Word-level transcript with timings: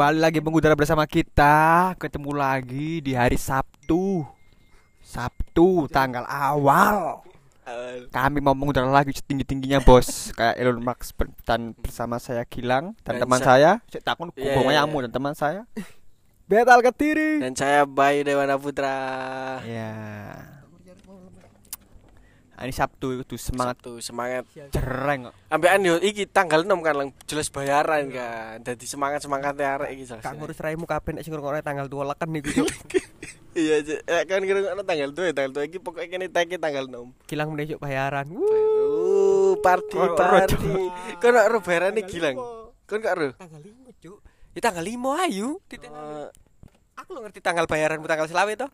Kembali 0.00 0.16
lagi 0.16 0.40
mengudara 0.40 0.72
bersama 0.72 1.04
kita. 1.04 1.92
Ketemu 2.00 2.32
lagi 2.32 3.04
di 3.04 3.12
hari 3.12 3.36
Sabtu. 3.36 4.24
Sabtu 5.04 5.92
tanggal 5.92 6.24
awal. 6.24 7.20
Kami 8.08 8.40
mau 8.40 8.56
mengudara 8.56 8.88
lagi 8.88 9.12
setinggi-tingginya 9.12 9.84
bos. 9.84 10.08
Kayak 10.40 10.56
Elon 10.56 10.80
Musk 10.80 11.20
Dan 11.44 11.76
bersama 11.76 12.16
saya 12.16 12.48
Gilang 12.48 12.96
Dan 13.04 13.20
Dan 13.20 13.28
teman 13.28 13.44
sa- 13.44 13.60
saya. 13.60 13.72
Saya 13.92 14.00
takut 14.00 14.32
iya, 14.40 14.56
ayammu 14.56 14.96
iya. 14.96 15.04
Dan 15.04 15.12
teman 15.12 15.36
saya? 15.36 15.68
Betal 16.48 16.80
Ketiri 16.80 17.44
Dan 17.44 17.52
saya 17.52 17.84
Bayu 17.84 18.24
Dewana 18.24 18.56
Putra. 18.56 18.96
Ya 19.68 20.00
Ini 22.60 22.76
Sabtu 22.76 23.24
itu 23.24 23.40
semangat 23.40 23.80
Sabtu 23.80 24.04
semangat. 24.04 24.44
cereng 24.68 25.32
kok. 25.32 25.34
Ambekan 25.48 25.80
yo 25.80 25.96
iki 25.96 26.28
tanggal 26.28 26.60
6 26.60 26.76
kan 26.84 26.92
lang 26.92 27.08
jelas 27.24 27.48
bayaran 27.48 28.12
kan. 28.12 28.60
Dadi 28.60 28.84
semangat-semangat 28.84 29.56
arek 29.56 29.96
iki 29.96 30.04
jelas. 30.04 30.20
Kak 30.20 30.36
ngurus 30.36 30.60
raimu 30.60 30.84
kapan 30.84 31.16
nek 31.16 31.24
sing 31.24 31.32
ngrungokne 31.32 31.64
tanggal 31.64 31.88
12 31.88 32.12
kan 32.20 32.28
niku 32.28 32.48
Cuk. 32.52 32.68
Iya, 33.50 33.80
kan 34.28 34.44
kira 34.44 34.60
tanggal 34.84 35.10
2 35.10 35.32
tanggal 35.32 35.52
2 35.56 35.68
iki 35.72 35.78
pokoknya 35.80 36.06
kene 36.06 36.26
tagi 36.28 36.60
tanggal 36.60 36.84
6. 36.84 37.24
Kilang 37.24 37.48
meneh 37.48 37.64
Cuk 37.64 37.80
bayaran. 37.80 38.28
Wuh. 38.28 38.44
Uh, 38.44 39.52
party 39.58 39.96
Kok 39.96 40.14
party. 40.14 40.72
Ora 41.24 41.48
ro 41.48 41.58
bayaran 41.64 41.96
iki 41.96 42.20
Gilang. 42.20 42.36
Kon 42.84 43.00
gak 43.00 43.16
ro? 43.16 43.32
Tanggal 43.40 43.62
5 43.64 44.04
Cuk. 44.04 44.18
Ya 44.52 44.60
tanggal 44.60 44.84
5 44.84 45.24
ayu. 45.24 45.56
Eh, 45.72 46.28
Aku 47.00 47.16
lo 47.16 47.24
ngerti 47.24 47.40
tanggal 47.40 47.64
bayaranmu 47.64 48.04
tanggal 48.04 48.28
selawe 48.28 48.52
to. 48.52 48.68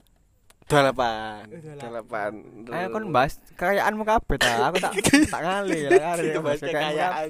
28. 0.66 1.78
Delapan. 1.78 2.32
28. 2.66 2.74
Ayo 2.74 2.86
kon 2.90 3.04
bahas 3.14 3.38
kekayaanmu 3.54 4.02
kabeh 4.02 4.36
ta. 4.42 4.70
Aku 4.74 4.82
tak 4.82 4.92
tak 5.34 5.42
ngali 5.46 5.78
ya 5.86 5.90
kare. 5.94 6.22
Kita 6.26 6.40
bahas 6.42 6.60
kekayaan. 6.60 7.28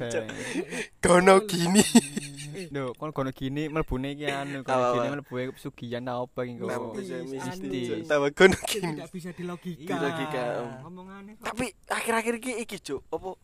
Kono 1.04 1.34
gini. 1.45 1.84
Lho, 2.72 2.96
kon 2.96 3.12
kono 3.12 3.36
gini 3.36 3.68
mlebune 3.68 4.16
iki 4.16 4.32
anu, 4.32 4.64
Apa, 4.64 4.72
kono 4.72 4.88
gini 4.96 5.09
mlebu 5.20 5.52
pesugihan 5.52 6.09
ta 6.09 6.16
apa 6.16 6.40
iki 6.48 6.56
kok. 6.56 6.68
mistis. 6.96 7.28
mistis. 7.28 8.09
Tambah 8.09 8.32
kono 8.32 8.57
gini. 8.64 8.96
Tidak 8.96 9.09
bisa 9.12 9.30
dilogika. 9.37 9.92
Logika, 10.01 10.45
om. 10.64 10.70
Ngomongane 10.88 11.30
kok. 11.37 11.45
tapi 11.52 11.66
akhir-akhir 11.92 12.34
iki 12.40 12.52
iki 12.64 12.76
cuk 12.80 13.04
apa 13.12 13.37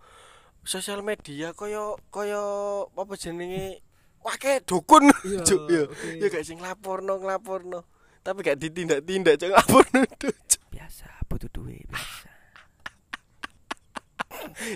sosial 0.64 1.04
media 1.04 1.52
kaya 1.52 1.92
kaya 2.08 2.40
apa 2.88 3.12
jenenge 3.20 3.84
wake 4.24 4.64
dukun 4.64 5.12
cuk 5.48 5.62
ya 5.68 5.84
ya 6.16 6.26
gak 6.32 6.46
sing 6.46 6.62
nglaporno 6.62 7.20
nglaporno 7.20 7.84
tapi 8.22 8.38
gak 8.46 8.58
ditindak-tindak 8.58 9.34
cuk 9.38 9.50
nglaporno 9.50 10.00
cuk 10.18 10.36
biasa 10.70 11.06
butuh 11.26 11.50
duit 11.50 11.86
biasa. 11.90 12.30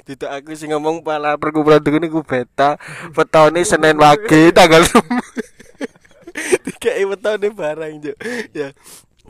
tidak 0.06 0.30
aku 0.30 0.55
sing 0.58 0.75
ngomong 0.75 1.03
pala 1.03 1.38
perkumpulan 1.38 1.83
dukun 1.83 2.06
iku 2.06 2.20
beta. 2.22 2.78
Wetone 3.14 3.62
Senin 3.62 3.98
wage 3.98 4.50
tanggal 4.55 4.83
6 4.83 4.98
Dikai 6.66 7.06
wetone 7.06 7.48
barang 7.55 7.92
cuk 8.03 8.16
ya. 8.50 8.75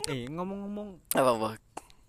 Eh, 0.09 0.29
ngomong-ngomong. 0.33 1.01
Apa 1.17 1.31
apa 1.37 1.66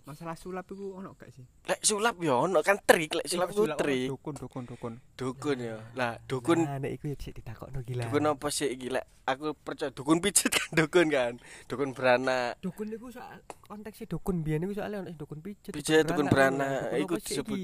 masalah 0.08 0.32
sulap 0.32 0.64
iku 0.64 0.96
ono 0.96 1.12
gak 1.12 1.28
sih? 1.28 1.44
lek 1.68 1.80
sulap 1.80 2.16
yo 2.18 2.40
ono 2.42 2.58
kan 2.60 2.80
trik 2.80 3.12
lek 3.12 3.28
sulap 3.28 3.52
ku 3.52 3.62
ono 3.62 3.76
trik 3.76 4.08
Dukun, 4.08 4.34
dukun, 4.34 4.64
dukun. 4.64 4.92
dukun 5.14 5.56
ya 5.60 5.76
lah 5.92 6.16
dukun 6.24 6.64
Nah, 6.64 6.80
nek 6.80 6.96
iku 6.96 7.04
ya 7.06 7.14
bisa 7.14 7.30
ditakokno 7.30 7.84
gila. 7.84 8.08
Dukun 8.08 8.24
apa 8.26 8.48
sih 8.48 8.66
iki 8.66 8.88
lek 8.88 9.04
aku 9.22 9.52
percaya 9.54 9.92
dukun 9.92 10.18
pijet 10.18 10.48
kan 10.48 10.68
dukun 10.78 11.06
kan. 11.08 11.32
Dukun 11.64 11.92
beranak. 11.92 12.56
Dukun 12.58 12.88
niku 12.88 13.12
soal 13.12 13.36
konteksnya 13.62 14.08
dukun 14.08 14.40
biyen 14.40 14.64
niku 14.64 14.72
soalnya 14.74 15.04
ono 15.04 15.12
dukun 15.12 15.38
pijet. 15.38 15.70
Pijet, 15.70 16.02
dukun 16.02 16.26
beranak. 16.26 16.96
Iku 16.96 17.20
disebut-? 17.20 17.60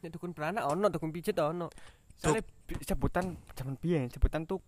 Nek 0.00 0.10
dukun 0.10 0.30
beranak 0.30 0.62
ono, 0.64 0.86
dukun 0.86 1.10
pijet 1.10 1.34
ono. 1.36 1.66
Soalnya 2.14 2.46
bi- 2.64 2.78
sebutan 2.80 3.34
zaman 3.52 3.74
biyen, 3.76 4.06
sebutan 4.06 4.46
tuh 4.46 4.62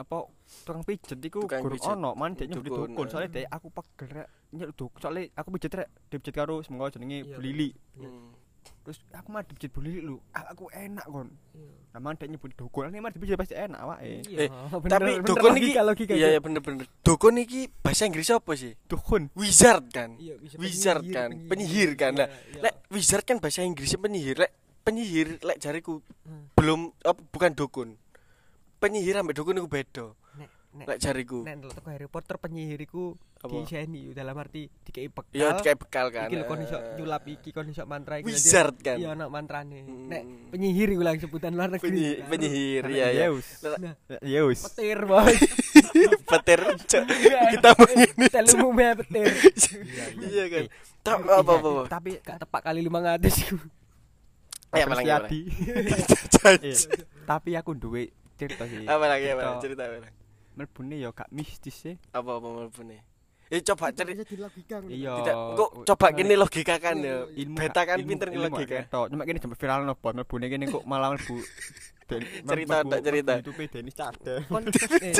apa 0.00 0.16
tukang 0.64 0.80
pijet 0.82 1.20
iku 1.20 1.44
Tukang 1.44 1.60
pijet. 1.66 1.92
ono, 1.92 2.10
man 2.14 2.32
dek 2.32 2.48
nyebut 2.48 2.64
Dukun, 2.66 2.88
dukun. 2.90 3.04
eh. 3.04 3.10
Soalnya 3.10 3.30
dek 3.30 3.46
aku 3.46 3.66
pegel 3.68 4.08
rek 4.10 4.28
nyebut 4.50 4.74
dukun. 4.74 4.98
Soalnya 4.98 5.22
aku 5.34 5.48
pijet 5.52 5.72
rek, 5.74 5.88
dipijet 6.08 6.34
karo 6.34 6.54
semoga 6.60 6.88
jenenge 6.90 7.22
Iya, 7.22 7.36
Bu 7.36 7.40
Lili. 7.40 7.68
Iya. 7.94 8.08
Hmm. 8.08 8.32
Terus 8.80 8.98
aku 9.10 9.28
mah 9.28 9.42
dipijet 9.42 9.70
Bu 9.70 9.80
Lili 9.80 10.00
lu. 10.00 10.16
Ah, 10.30 10.48
Aku 10.50 10.68
enak 10.68 11.04
kon. 11.04 11.28
Iya. 11.52 11.68
Nah, 11.90 12.00
man 12.00 12.14
dek 12.14 12.28
nyebut 12.28 12.50
dukun, 12.54 12.86
ini 12.86 12.98
mah 12.98 13.10
dipijet 13.10 13.36
pasti 13.36 13.52
enak 13.52 13.76
awake. 13.78 14.24
Iya, 14.24 14.38
Eh, 14.38 14.48
bener, 14.72 14.90
Tapi 14.90 15.10
bener, 15.12 15.26
dukun 15.26 15.50
iki 15.52 15.60
logika, 15.68 15.80
logika, 15.82 16.12
Iya 16.12 16.26
Cuk. 16.26 16.32
ya 16.32 16.40
bener-bener. 16.40 16.86
Dukun 17.02 17.34
iki 17.36 17.60
bahasa 17.76 18.02
Inggris 18.04 18.28
apa 18.28 18.52
sih? 18.54 18.72
Dukun. 18.84 19.22
Wizard 19.34 19.84
kan. 19.88 20.16
Iya, 20.16 20.34
bisa 20.36 20.56
Wizard 20.56 21.02
penyihir, 21.02 21.14
kan. 21.14 21.30
Penyihir 21.46 21.90
kan. 21.94 22.12
Lah, 22.16 22.26
Iya, 22.26 22.36
iya. 22.50 22.60
Lek 22.64 22.74
wizard 22.88 23.22
kan 23.22 23.36
bahasa 23.36 23.60
Inggrisnya 23.60 23.98
penyihir. 23.98 24.36
Lek 24.38 24.52
penyihir 24.80 25.28
lek 25.40 25.58
jariku 25.58 26.00
Hmm. 26.22 26.48
belum 26.54 26.80
apa, 27.00 27.20
bukan 27.28 27.52
dukun. 27.52 27.88
Penyihir 28.80 29.14
ambek 29.14 29.36
dukun 29.36 29.54
iku 29.54 29.68
beda. 29.68 30.06
nek 30.32 30.48
nek 30.72 30.86
Lek 30.86 30.98
jariku. 30.98 31.42
nek 31.42 31.54
ndelok 31.54 31.74
teko 31.74 31.88
Harry 31.90 32.06
Potter 32.06 32.36
penyihir 32.36 32.80
iku 32.80 33.12
diseni 33.42 34.10
dalam 34.10 34.32
arti 34.34 34.70
dikei 34.80 35.06
bekal. 35.06 35.34
Iya 35.34 35.48
kayak 35.54 35.78
bekal 35.78 36.06
kan. 36.08 36.26
Iki 36.26 36.36
lho 36.36 36.44
kon 36.46 36.60
iso 36.60 36.76
Eh, 36.76 36.94
nyulap 36.94 37.24
iki 37.26 37.50
kon 37.50 37.66
iso 37.66 37.82
mantra 37.84 38.16
iki. 38.16 38.26
Wizard 38.26 38.78
kan. 38.78 38.96
Iya 38.96 39.12
ono 39.12 39.26
mantrane. 39.26 39.82
Hmm. 39.82 40.06
Nek 40.06 40.22
penyihir 40.48 40.88
iku 40.90 41.02
lang 41.02 41.18
sebutan 41.18 41.52
luar 41.52 41.68
negeri. 41.68 41.84
Penyi- 41.84 42.16
Karo- 42.16 42.28
penyihir 42.30 42.82
iya 42.88 43.06
iya. 43.10 43.26
Zeus. 43.28 43.48
Nah, 43.76 43.94
Zeus. 44.18 44.60
petir 44.64 44.98
boy. 45.02 45.34
Petir 46.30 46.60
Cuk. 46.80 47.04
Kita 47.52 47.68
mau 47.74 47.86
ini. 47.90 48.06
Telmu 48.30 48.68
me 48.70 48.86
petir. 48.96 49.26
Iya 50.24 50.44
kan. 50.48 50.64
Eh, 50.64 50.70
Tak 51.00 51.16
Iya, 51.18 51.34
apa 51.34 51.52
apa. 51.52 51.68
apa. 51.68 51.82
Tapi 51.90 52.10
gak 52.18 52.38
tepak 52.38 52.60
kali 52.62 52.80
500 52.80 53.26
iku. 53.42 53.58
Eh, 54.70 54.84
Tapi 57.26 57.50
aku 57.52 57.74
duwe 57.74 58.06
cerita 58.40 58.64
sih. 58.64 58.84
Apa 58.84 59.04
lagi 59.04 59.26
apa 59.26 59.36
Cerita. 59.36 59.44
lagi? 59.46 59.60
Cerita 59.60 59.82
apa 59.84 59.96
lagi? 60.00 60.16
Melbune 60.50 60.96
ya 60.96 61.08
gak 61.10 61.28
mistis 61.30 61.76
sih. 61.76 61.94
Apa 62.10 62.30
apa 62.36 62.48
melbune? 62.48 62.98
Eh 63.50 63.60
coba 63.60 63.90
cari. 63.90 64.14
Iya. 64.88 65.12
tidak 65.18 65.34
kok 65.54 65.70
coba 65.84 66.06
kini 66.10 66.34
logika 66.34 66.76
kan 66.76 66.96
ya. 66.96 67.26
Ilmu 67.26 67.56
Beta 67.56 67.82
kan 67.82 67.98
pinter 68.00 68.28
ilmu 68.30 68.46
logika. 68.48 68.86
ketok. 68.86 69.06
Cuma 69.10 69.22
kene 69.22 69.38
sampai 69.38 69.58
viral 69.58 69.80
no 69.82 69.94
pon 69.94 70.14
melbune 70.14 70.46
kene 70.46 70.64
kok 70.66 70.84
malah 70.84 71.12
melbu 71.12 71.36
Cerita, 72.42 72.82
tak 72.82 73.00
cerita. 73.00 73.32
YouTube 73.38 73.70
Denis 73.70 73.94
Cade. 73.94 74.42
Kon 74.46 74.66
eh, 75.02 75.14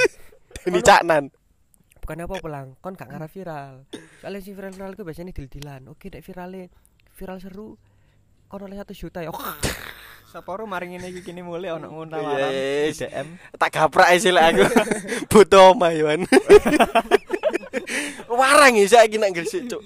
Ini 0.66 0.80
caknan. 0.80 1.30
bukan 2.00 2.26
apa 2.26 2.36
pelang 2.42 2.68
kon 2.80 2.96
gak 2.96 3.06
ngarah 3.06 3.30
viral 3.30 3.74
soalnya 4.18 4.40
si 4.40 4.50
viral 4.50 4.72
viral 4.72 4.96
itu 4.96 5.04
biasanya 5.04 5.30
deal-dealan 5.30 5.86
oke 5.86 6.10
nek 6.10 6.24
viralnya 6.24 6.66
viral 7.14 7.38
seru 7.38 7.78
kon 8.48 8.66
oleh 8.66 8.74
satu 8.74 8.90
juta 8.90 9.22
ya 9.22 9.30
Saporo 10.30 10.62
maring 10.62 10.94
ngene 10.94 11.10
iki 11.10 11.26
kene 11.26 11.42
mulai 11.42 11.74
ono 11.74 11.90
ngono 11.90 12.14
DM. 12.14 13.28
Tak 13.58 13.70
gaprak 13.74 14.14
sih 14.22 14.30
lah 14.30 14.54
aku. 14.54 14.62
Butuh 15.34 15.74
omah 15.74 15.90
Yohan. 15.90 16.22
Warang 18.38 18.78
ya 18.78 18.86
saiki 18.86 19.18
nak 19.18 19.34
gresik 19.34 19.66
cuk. 19.66 19.82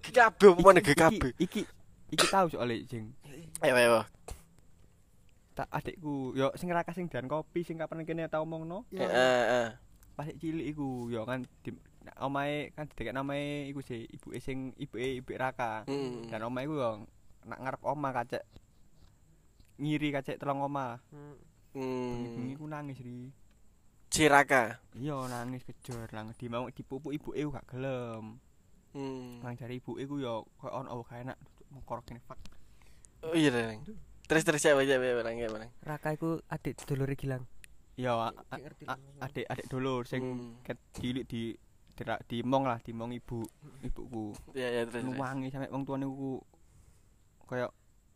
GKB 0.00 0.40
apa 0.40 0.60
mana 0.64 0.80
GKB? 0.80 1.36
Iki 1.36 1.60
iki 2.08 2.26
tahu 2.32 2.56
soalnya 2.56 2.80
jeng. 2.88 3.12
Ayo 3.60 3.76
ayo. 3.76 4.00
Tak 5.52 5.68
adikku 5.68 6.32
yo 6.32 6.48
sing 6.56 6.72
rakas 6.72 6.96
sing 6.96 7.12
dan 7.12 7.28
kopi 7.28 7.68
sing 7.68 7.76
kapan 7.76 8.08
kene 8.08 8.32
tau 8.32 8.48
omongno. 8.48 8.88
Heeh 8.96 9.12
heeh. 9.12 9.68
Pas 10.16 10.24
cilik 10.40 10.72
iku 10.72 11.12
yo 11.12 11.28
kan 11.28 11.44
omahe 12.16 12.72
kan 12.72 12.88
didekek 12.88 13.12
namae 13.12 13.68
iku 13.68 13.84
sih 13.84 14.08
ibuke 14.08 14.40
sing 14.40 14.72
ibuke 14.80 15.20
ibu 15.20 15.36
Raka. 15.36 15.84
Hmm. 15.84 16.32
Dan 16.32 16.48
omah 16.48 16.64
iku 16.64 16.74
yo 16.80 16.90
nak 17.44 17.60
ngarep 17.60 17.82
omah 17.84 18.10
kacek 18.16 18.42
ngiri 19.82 20.14
kacek 20.14 20.38
telung. 20.38 20.62
Bengi-bengi 20.62 22.54
Hmm. 22.54 22.60
ku 22.60 22.66
nangis 22.68 23.00
ri. 23.00 23.32
Ciraka. 24.06 24.76
Iya 24.92 25.24
nangis 25.26 25.64
kejor 25.64 26.06
lang 26.12 26.36
di 26.36 26.46
mau 26.46 26.68
dipupuk 26.68 27.10
ibuke 27.10 27.40
gak 27.48 27.64
gelem. 27.66 28.36
Hmm. 28.92 29.40
Nang 29.40 29.56
jare 29.56 29.72
ibuke 29.72 30.04
ku 30.04 30.20
yo 30.20 30.44
koyo 30.60 30.84
ono 30.84 30.88
oh 30.92 31.02
gak 31.02 31.24
enak 31.24 31.38
mengkorok 31.72 32.04
kene 32.06 32.20
fuck. 32.20 32.36
Oh 33.24 33.32
iya 33.32 33.48
Reng. 33.48 33.80
Terus 34.28 34.44
terus 34.44 34.60
siapa 34.60 34.84
siapa 34.84 35.00
barang 35.00 35.34
ya 35.34 35.48
barang. 35.48 35.70
Raka 35.80 36.12
iku 36.12 36.44
adik 36.46 36.76
dulure 36.84 37.16
Gilang 37.16 37.48
Iya 37.96 38.32
adik 39.24 39.48
adik 39.48 39.66
dulur 39.68 40.04
sing 40.04 40.20
Hmm. 40.22 40.52
ket 40.60 40.76
cilik 40.92 41.24
di 41.24 41.56
dira- 41.92 42.20
dimong 42.24 42.68
lah 42.68 42.80
dimong 42.84 43.16
ibu 43.16 43.40
ibuku. 43.80 44.36
Iya 44.52 44.68
iya 44.68 44.82
terus. 44.84 45.00
terus. 45.00 45.16
Nuwangi 45.16 45.48
sampe 45.48 45.72
wong 45.72 45.88
tuane 45.88 46.04
ku 46.04 46.36
koyo 47.48 47.72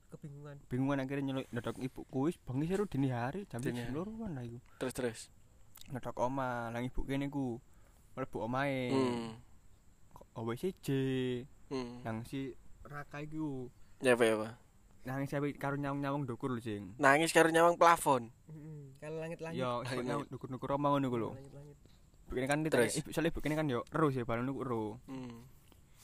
kebingungan 0.09 0.57
bingungan 0.67 0.99
akhirnya 1.01 1.25
nyeluk 1.27 1.47
ndodok 1.51 1.77
ibuku 1.79 2.19
wis 2.27 2.37
bengi 2.39 2.67
seru 2.67 2.85
dini 2.87 3.09
hari 3.11 3.45
jam 3.47 3.59
Dini 3.59 3.83
hari. 3.83 3.93
9 3.93 4.35
lah 4.35 4.43
iku. 4.43 4.59
Terus 4.79 4.95
terus. 4.95 5.21
Ndodok 5.91 6.17
omah, 6.19 6.71
lang 6.71 6.83
ibu 6.83 7.01
kene 7.03 7.27
ku 7.27 7.59
mlebu 8.15 8.39
omahe. 8.43 8.91
Hmm. 8.91 9.29
OWCJ. 10.35 10.87
Hmm. 11.71 12.03
Nang 12.03 12.23
si 12.23 12.53
Raka 12.87 13.19
iku 13.21 13.67
Ya 13.99 14.13
apa 14.15 14.25
ya 14.25 14.35
apa. 14.37 14.49
nangis 15.07 15.31
sampe 15.31 15.55
karo 15.55 15.79
nyawang-nyawang 15.79 16.27
ndukur 16.27 16.51
lho 16.51 16.59
sing. 16.59 16.99
Nangis 16.99 17.31
karo 17.31 17.47
nyawang 17.49 17.79
plafon. 17.79 18.27
kalau 18.99 19.23
langit-langit 19.23 19.55
Yo, 19.55 19.87
Langit. 19.87 20.03
nyawang 20.03 20.27
ndukur-ndukur 20.27 20.75
omah 20.75 20.89
ngono 20.93 21.07
ku 21.07 21.17
lho. 21.17 21.31
langit-langit 21.33 21.77
Ibu 22.27 22.33
kene 22.35 22.47
kan 22.51 22.59
Terus? 22.67 22.99
ibu 22.99 23.09
soalnya 23.15 23.31
ibu 23.31 23.39
kene 23.39 23.55
kan 23.55 23.71
yo 23.71 23.87
ero 23.87 24.11
sih 24.11 24.27
balon 24.27 24.51
iku 24.51 24.61
ero. 24.67 24.85
Hmm. 25.07 25.47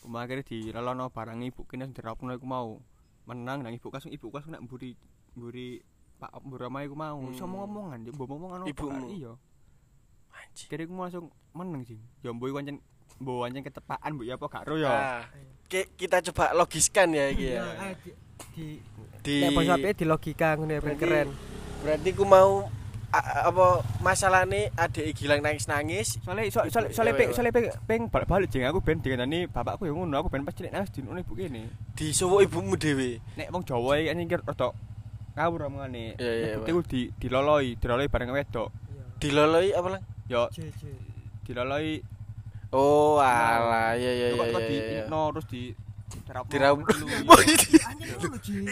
Omah 0.07 0.23
akhirnya 0.23 0.47
dilelono 0.47 1.11
barang 1.11 1.43
ibu 1.43 1.67
kene 1.67 1.83
sing 1.85 1.95
dirapno 1.99 2.31
iku 2.31 2.47
mau. 2.47 2.79
Menang 3.25 3.59
nang 3.61 3.73
ibu 3.73 3.89
kasung 3.89 4.11
ibu 4.11 4.29
kasung 4.29 4.53
nak 4.53 4.63
mburi 4.63 4.99
mburi 5.33 5.81
Pak 6.15 6.39
mburi 6.41 6.65
omahe 6.65 6.87
iku 6.87 6.95
mau. 6.95 7.19
Iso 7.27 7.43
Hmm. 7.43 7.51
ngomong-ngomongan, 7.53 7.99
mbok 8.11 8.27
ngomongan 8.27 8.59
apa? 8.61 8.69
Ibumu? 8.69 9.07
Iya. 9.09 9.33
Anjing. 10.33 10.69
kira 10.69 10.83
iku 10.83 10.93
langsung 10.95 11.27
meneng 11.53 11.83
sih 11.83 12.01
ya 12.21 12.31
mbok 12.31 12.47
iku 12.47 12.57
pancen 12.57 12.77
mbok 13.19 13.37
pancen 13.43 13.63
ketepaan 13.63 14.11
mbok 14.13 14.25
ya 14.25 14.35
apa 14.35 14.47
gak 14.49 14.65
ro 14.65 14.75
ya 14.77 14.89
Nah, 14.89 15.23
ki- 15.67 15.91
kita 15.95 16.17
coba 16.25 16.45
logiskan 16.53 17.09
ya 17.11 17.25
iki 17.29 17.47
ya. 17.53 17.63
Ah, 17.79 17.93
di 18.51 18.81
di 19.21 19.35
bos 19.49 19.67
api 19.67 19.93
di 19.93 20.05
logika 20.05 20.57
ngono 20.57 20.73
ya 20.73 20.81
ben 20.81 20.89
Berarti- 20.91 21.01
keren. 21.01 21.29
berarti 21.81 22.11
ku 22.13 22.25
mau 22.25 22.67
apa 23.13 23.85
masalahnya 24.01 24.73
adik 24.73 25.13
Gilang 25.13 25.45
nangis-nangis 25.45 26.17
soalnya 26.25 26.49
so, 26.49 26.65
soalnya 26.73 26.97
soalnya 26.97 27.13
iya, 27.13 27.21
peng 27.21 27.31
soalnya 27.37 27.53
peng 27.53 27.67
peng 27.85 28.03
balik 28.09 28.25
balik 28.25 28.49
jeng 28.49 28.65
aku 28.65 28.81
ben 28.81 29.05
dikandani 29.05 29.45
bapakku 29.53 29.85
yang 29.85 30.01
ngono 30.01 30.17
aku 30.25 30.33
ben 30.33 30.49
pas 30.49 30.57
cilik 30.57 30.73
nangis 30.73 30.89
di 30.97 31.05
ngono 31.05 31.21
ibu 31.21 31.37
kene 31.37 31.69
disuwuk 31.93 32.41
ibumu 32.49 32.75
dhewe. 32.81 33.21
nek 33.37 33.53
wong 33.53 33.69
Jawa 33.69 34.01
iki 34.01 34.09
kan 34.09 34.17
nyingkir 34.17 34.41
rada 34.49 34.69
ngawur 35.37 35.61
omongane 35.69 36.17
Iya, 36.17 36.33
iya, 36.33 36.47
ibu 36.57 36.65
iku 36.73 36.81
di 36.89 37.01
diloloi 37.21 37.77
diloloi 37.77 38.09
bareng 38.09 38.33
wedok. 38.33 38.69
Diloloi 39.21 39.69
apa 39.77 39.89
lang? 39.93 40.03
yo 40.33 40.49
diloloi 41.45 42.01
Oh, 42.73 43.21
iya 43.21 43.93
iya 44.17 44.27
kok 44.33 44.49
iya. 44.49 44.55
kok 44.57 44.63
di 44.65 44.77
no 45.13 45.29
terus 45.37 45.47
di 45.53 45.63
Diraup. 46.49 46.81
Anjir 46.81 48.17
ngono 48.17 48.39
Ji. 48.41 48.65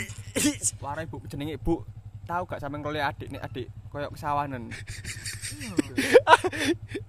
Wara 0.80 1.04
ibu 1.04 1.20
jenenge 1.28 1.60
ibu 1.60 1.84
tahu 2.30 2.46
gak 2.46 2.62
sampean 2.62 2.80
role 2.80 3.02
adik 3.02 3.26
nek 3.28 3.42
adik 3.42 3.66
koyo 3.90 4.06
kesawanan 4.08 4.70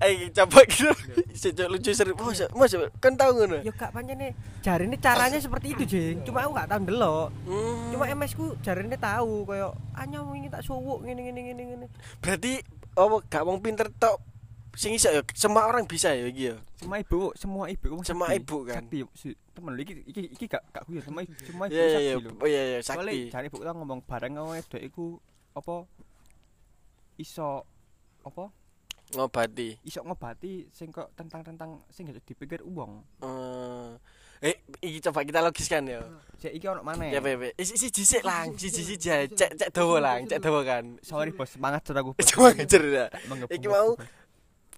Eh, 0.01 0.33
coba 0.33 0.65
kita 0.65 0.91
sejak 1.31 1.69
lucu 1.69 1.93
seru. 1.93 2.17
Mas, 2.17 2.41
mas, 2.51 2.73
kan 2.97 3.13
tahu 3.13 3.37
ngono. 3.37 3.61
Yo 3.61 3.69
gak 3.71 3.93
pancene 3.93 4.33
jarine 4.59 4.97
caranya 4.97 5.37
seperti 5.37 5.71
itu, 5.71 5.83
Jing. 5.85 6.25
Cuma 6.25 6.43
aku 6.43 6.57
gak 6.57 6.67
tahu 6.67 6.79
ndelok. 6.83 7.29
Hmm. 7.45 7.93
Cuma 7.93 8.09
MS 8.09 8.33
ku 8.33 8.57
jarine 8.59 8.97
tahu 8.97 9.45
koyo 9.45 9.77
anya 9.93 10.25
wingi 10.25 10.49
tak 10.49 10.65
suwuk 10.65 11.05
ngene 11.05 11.21
ngene 11.21 11.41
ngene 11.47 11.63
ngene. 11.63 11.85
berarti 12.17 12.59
apa 12.91 13.15
gak 13.23 13.43
wong 13.45 13.61
pinter 13.61 13.87
tok 13.93 14.19
sing 14.73 14.95
iso 14.95 15.07
ya 15.07 15.21
semua 15.31 15.67
orang 15.67 15.83
bisa 15.85 16.11
ya 16.11 16.25
iki 16.25 16.51
ya. 16.51 16.55
semua 16.75 16.97
ibu 16.97 17.31
semua 17.35 17.65
ibu 17.67 17.87
Semua 18.03 18.31
ibu 18.31 18.57
kan? 18.63 18.83
sakti 18.83 19.03
temen 19.51 19.73
iki 19.77 19.93
iki 20.05 20.21
iki 20.29 20.45
gak 20.45 20.63
gak 20.69 20.83
guyon 20.85 21.03
ibu 21.03 21.33
semua 21.37 21.65
ibu 21.65 21.73
Iya 21.73 21.99
iya 21.99 22.13
lho 22.15 22.31
Oh 22.33 22.45
iya 22.45 22.61
iya 22.65 22.79
sakti. 22.79 23.27
jare 23.27 23.45
ibu 23.45 23.57
kita 23.57 23.71
ngomong 23.71 23.99
bareng 24.01 24.33
karo 24.33 24.51
wedok 24.51 24.79
iku 24.79 25.05
apa 25.51 25.75
iso 27.17 27.67
apa 28.21 28.49
Ngobati. 29.11 29.75
iso 29.83 29.99
ngobati 30.01 30.71
sing 30.71 30.87
kok 30.87 31.11
tentang-tentang 31.13 31.83
sing 31.87 32.07
gak 32.07 32.23
dipikir 32.23 32.63
uang 32.63 33.03
Eh, 33.21 33.91
eh 34.41 34.55
iki 34.81 35.03
coba 35.03 35.21
kita 35.21 35.39
logiskan 35.39 35.83
ya. 35.85 35.99
sik 36.33 36.49
iki 36.49 36.65
ono 36.65 36.79
maneh 36.79 37.11
Ya 37.11 37.19
Bebe, 37.19 37.51
isi 37.53 37.75
isi 37.75 37.91
jisik 37.91 38.23
lang, 38.23 38.55
siji 38.55 38.81
siji 38.81 39.11
aja. 39.11 39.27
cek 39.27 39.51
cek 39.53 39.69
dawa 39.69 39.99
lang, 39.99 40.25
cek 40.25 40.39
dawa 40.39 40.63
kan. 40.63 40.95
sorry 41.01 41.29
bos 41.29 41.51
semangat 41.51 41.83
sur 41.83 41.93
aku 41.93 42.15
bos. 42.15 42.23
Cuma 42.25 42.49
ngejer 42.49 42.81
ya. 42.87 43.05
Tak 43.05 43.21
menggebu- 43.27 43.51
Iki 43.51 43.67
mau 43.67 43.89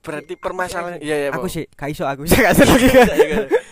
berarti 0.03 0.33
permasalahan 0.35 0.99
iya 0.99 1.15
ya 1.17 1.29
Aku 1.31 1.47
sih 1.47 1.63
gak 1.69 1.87
iso 1.87 2.03
aku. 2.03 2.27
Gak 2.27 2.53
iso 2.53 2.63
lagi. 2.65 2.87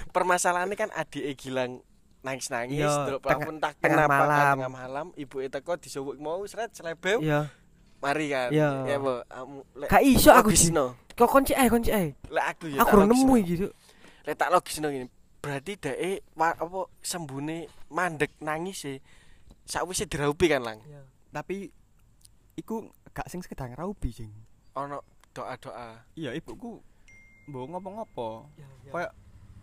permasalahannya 0.09 0.75
kan 0.75 0.89
adik 0.91 1.35
Gilang 1.35 1.83
nangis-nangis 2.21 2.79
Iya, 2.79 3.05
delok 3.05 3.19
tengah- 3.19 3.37
plafon 3.37 3.55
tak 3.57 3.73
tengah 3.75 4.05
kenapa 4.05 4.13
kan 4.13 4.21
malam. 4.23 4.55
tengah 4.55 4.71
malam 4.71 5.05
ibu 5.15 5.35
teko 5.43 5.73
disuwuk 5.75 6.15
mau 6.15 6.39
seret 6.45 6.69
selebeu 6.71 7.17
Iya. 7.19 7.49
mari 7.97 8.27
kan 8.27 8.49
Iya. 8.49 8.69
ya 8.85 8.97
Bu 8.97 9.13
kamu 9.21 9.57
Gak 9.87 10.03
iso 10.03 10.29
aku 10.29 10.49
sih. 10.49 10.69
logisno 10.69 10.85
Kok 11.11 11.27
kunci 11.27 11.51
ae 11.51 11.67
kunci 11.67 11.89
ae. 11.89 12.13
lek 12.27 12.45
aku 12.47 12.65
ya 12.69 12.79
Aku 12.81 12.95
nemu 12.99 13.33
Cuk. 13.59 13.73
lek 14.23 14.35
tak 14.35 14.49
logisno 14.49 14.87
ngene 14.87 15.09
berarti 15.37 15.73
dhek 15.75 15.97
wa- 16.31 16.53
apa 16.53 16.79
sembune 16.99 17.57
mandek 17.89 18.37
nangis 18.39 18.85
e 18.85 19.01
sakwise 19.63 20.05
diraupi 20.05 20.45
kan 20.45 20.61
lang 20.61 20.77
tapi 21.29 21.73
iku 22.53 22.85
gak 23.09 23.25
sing 23.25 23.41
sekedar 23.41 23.65
ngraubi 23.67 24.13
sing 24.13 24.29
ono 24.71 25.01
doa-doa. 25.31 26.03
Iya 26.13 26.31
ibuku 26.33 26.79
mbok 27.47 27.65
ngopo-ngopo 27.67 28.47
Kayak- 28.87 29.15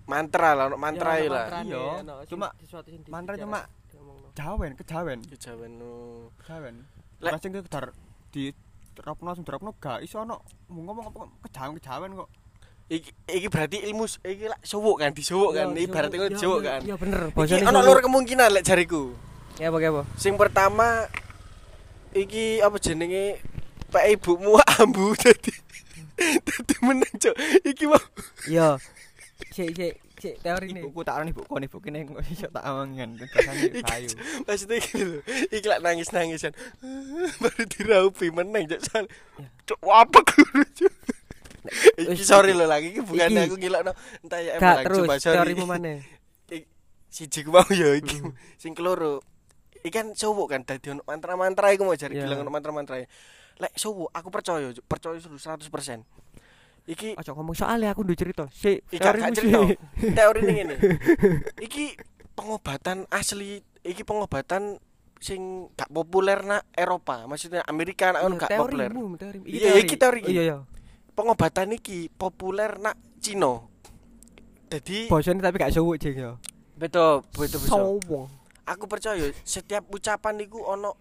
mantra 0.05 0.56
lah 0.56 0.65
ono 0.67 0.76
mantra 0.76 1.12
Ya, 1.17 1.29
lah. 1.29 1.47
Iya, 1.62 1.85
sing- 2.00 2.29
cuma- 2.29 2.53
sesuatu 2.59 2.88
sing 2.88 3.03
mantra 3.06 3.37
cuma 3.37 3.69
diomongno. 3.93 4.29
jawen 4.32 4.73
kejawen. 4.75 5.19
Kejawen 5.29 5.70
no. 5.76 5.94
Kejawen. 6.41 6.75
Lek- 7.20 7.41
sing 7.41 7.53
sekedar 7.53 7.93
di 8.32 8.50
terapno 8.93 9.31
langsung 9.31 9.44
terapno 9.44 9.76
gak 9.76 10.00
iso 10.00 10.20
ono. 10.20 10.41
Mau 10.69 10.81
ngomong 10.82 11.05
apa 11.12 11.20
kejawen 11.49 11.76
kejawen 11.76 12.11
kok. 12.17 12.29
Iki 12.88 13.11
iki 13.29 13.47
berarti 13.53 13.76
ilmu 13.85 14.09
iki 14.25 14.49
lak 14.49 14.65
suwuk 14.65 14.97
kan 14.99 15.12
disuwuk 15.12 15.53
kan? 15.53 15.76
Ibarat 15.76 16.09
ngono 16.09 16.25
iya, 16.25 16.32
disuwuk 16.32 16.61
iya, 16.65 16.69
kan? 16.73 16.81
Iya 16.82 16.94
bener. 16.97 17.20
iki 17.26 17.37
Bosone 17.37 17.65
ono 17.69 17.79
loro 17.85 18.00
kemungkinan 18.00 18.49
lek 18.49 18.65
jariku. 18.65 19.12
Ya 19.61 19.69
apa 19.69 19.76
apa? 19.76 20.03
Sing 20.17 20.41
pertama 20.41 21.05
iki 22.17 22.65
apa 22.65 22.81
jenenge 22.81 23.44
Pak 23.88 24.05
ibumu 24.06 24.61
ambu 24.79 25.12
dadi 25.14 25.52
dadi 26.19 26.75
meneng 26.82 27.14
cuk. 27.14 27.35
Iki 27.62 27.85
mau 27.87 28.00
Iya. 28.44 28.76
Sik 29.49 29.70
sik 29.73 29.94
sik 30.19 30.35
teori 30.43 30.75
ini. 30.75 30.82
ibuku 30.82 31.00
tak 31.00 31.14
arani 31.14 31.31
ibuku 31.31 31.46
kon 31.46 31.62
ibu 31.62 31.79
kene 31.79 32.02
kok 32.02 32.19
iso 32.26 32.50
tak 32.50 32.67
amangan 32.67 33.14
rasane 33.23 33.81
kayu 33.81 34.11
maksudnya 34.44 34.76
iki 34.76 34.99
lho. 34.99 35.19
Iki 35.49 35.67
lak 35.69 35.81
nangis-nangis 35.81 36.43
kan. 36.43 36.55
Baru 37.43 37.62
diraupi 37.67 38.29
meneng 38.29 38.67
cuk. 38.69 38.81
Sal- 38.82 39.11
Cuk 39.64 39.79
apa 39.85 40.19
guru. 40.20 40.62
Iki 41.96 42.23
sorry 42.23 42.52
lho 42.52 42.64
lagi 42.64 42.93
iki 42.93 43.00
bukan 43.00 43.29
iki- 43.31 43.44
aku 43.44 43.56
ngilokno 43.56 43.93
entah 44.20 44.41
ya 44.41 44.50
emang 44.56 44.84
terus 44.84 44.96
coba 45.00 45.14
sorry. 45.17 45.37
teorimu 45.55 45.64
mana? 45.64 46.02
Siji 47.08 47.41
ku 47.41 47.50
mau 47.50 47.64
ya 47.70 47.94
iki. 47.94 48.20
Sing 48.56 48.75
keloro. 48.75 49.25
Iki 49.79 49.88
kan 49.88 50.06
suwuk 50.12 50.50
kan 50.50 50.61
dadi 50.61 50.91
ono 50.91 51.00
mantra-mantra 51.02 51.70
iku 51.70 51.87
mau 51.87 51.94
Iya. 51.94 52.11
bilang 52.11 52.43
ono 52.43 52.50
mantra-mantra. 52.50 53.00
Lek 53.58 53.72
suwuk 53.75 54.10
aku 54.14 54.28
percaya 54.31 54.70
percaya 54.87 55.19
100%. 55.19 55.66
Iki 56.88 57.20
Ojo 57.20 57.31
ngomong 57.37 57.52
soalnya 57.52 57.93
aku 57.93 58.00
ndu 58.00 58.16
cerita. 58.16 58.49
Sik, 58.49 58.88
Iki 58.88 58.96
teorimu 58.96 59.32
cerita. 59.37 59.60
Teori 60.16 60.40
ini 60.40 60.52
ngene. 60.56 60.76
Iki 61.69 61.84
pengobatan 62.32 63.05
asli, 63.12 63.60
iki 63.84 64.06
pengobatan 64.06 64.81
sing 65.19 65.66
gak 65.75 65.90
populer 65.90 66.38
nak 66.46 66.62
Eropa, 66.70 67.26
maksudnya 67.26 67.66
Amerika 67.66 68.14
nak 68.14 68.25
gak 68.38 68.55
populer. 68.55 68.88
Teorimu, 68.88 69.19
teorimu. 69.19 69.44
Iya, 69.50 69.82
iki 69.82 69.99
teori. 69.99 70.22
Iya, 70.22 70.43
iya. 70.46 70.58
Pengobatan 71.19 71.75
iki 71.75 72.06
populer 72.14 72.78
nak 72.78 72.94
Cina. 73.19 73.66
Jadi 74.70 75.10
Bosone 75.10 75.43
tapi 75.43 75.58
gak 75.58 75.75
suwuk 75.75 75.99
jeng 75.99 76.14
ya. 76.14 76.32
betul, 76.78 77.26
betul 77.34 77.58
betul. 77.58 78.31
Aku 78.69 78.84
percaya 78.87 79.26
setiap 79.43 79.90
ucapan 79.90 80.38
iku 80.44 80.62
ono 80.62 80.94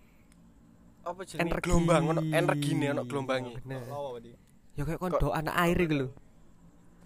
apa 1.07 1.21
jenenge 1.23 1.43
Energi. 1.47 1.63
gelombang 1.63 2.03
ono 2.05 2.21
energine 2.27 2.85
ono. 2.91 3.03
Bener. 3.03 3.81
lawa 3.85 4.09
berarti 4.13 4.31
Ya 4.75 4.83
kayak 4.83 4.99
kon 4.99 5.09
Kok- 5.09 5.19
do 5.19 5.29
anak 5.31 5.55
air 5.57 5.77
iki 5.79 5.95
lho. 5.95 6.07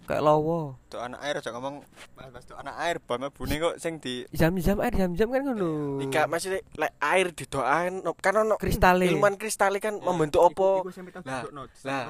Kayak 0.02 0.22
lowo. 0.22 0.76
Tuh 0.90 0.98
anak 0.98 1.22
air 1.22 1.34
aja 1.38 1.50
ngomong 1.50 1.86
bahas 2.12 2.42
tuh 2.42 2.58
anak 2.58 2.74
air 2.76 2.96
bal 2.98 3.22
bune 3.30 3.54
kok 3.56 3.74
sing 3.78 3.96
di 3.96 4.26
Jam-jam 4.28 4.76
air 4.78 4.92
jam-jam 4.92 5.30
kan 5.30 5.40
ngono. 5.40 6.02
Ika 6.02 6.26
maksudnya 6.26 6.60
lek 6.74 6.92
air 6.98 7.30
didoakan 7.30 7.92
kan 8.18 8.34
ono 8.36 8.54
kristale. 8.56 9.06
ilmuwan 9.06 9.38
kristale 9.38 9.78
kan 9.78 9.96
membentuk 9.96 10.42
apa 10.42 10.84
Lah, 11.22 11.46
lah. 11.86 12.04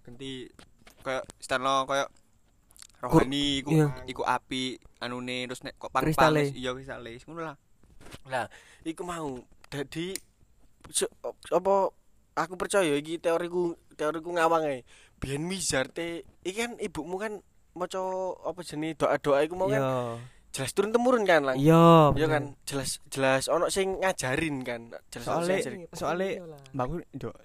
ganti 0.00 0.48
kayak 1.04 1.22
stano 1.36 1.84
kayak 1.84 2.08
rohani 2.98 3.60
iku 3.60 3.70
iya. 3.70 3.86
iku 4.06 4.22
api 4.24 4.74
anune 4.98 5.44
terus 5.44 5.60
nek 5.62 5.76
kok 5.76 5.92
pang 5.92 6.02
Kristale. 6.02 6.50
iya 6.50 6.72
kristale 6.72 7.20
ngono 7.22 7.40
lah 7.44 7.56
Lah, 8.26 8.46
iku 8.82 9.02
mau 9.02 9.38
dadi 9.66 10.14
apa 11.52 11.74
aku 12.36 12.54
percaya 12.60 12.92
iki 12.96 13.18
teoriku 13.18 13.74
teoriku 13.96 14.30
ngawang 14.34 14.64
ae. 14.68 14.80
Biyen 15.16 15.44
Mizarte 15.48 16.22
iki 16.44 16.60
kan 16.60 16.76
ibumu 16.76 17.16
kan 17.16 17.40
maca 17.76 18.00
apa 18.44 18.60
jenenge 18.64 18.96
doa-doa 19.00 19.44
iku 19.44 19.54
mau 19.56 19.68
kan 19.68 19.82
jelas 20.52 20.72
turun 20.72 20.92
temurun 20.92 21.24
kan 21.28 21.44
lang. 21.44 21.56
Iya. 21.60 22.16
Iya 22.16 22.26
kan 22.28 22.44
jelas 22.64 23.00
jelas 23.12 23.48
ono 23.52 23.68
sing 23.68 24.00
ngajarin 24.00 24.64
kan. 24.64 24.80
Jelas 25.12 25.26
ngajarin. 25.28 25.88
soale 25.92 26.28
mbakku 26.72 26.94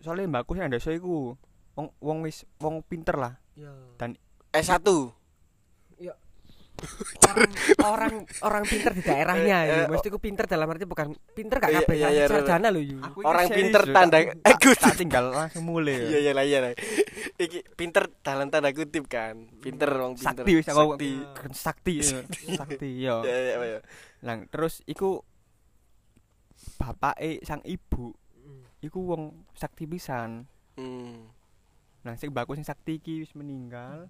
soalnya 0.03 0.27
mbakku 0.31 0.51
sing 0.55 0.67
ndoso 0.67 0.91
iku 0.95 1.35
wong 1.75 1.87
wong 2.03 2.17
wis 2.27 2.43
wong 2.59 2.83
pinter 2.83 3.15
lah 3.15 3.35
Iya. 3.55 3.71
S1. 4.51 4.83
orang 7.31 7.49
orang 7.81 8.13
orang 8.41 8.63
pinter 8.63 8.91
di 8.91 9.01
daerahnya 9.01 9.57
Eh, 9.59 9.69
ya. 9.69 9.75
eh, 9.77 9.87
Mesti 9.87 10.07
ku 10.07 10.17
pinter 10.17 10.45
dalam 10.45 10.67
arti 10.67 10.83
bukan 10.83 11.07
pinter 11.31 11.57
gak 11.57 11.69
Iya, 11.69 11.79
kabeh 11.81 11.95
iya, 11.95 12.09
iya, 12.11 12.25
sarjana 12.25 12.67
lho 12.67 12.81
yu. 12.81 12.97
Aku 12.99 13.21
Orang 13.21 13.47
pinter 13.47 13.81
tanda- 13.87 14.19
eh, 14.21 14.55
good. 14.61 14.75
tak 14.75 14.95
tinggal 14.95 15.29
langsung 15.29 15.63
mulai 15.63 15.97
Iya 16.03 16.19
iya 16.19 16.31
lah 16.31 16.43
iya 16.43 16.59
lah. 16.59 16.71
Iki 17.43 17.73
pinter 17.73 18.09
dalam 18.19 18.47
tanda 18.47 18.69
kutip 18.69 19.05
kan. 19.05 19.47
Pinter 19.57 19.89
wong 19.91 20.13
pinter. 20.15 20.33
sakti 20.37 20.51
wis 20.53 20.67
aku 20.67 20.81
Sakti. 20.91 21.11
sakti 21.51 21.93
iya. 21.97 22.19
sakti 22.53 22.89
yo 22.97 23.15
Ya 23.21 23.37
ya 23.37 23.55
ya. 23.61 23.79
Lang 24.21 24.45
terus 24.47 24.81
iku 24.83 25.21
bapake 26.77 27.41
sang 27.41 27.61
ibu 27.63 28.13
iku 28.79 28.99
wong 29.07 29.23
sakti 29.53 29.85
pisan. 29.85 30.45
Hmm. 30.73 31.29
Nah 32.01 32.13
sing 32.15 32.29
mbakku 32.29 32.53
sing 32.53 32.63
sakti 32.63 32.97
iki 32.97 33.21
wis 33.21 33.33
meninggal. 33.33 34.09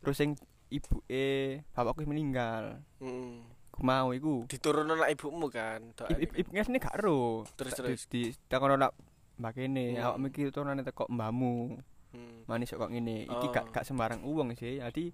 Terus 0.00 0.16
sing 0.16 0.34
ibuke 0.68 1.26
bapakku 1.70 2.02
meninggal. 2.02 2.80
Hmm. 2.98 3.44
Ku 3.68 3.80
mau 3.80 4.10
iku. 4.10 4.44
Diturunno 4.44 4.94
nak 4.94 5.08
ibumu 5.08 5.46
kan. 5.46 5.82
doane 5.92 6.16
Ibu 6.16 6.32
kan. 6.32 6.40
ibunya 6.40 6.62
sini 6.62 6.78
gak 6.78 6.96
ero. 6.96 7.44
Terus 7.52 7.72
terus. 7.72 8.00
Di 8.06 8.30
takono 8.46 8.74
nak 8.74 8.92
mbak 9.36 9.52
kene, 9.54 9.94
Hmm. 9.94 10.04
awak 10.06 10.18
mikir 10.22 10.48
turunane 10.48 10.80
teko 10.80 11.06
mbahmu. 11.06 11.76
Hmm. 12.08 12.46
manis 12.46 12.70
kok 12.70 12.88
ngene 12.88 13.26
iki 13.26 13.46
Oh. 13.46 13.52
gak 13.52 13.68
gak 13.70 13.84
sembarang 13.84 14.22
uang 14.22 14.56
sih 14.56 14.80
jadi 14.80 15.12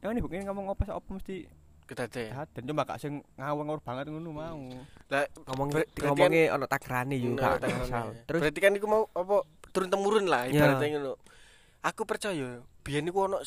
ya 0.00 0.10
ini 0.10 0.18
bukan 0.18 0.42
ngomong 0.42 0.66
apa 0.68 0.90
apa 0.90 1.06
mesti 1.06 1.46
Kedadean. 1.82 2.48
dan 2.48 2.62
cuma 2.64 2.82
gak 2.82 2.98
sing 2.98 3.20
ngawang 3.36 3.70
banget 3.78 4.08
ngono 4.08 4.32
mau 4.32 4.58
Lah 5.06 5.22
ngomong 5.46 5.68
ngomongnya 6.00 6.50
ono 6.50 6.66
takrane 6.66 7.14
yo 7.14 7.36
gak 7.36 7.62
asal. 7.62 8.10
Terus 8.24 8.40
berarti 8.40 8.58
kan 8.58 8.72
iku 8.72 8.86
mau 8.86 9.02
apa 9.12 9.44
turun 9.70 9.86
temurun 9.86 10.26
lah 10.26 10.48
Ya. 10.48 10.56
ibaratnya 10.56 10.88
ngono. 10.96 11.12
Aku 11.84 12.02
percaya 12.02 12.58
biyen 12.80 13.06
iku 13.06 13.28
ono 13.28 13.38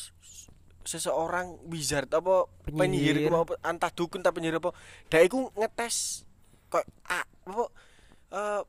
seseorang 0.86 1.58
wizard 1.66 2.08
apa 2.08 2.46
penyihir 2.64 3.26
apa 3.26 3.58
antah 3.60 3.90
dukun 3.90 4.22
tapi 4.22 4.38
penyihir 4.38 4.58
apa 4.58 4.70
dia 5.06 5.20
iku 5.20 5.50
ngetes 5.52 6.22
kok 6.66 6.82
ah, 7.04 7.22
apa 7.22 7.64
eh, 8.32 8.62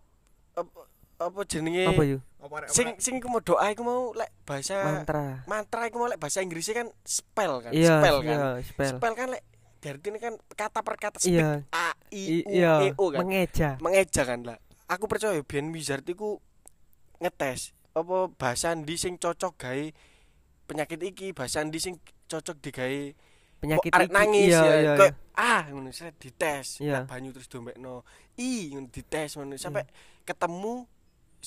apa 0.53 0.79
apa 1.17 1.39
jenenge 1.49 1.85
apa 1.87 2.03
yo? 2.03 2.19
sing 2.69 2.93
sing 2.97 3.17
mau 3.23 3.41
doa 3.41 3.69
iku 3.69 3.81
mau 3.81 4.13
lek 4.13 4.29
bahasa 4.45 4.77
Mantra. 4.85 5.41
mantra 5.45 5.81
iku 5.85 5.97
mau 5.97 6.07
lek 6.07 6.17
bahasa 6.17 6.41
Inggrisnya 6.41 6.77
kan 6.77 6.87
spell 7.01 7.59
kan 7.59 7.73
Iya, 7.73 7.97
spell 7.97 8.17
kan 8.21 8.37
iya, 8.37 8.49
spell. 8.61 8.91
spell 8.93 9.13
kan 9.13 9.27
lek 9.33 9.43
dari 9.77 9.97
ini 10.03 10.17
kan 10.17 10.33
kata 10.53 10.81
per 10.81 10.95
kata 10.97 11.17
speak 11.17 11.37
Iya. 11.37 11.65
a 11.69 11.93
i 12.09 12.21
I- 12.41 12.45
u 12.45 12.49
Iya, 12.51 12.73
e 12.81 12.87
o 12.93 13.05
kan 13.09 13.19
mengeja. 13.21 13.69
mengeja 13.81 14.21
kan 14.23 14.45
lah 14.45 14.57
aku 14.85 15.05
percaya 15.05 15.41
biyen 15.41 15.69
wizard 15.69 16.05
iku 16.05 16.37
ngetes 17.17 17.73
apa 17.93 18.29
bahasa 18.31 18.77
ndi 18.77 18.93
sing 18.93 19.17
cocok 19.17 19.57
gawe 19.57 19.85
penyakit 20.67 20.99
iki 21.01 21.31
bahasa 21.31 21.63
ndi 21.63 21.79
sing 21.79 21.95
cocok 22.27 22.59
digawe 22.59 23.01
Penyakit 23.57 23.89
kok 23.89 23.97
arek 23.97 24.09
iki, 24.11 24.13
nangis 24.13 24.53
iya, 24.53 24.61
ya 24.61 24.75
iya, 24.77 24.93
kayak 25.01 25.15
ah 25.33 25.63
ngono 25.73 25.89
saya 25.89 26.13
dites 26.13 26.77
Iya. 26.77 27.09
Banyu 27.09 27.33
terus 27.33 27.49
dombekno 27.49 28.05
i 28.37 28.69
ngono 28.69 28.85
dites 28.93 29.33
ngono 29.33 29.57
sampai 29.57 29.81
ketemu 30.21 30.85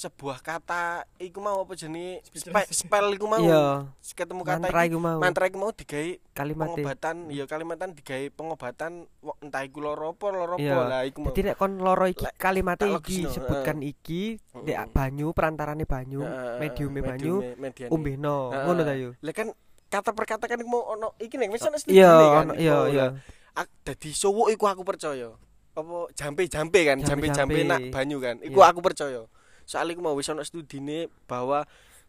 sebuah 0.01 0.41
kata 0.41 0.83
iku 1.19 1.39
mau 1.39 1.61
apa 1.61 1.77
jenenge 1.77 2.25
spe- 2.27 2.73
spell 2.73 3.13
iku 3.13 3.27
mau 3.27 3.37
Iya, 3.37 3.85
ketemu 4.01 4.41
kata 4.41 4.57
mantra 4.59 4.81
iku 4.83 4.97
mau. 4.97 5.19
mantra 5.21 5.45
iku 5.45 5.59
mau 5.59 5.71
digawe 5.71 6.11
Kalimatnya. 6.33 6.73
pengobatan 6.73 7.17
ya 7.29 7.45
Kalimantan 7.45 7.89
digawe 7.93 8.25
pengobatan 8.31 8.93
entah 9.39 9.61
iku 9.61 9.79
loro 9.79 10.11
apa 10.11 10.27
loro 10.31 10.55
apa 10.55 10.65
Iya. 10.65 10.77
lah 10.83 11.03
iku 11.05 11.19
mau 11.21 11.29
Jadi 11.29 11.41
nek 11.45 11.55
kon 11.55 11.77
loro 11.77 12.07
iki 12.07 12.25
Lek- 12.25 12.33
kalimatnya 12.35 12.87
tak 12.89 13.03
iki 13.03 13.19
sebutkan 13.29 13.77
iki 13.83 14.23
Heeh. 14.57 14.89
banyu 14.89 15.27
perantarane 15.31 15.85
banyu, 15.85 16.25
Heeh, 16.25 16.57
mediume 16.59 17.01
banyu. 17.01 17.35
Heeh. 17.45 18.65
Ngono 18.65 18.81
ta 18.81 18.95
yo. 18.95 19.13
Lah 19.19 19.33
kan 19.33 19.53
kata 19.87 20.11
per 20.11 20.25
kata 20.25 20.45
kan 20.47 20.57
iku 20.57 20.71
mau 20.71 20.83
ono 20.89 21.13
iki 21.19 21.35
nek 21.35 21.51
wis 21.51 21.61
ono 21.61 21.77
Iya, 21.83 22.13
iku 22.41 22.55
iya 22.57 22.77
iya. 22.89 23.07
Ak- 23.53 23.69
dadi 23.83 24.11
suwuk 24.11 24.49
iku 24.49 24.65
aku 24.65 24.81
percaya 24.81 25.29
apa 25.71 25.85
jampe-jampe 26.13 26.81
kan 26.83 26.99
jampe-jampe 26.99 27.63
nak 27.63 27.81
banyu 27.91 28.17
kan 28.19 28.41
iku 28.41 28.59
Iya. 28.59 28.67
aku 28.67 28.81
percaya 28.81 29.23
soalnya 29.71 29.95
iku 29.95 30.03
mau 30.03 30.19
wis 30.19 30.27
ono 30.27 30.43
studine 30.43 31.07
bahwa 31.31 31.63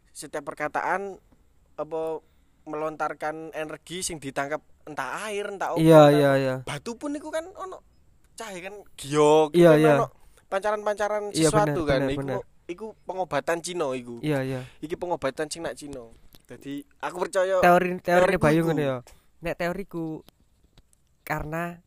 setiap 0.10 0.42
perkataan 0.50 1.22
apa 1.78 2.02
melontarkan 2.66 3.54
energi 3.54 4.02
sing 4.02 4.18
ditangkap 4.18 4.66
entah 4.90 5.30
air 5.30 5.46
entah 5.46 5.78
apa 5.78 5.78
Iya 5.78 6.04
iya 6.10 6.32
iya. 6.42 6.56
batu 6.66 6.98
pun 6.98 7.14
iku 7.14 7.30
kan 7.30 7.46
ono 7.54 7.86
cahaya 8.34 8.66
kan 8.66 8.76
giok 8.98 9.54
Iya, 9.54 9.78
kan 9.78 9.78
iya. 9.78 9.94
pancaran-pancaran 10.50 11.30
Iya, 11.30 11.54
sesuatu 11.54 11.86
bener, 11.86 12.10
kan 12.10 12.18
bener, 12.18 12.38
iku 12.66 12.98
pengobatan 13.06 13.62
Cina 13.62 13.94
iku 13.94 14.18
Iya 14.26 14.42
iya. 14.42 14.62
iki 14.82 14.98
pengobatan 14.98 15.46
sing 15.46 15.62
nak 15.62 15.78
Cina 15.78 16.02
jadi 16.50 16.82
aku 16.98 17.16
percaya 17.22 17.62
Teori 17.62 18.02
teori 18.02 18.36
teoriku 18.36 18.44
Bayu 18.44 18.62
ngono 18.68 18.82
ya. 18.82 18.98
Nek 19.40 19.56
teoriku 19.56 20.20
karena 21.24 21.80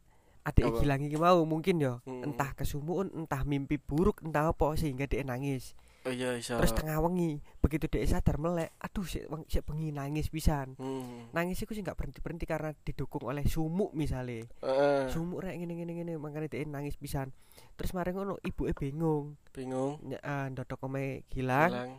adik 0.44 0.62
Apa? 0.62 0.76
Gilang 0.78 1.00
iki 1.02 1.16
mau 1.16 1.40
mungkin 1.42 1.80
ya 1.80 1.98
Hmm. 2.04 2.20
entah 2.22 2.52
kesumuun, 2.52 3.08
entah 3.16 3.42
mimpi 3.42 3.76
buruk, 3.76 4.20
entah 4.20 4.52
apa 4.52 4.76
sehingga 4.76 5.08
dia 5.08 5.24
nangis. 5.24 5.72
oh 6.04 6.12
iya 6.12 6.36
iso 6.36 6.60
Terus 6.60 6.76
tengah 6.76 7.00
wengi, 7.00 7.40
begitu 7.64 7.88
dia 7.88 8.04
sadar 8.04 8.36
melek, 8.36 8.76
aduh 8.76 9.08
weng- 9.32 9.48
sik 9.48 9.64
bengi 9.64 9.88
nangis 9.88 10.28
pisan. 10.28 10.76
hmm. 10.76 11.32
Nangis 11.32 11.56
sih 11.56 11.64
nggak 11.64 11.96
berhenti-berhenti 11.96 12.44
karena 12.44 12.76
didukung 12.76 13.24
oleh 13.24 13.40
sumuk 13.48 13.96
misalnya. 13.96 14.44
Heeh. 14.60 15.08
Sumuk 15.08 15.40
rek 15.40 15.56
ngene 15.56 15.80
ngene 15.80 15.92
ngene 15.96 16.12
makanya 16.20 16.52
dia 16.52 16.68
nangis 16.68 17.00
pisan. 17.00 17.32
Terus 17.72 17.96
mari 17.96 18.12
ngono 18.12 18.36
ibuke 18.44 18.76
bingung. 18.76 19.40
bingung 19.56 19.96
Ny- 20.04 20.20
eh, 20.20 20.46
ndodok 20.52 20.84
omahe 20.84 21.24
Gilang, 21.32 21.72
hilang 21.72 21.90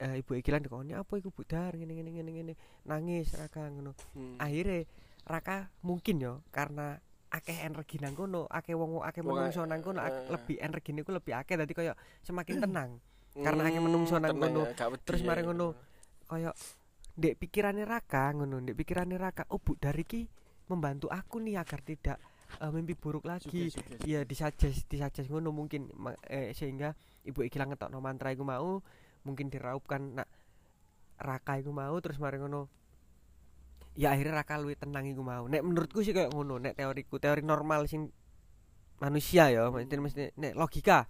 eh, 0.00 0.24
ibuke 0.24 0.40
Gilang 0.40 0.64
dikoni 0.64 0.96
apa 0.96 1.12
iku 1.20 1.28
Budar 1.28 1.76
ngene 1.76 1.92
ngene 2.00 2.10
ngene 2.16 2.30
ngene. 2.32 2.52
Nangis 2.88 3.36
Raka 3.36 3.68
ngono. 3.68 3.92
Hmm. 4.16 4.40
Akhirnya 4.40 4.88
Raka 5.28 5.68
mungkin 5.84 6.16
ya 6.16 6.40
karena 6.48 6.96
akeh 7.30 7.62
energi 7.62 7.96
nang 8.02 8.18
kono, 8.18 8.50
akeh 8.50 8.74
wong 8.74 9.06
akeh 9.06 9.22
menungso 9.22 9.62
nang 9.62 9.80
kono, 9.80 10.02
eh. 10.02 10.26
lebih 10.28 10.58
energine 10.58 11.06
ku 11.06 11.14
lebih 11.14 11.34
akeh 11.38 11.54
dadi 11.54 11.72
koyo 11.74 11.94
semakin 12.26 12.58
tenang. 12.58 12.90
karena 13.30 13.62
akeh 13.70 13.78
Hmm, 13.78 13.86
menungso 13.86 14.18
nang 14.18 14.34
kono. 14.34 14.66
ya, 14.66 14.90
Terus 15.06 15.22
ya. 15.22 15.26
mari 15.30 15.46
ngono. 15.46 15.68
Koyo 16.26 16.50
ndek 17.14 17.38
pikirane 17.38 17.86
Raka 17.86 18.34
ngono, 18.34 18.58
ndek 18.58 18.74
pikirane 18.74 19.14
Raka, 19.14 19.46
oh 19.54 19.62
Bu 19.62 19.78
dari 19.78 20.02
ki 20.02 20.26
membantu 20.66 21.06
aku 21.10 21.38
nih 21.38 21.58
agar 21.62 21.78
tidak 21.86 22.18
eh, 22.58 22.70
mimpi 22.74 22.98
buruk 22.98 23.22
lagi. 23.26 23.70
Iya 24.02 24.26
disuggest 24.26 24.90
disuggest 24.90 25.30
ngono 25.30 25.54
mungkin 25.54 25.86
eh, 26.26 26.50
sehingga 26.50 26.94
ibu 27.22 27.46
iki 27.46 27.58
ngetokno 27.62 28.02
mantra 28.02 28.34
iku 28.34 28.42
mau 28.42 28.82
mungkin 29.22 29.46
diraupkan 29.52 30.18
nak 30.18 30.28
Raka 31.20 31.60
iku 31.62 31.70
mau 31.70 31.94
terus 32.02 32.18
mari 32.18 32.40
ngono 32.42 32.66
ya 34.00 34.16
akhirnya 34.16 34.40
Raka 34.40 34.56
luwih 34.56 34.80
tenang 34.80 35.04
iku 35.04 35.20
mau. 35.20 35.44
Nek 35.44 35.60
menurutku 35.60 36.00
sih 36.00 36.16
kayak 36.16 36.32
ngono 36.32 36.56
nek 36.56 36.80
teoriku 36.80 37.20
teori 37.20 37.44
normal 37.44 37.84
sing 37.84 38.08
manusia 38.96 39.52
ya 39.52 39.68
mesti 39.68 40.00
mesti 40.00 40.22
nek 40.40 40.56
logika. 40.56 41.04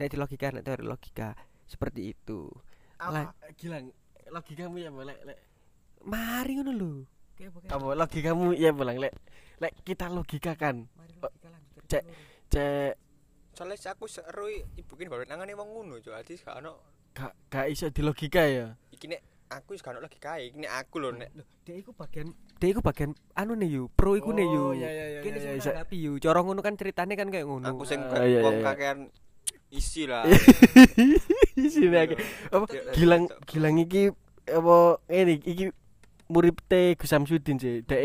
Nek 0.00 0.08
di 0.08 0.16
logika 0.16 0.48
nek 0.48 0.64
teori 0.64 0.88
logika 0.88 1.36
seperti 1.68 2.16
itu. 2.16 2.48
Apa? 2.96 3.36
Gilang 3.60 3.92
logikamu 4.32 4.80
ya 4.80 4.88
boleh 4.88 5.16
lek 5.28 5.38
mari 6.08 6.56
ngono 6.56 6.72
lho. 6.72 6.92
Apa 7.68 7.92
logikamu 7.92 8.56
ya 8.56 8.72
boleh 8.72 8.96
lek 8.96 9.12
lek 9.60 9.72
kita 9.84 10.08
logikakan. 10.08 10.88
Cek. 11.84 12.04
cek. 12.48 12.96
Soalnya 13.52 13.76
sih 13.76 13.92
aku 13.92 14.08
seru 14.08 14.48
ibu 14.48 14.92
kini 14.96 15.12
baru 15.12 15.28
nangane 15.28 15.52
wong 15.52 15.76
ngono 15.76 16.00
jo. 16.00 16.16
Adi 16.16 16.40
gak 16.40 16.64
ono 16.64 16.72
gak 17.12 17.36
gak 17.52 17.68
iso 17.68 17.92
di 17.92 18.00
logika 18.00 18.48
ya? 18.48 18.72
Iki 18.96 19.12
nek 19.12 19.33
aku 19.54 19.78
wis 19.78 19.82
gak 19.82 19.94
ono 19.94 20.02
lagi 20.02 20.18
kae 20.18 20.50
iki 20.50 20.58
nek 20.58 20.72
aku 20.82 20.94
lho 20.98 21.10
nek 21.14 21.30
dek 21.62 21.76
iku 21.80 21.90
bagian 21.94 22.28
dek 22.58 22.68
iku 22.74 22.80
bagian 22.82 23.10
anu 23.38 23.54
nih 23.54 23.70
yu 23.78 23.82
pro 23.92 24.18
iku 24.18 24.34
nih 24.34 24.46
yu. 24.46 24.64
Oh, 24.64 24.72
iya, 24.74 24.90
iya, 24.90 25.04
iya, 25.16 25.20
kene 25.22 25.38
sing 25.38 25.58
nganggapi 25.62 25.96
yu. 25.96 26.12
Cara 26.18 26.38
ngono 26.42 26.60
kan 26.60 26.74
ceritanya 26.74 27.14
kan 27.14 27.28
kayak 27.30 27.46
ngono. 27.46 27.66
Aku 27.72 27.86
sing 27.86 28.02
Ah, 28.04 28.26
wong 28.42 28.60
kakean 28.60 28.98
isi 29.70 30.06
lah. 30.10 30.26
Sini 31.74 31.88
lagi 31.90 32.14
apa 32.50 32.66
gilang 32.94 33.30
gilang 33.46 33.76
iki 33.78 34.10
apa 34.50 35.00
ini 35.10 35.40
iki 35.40 35.64
murid 36.28 36.56
teh 36.68 36.96
Gus 36.96 37.10
Samsudin 37.10 37.56
sih. 37.60 37.84
Dek 37.84 38.00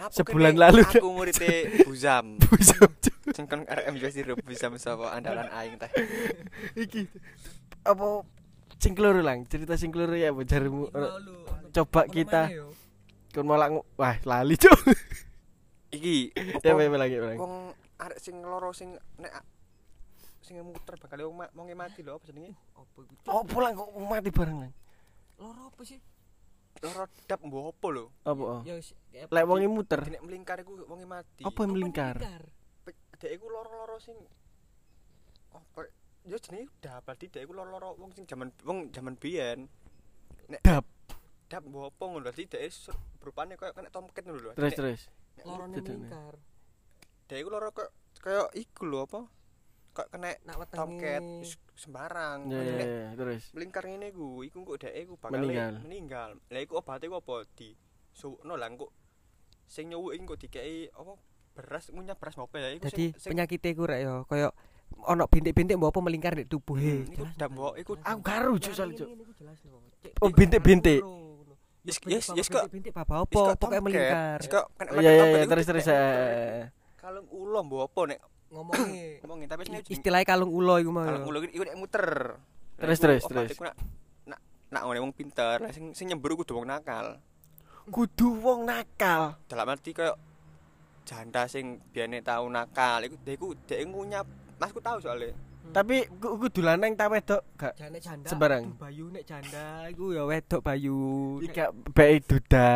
Lapo 0.00 0.12
Sebulan 0.12 0.56
lalu, 0.56 0.82
aku 0.84 1.08
ngurite 1.08 1.84
Buzam 1.84 2.40
Buzam, 2.40 2.90
sing 3.32 3.44
kon 3.44 3.64
arek 3.68 3.92
juga 3.92 4.08
sih 4.08 4.24
Buzam 4.24 4.76
sapa 4.80 5.12
andalan 5.12 5.48
aing 5.52 5.76
teh. 5.76 5.90
Iki 6.76 7.08
apa 7.84 8.24
sing 8.78 8.94
keloro 8.94 9.20
lang 9.20 9.42
cerita 9.50 9.74
sing 9.74 9.90
keloro 9.90 10.14
ya 10.14 10.30
apa 10.30 10.42
jarimu 10.46 10.86
coba 11.74 12.02
kita. 12.06 12.50
kon 13.34 13.44
malah 13.44 13.68
wah 13.98 14.16
lali 14.24 14.56
cuk. 14.56 14.78
Iki 15.96 16.16
ya 16.64 16.72
apa 16.72 16.80
apa 16.84 16.96
lagi 16.96 17.16
wong 17.18 17.74
arek 17.98 18.18
sing 18.22 18.40
loro 18.40 18.70
sing 18.72 18.94
nek 19.20 19.44
sing 20.40 20.56
muter 20.64 20.96
bakal 20.96 21.28
wong 21.28 21.44
ma- 21.44 21.52
wonge 21.52 21.74
mati 21.76 22.00
lho 22.00 22.16
apa 22.16 22.24
jenenge? 22.30 22.56
Oh 23.28 23.44
pulang 23.44 23.76
kok 23.76 23.90
mati 24.00 24.30
bareng 24.32 24.58
lang? 24.64 24.72
Loro 25.36 25.68
apa 25.68 25.82
sih? 25.84 26.00
Loro 26.80 27.04
dap 27.26 27.40
mbok 27.44 27.74
apa 27.74 27.86
lho? 27.92 28.04
Apa? 28.24 28.42
Oh? 28.42 28.60
ya 28.64 28.78
lek 28.78 28.84
sih? 28.86 29.68
muter? 29.68 30.00
nek 30.08 30.22
melingkar 30.24 30.56
iku 30.62 30.88
wonge 30.88 31.04
mati. 31.04 31.42
Apa 31.44 31.58
yang 31.66 31.72
melingkar? 31.76 32.16
dek 33.18 33.34
iku 33.34 33.50
loro-loro 33.50 33.98
sing 33.98 34.14
apa 35.50 35.90
yo 36.26 36.36
jenenge 36.40 36.66
dap 36.82 37.06
berarti 37.06 37.30
dek 37.30 37.44
iku 37.46 37.52
loro-loro 37.54 37.94
wong 37.96 38.10
sing 38.16 38.24
jaman 38.26 38.50
wong 38.66 38.90
jaman 38.90 39.14
biyen. 39.14 39.68
Nek 40.48 40.60
Dap. 40.64 40.84
dap 41.48 41.62
mbok 41.64 41.92
apa 41.96 42.02
ngono 42.04 42.28
dek 42.28 42.60
is 42.60 42.92
berupane 43.20 43.56
koyo 43.56 43.72
kena 43.72 43.88
tomket 43.88 44.24
ngono 44.26 44.40
lho. 44.40 44.52
Terus 44.56 44.74
terus. 44.74 45.00
Lorone 45.46 45.78
Gitu, 45.78 45.94
melingkar 45.94 46.34
dek 47.28 47.38
iku 47.38 47.48
loro 47.52 47.68
koyo 47.70 47.88
koyo 48.18 48.44
iku 48.56 48.82
lho 48.84 49.00
apa? 49.06 49.20
Kok 49.94 50.08
kena 50.14 50.30
nak 50.44 50.68
tomket 50.70 51.22
sembarang. 51.78 52.50
Ya 52.50 52.60
ya 52.62 53.10
terus. 53.16 53.50
melingkar 53.54 53.84
ngene 53.86 54.10
iku 54.12 54.42
iku 54.44 54.58
kok 54.66 54.78
dek 54.84 54.94
iku 54.94 55.14
bakal 55.16 55.40
Meninggal. 55.40 55.74
meninggal. 55.84 56.30
Lha 56.50 56.58
iku 56.60 56.82
obate 56.82 57.08
ku 57.08 57.16
apa? 57.16 57.46
Di 57.56 57.72
suwukno 58.12 58.58
lah 58.58 58.68
kok 58.74 58.92
sing 59.68 59.92
nyuwuk 59.92 60.12
iki 60.16 60.24
kok 60.26 60.40
dikei 60.42 60.88
apa? 60.92 61.12
Beras 61.58 61.90
ngunyah 61.90 62.14
beras 62.14 62.38
ngopo 62.38 62.54
ya 62.60 62.70
iku 62.70 62.86
Jadi 62.86 63.16
penyakitnya 63.18 63.74
ku 63.74 63.82
rek 63.88 64.00
yo 64.04 64.14
koyo 64.28 64.52
ono 65.08 65.24
bintik-bintik 65.24 65.76
mbok 65.76 65.90
apa 65.90 66.00
melingkar 66.00 66.32
di 66.34 66.44
tubuhe. 66.44 67.04
Hmm, 67.04 67.12
iku 67.12 67.24
dak 67.32 67.48
mbok 67.48 67.72
iku 67.76 67.92
aku 67.96 68.20
karo 68.20 68.52
cuk 68.56 68.72
soal 68.72 68.90
cuk 68.92 69.08
Oh 70.18 70.26
Oh, 70.26 70.30
bintik-bintik. 70.30 71.00
Yes, 71.82 71.96
yes, 72.04 72.26
yes, 72.36 72.48
kok. 72.50 72.68
Bintik 72.68 72.92
apa 72.92 73.24
apa 73.24 73.56
tomket, 73.56 73.80
melingkar. 73.80 74.38
kok 74.44 74.64
kena 74.76 74.90
iya 75.00 75.10
iya 75.10 75.22
tomket 75.22 75.32
iya 75.32 75.40
iku 75.40 75.50
terus 75.50 75.66
terus 75.66 75.84
dikei. 75.86 75.96
eh. 75.96 76.62
kalung 76.98 77.26
ulo 77.32 77.58
mbok 77.64 77.80
apa 77.88 78.00
nek 78.12 78.20
Ngomongnya 78.48 79.04
ngomongin 79.24 79.48
tapi 79.48 79.62
sing 79.64 79.74
istilahnya 79.88 80.26
kalung 80.26 80.52
ulo 80.52 80.74
iku 80.76 80.90
mau. 80.92 81.04
kalung 81.04 81.24
ulo 81.24 81.38
iku 81.44 81.64
nek 81.64 81.76
muter 81.76 82.06
Terus, 82.78 82.98
terus, 83.02 83.22
terus. 83.26 83.50
nak 84.28 84.38
nak 84.70 84.82
wong 84.84 85.10
pinter, 85.10 85.58
sing 85.72 85.96
sing 85.96 86.12
nyembur 86.12 86.36
kudu 86.36 86.54
wong 86.54 86.68
nakal. 86.68 87.18
kudu 87.88 88.36
wong 88.38 88.68
nakal 88.68 89.40
Dalam 89.48 89.66
arti 89.66 89.90
koyo 89.90 90.12
janda 91.08 91.48
sing 91.48 91.80
biyen 91.88 92.20
tau 92.20 92.44
nakal, 92.52 93.00
iku 93.02 93.16
dia 93.24 93.32
iku 93.34 93.56
dhek 93.64 93.80
ngunyap. 93.88 94.28
Masku 94.58 94.78
tahu 94.78 94.98
soalnya. 94.98 95.32
tapi 95.68 96.08
ku- 96.16 96.38
kudu 96.38 96.64
lanang 96.64 96.96
ta 96.96 97.06
wedok 97.06 97.44
gak 97.54 97.76
Jane 97.76 98.00
janda. 98.00 98.24
Sembarang. 98.24 98.64
aduh, 98.66 98.80
Bayu 98.80 99.04
nek 99.08 99.22
janda 99.22 99.84
iku 99.86 100.10
ya 100.10 100.24
wedok 100.24 100.60
Bayu. 100.60 100.96
Iki 101.38 101.60
bae 101.92 102.16
duda 102.18 102.68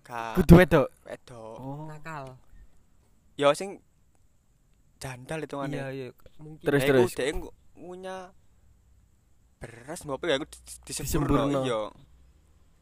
Gak 0.00 0.32
kudu 0.38 0.52
wedok 0.56 0.86
wedok. 1.02 1.54
oh 1.58 1.84
nakal. 1.86 2.38
Ya 3.34 3.50
sing 3.52 3.82
jandal 4.96 5.42
itu 5.42 5.56
Iya 5.66 5.86
iya 5.90 6.06
mungkin. 6.38 6.62
Terus, 6.62 6.82
terus. 6.84 7.10
ngu- 7.10 7.54
ngunyah 7.74 8.30
beras 9.58 10.00
ngopo 10.02 10.24
ya 10.24 10.38
aku 10.38 10.46
Disemburno. 10.82 11.62
iya. 11.62 11.80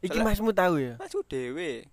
iki 0.01 0.17
masmu 0.17 0.49
tahu 0.51 0.77
ya 0.77 0.93
Masku 0.97 1.21
dhewe. 1.23 1.85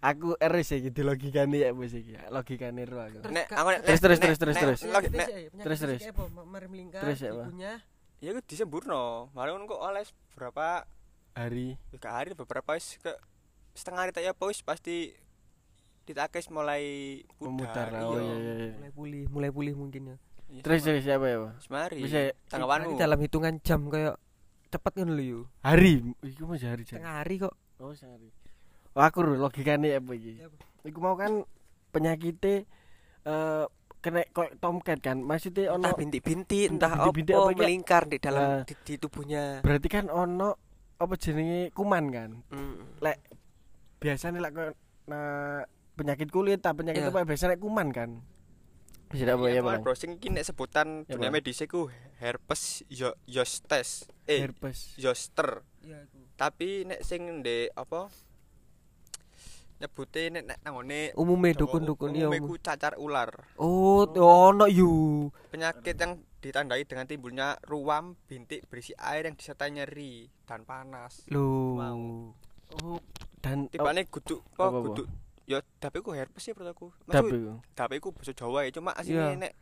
Aku 0.00 0.36
eres 0.40 0.68
iki 0.72 0.90
di 0.92 1.02
logikane 1.02 1.56
ya 1.64 1.70
bos 1.72 1.92
iki 1.92 2.16
logikane 2.28 2.82
ro 2.84 3.00
aku 3.00 3.18
Terus 3.24 3.32
Nek 3.34 3.46
Kak- 3.48 3.58
aku 3.60 3.68
nek 3.72 3.80
Terus, 3.84 4.00
terus, 4.00 4.18
terus, 4.18 4.38
terus, 4.38 4.56
terus. 4.58 4.80
Terus, 5.52 5.78
terus. 5.80 6.00
Mari 6.46 6.66
melingkar. 6.68 7.00
Terus 7.04 7.18
ya, 7.20 7.30
ibunya 7.32 7.72
ya 8.20 8.28
aku 8.32 8.40
disemburno. 8.48 9.28
Malah 9.36 9.52
kok 9.54 9.80
oleh 9.80 10.04
berapa 10.36 10.84
hari 11.36 11.76
Tiga 11.92 12.10
hari 12.16 12.32
beberapa 12.32 12.72
wis 12.76 12.96
ke 12.96 13.12
setengah 13.76 14.08
hari 14.08 14.12
tak 14.16 14.24
ya 14.24 14.32
wis 14.32 14.64
pasti 14.64 15.12
ditakes 16.06 16.48
mulai 16.54 17.20
pudar, 17.36 17.90
lah 17.90 18.06
oh 18.06 18.14
iya. 18.16 18.22
iya 18.22 18.36
iya 18.38 18.54
iya. 18.54 18.72
mulai 18.78 18.92
pulih, 18.94 19.24
mulai 19.26 19.50
pulih 19.50 19.74
mungkin 19.74 20.02
ya. 20.14 20.16
Iya, 20.46 20.62
terus 20.62 20.80
terus 20.86 21.02
siapa 21.02 21.26
ya 21.26 21.50
semari 21.58 21.98
Bisa 21.98 22.30
ya? 22.30 22.32
tanggapanmu 22.46 22.94
dalam 22.94 23.18
hitungan 23.18 23.58
jam 23.66 23.90
kayak 23.90 24.14
cepet 24.70 24.92
kan 25.02 25.10
yo. 25.18 25.50
hari 25.66 26.06
iku 26.22 26.46
masih 26.46 26.70
hari 26.70 26.86
jan 26.86 27.02
Setengah 27.02 27.14
hari 27.18 27.34
kok. 27.42 27.54
oh 27.82 27.90
sehari 27.90 28.30
oh 28.30 28.35
aku 28.98 29.18
logikane 29.22 29.92
apa 29.92 30.10
iki 30.12 30.32
Apa? 30.38 30.56
iku 30.84 30.98
mau 30.98 31.14
kan 31.14 31.44
penyakitnya 31.90 32.64
eh 33.22 33.64
kena 33.98 34.22
kok 34.28 34.54
tomcat 34.56 34.98
kan 35.00 35.18
maksudnya 35.18 35.68
ono 35.68 35.82
Entah 35.82 35.98
bintik-bintik, 35.98 36.70
entah 36.70 36.92
apa, 36.94 37.10
Bintik-bintik 37.10 37.34
apa 37.34 37.50
iki? 37.50 37.58
melingkar 37.58 38.02
di 38.06 38.18
dalam 38.18 38.42
Nah. 38.46 38.62
di, 38.62 38.74
di 38.78 38.94
tubuhnya. 38.96 39.44
berarti 39.60 39.88
kan 39.88 40.06
ono 40.06 40.54
apa 40.96 41.14
jenenge 41.16 41.68
kuman 41.70 42.04
kan 42.08 42.30
Mm. 42.48 43.02
biasanya 43.98 44.38
lek 44.38 44.52
nah, 45.04 45.60
penyakit 45.94 46.28
kulit 46.28 46.60
tak 46.60 46.76
penyakit 46.76 47.02
Iya. 47.02 47.10
apa 47.10 47.24
biasanya 47.24 47.56
kuman 47.56 47.90
kan 47.90 48.22
bisa 49.06 49.26
apa 49.28 49.44
ya 49.44 49.58
Iya, 49.58 49.60
bang 49.62 49.80
browsing 49.80 50.18
nek 50.20 50.44
sebutan 50.44 51.02
Ya, 51.04 51.14
dunia 51.14 51.30
medis 51.30 51.58
iku 51.58 51.88
herpes 52.16 52.82
yo 52.88 53.14
yostes 53.24 54.06
eh 54.24 54.38
herpes 54.40 54.94
yoster 54.96 55.62
Iya 55.80 56.04
iku. 56.04 56.18
tapi 56.34 56.84
nek 56.84 57.00
sing 57.00 57.40
ndek 57.40 57.70
apa 57.72 58.10
nyebute 59.76 60.30
nek 60.30 60.44
nek 60.46 60.58
nangone 60.60 61.12
Umume 61.12 61.52
dukun-dukun 61.52 62.12
iya. 62.12 62.26
umume 62.26 62.38
umum. 62.38 62.48
ku 62.48 62.56
cacar 62.56 62.96
ular 62.96 63.28
Oh, 63.54 64.08
ono 64.08 64.64
yu. 64.66 65.28
penyakit 65.48 65.94
yang 65.94 66.12
ditandai 66.38 66.82
dengan 66.82 67.04
timbulnya 67.04 67.58
ruam 67.62 68.16
bintik 68.24 68.64
berisi 68.66 68.96
air 68.96 69.24
yang 69.24 69.34
disertai 69.34 69.68
nyeri 69.70 70.28
dan 70.42 70.62
panas 70.62 71.26
Loh. 71.28 71.76
Mau. 71.76 72.32
oh 72.78 72.98
dan 73.38 73.68
tibane 73.68 74.04
kudu 74.04 74.40
Apa, 74.54 74.62
apa 74.64 74.72
apa? 74.72 74.86
kudu 74.86 75.02
ya 75.44 75.58
tapi 75.76 76.00
ku 76.00 76.10
herpes 76.10 76.40
sih 76.40 76.52
menurut 76.52 76.72
aku 76.72 76.86
oh, 76.86 76.92
Maksud, 77.04 77.14
tapi 77.14 77.36
tapi 77.70 77.94
ku 77.98 78.10
bahasa 78.10 78.32
Jawa 78.32 78.64
ya 78.64 78.70
cuma 78.72 78.90
Iya. 78.92 79.00
aslinya 79.28 79.34
nek 79.38 79.52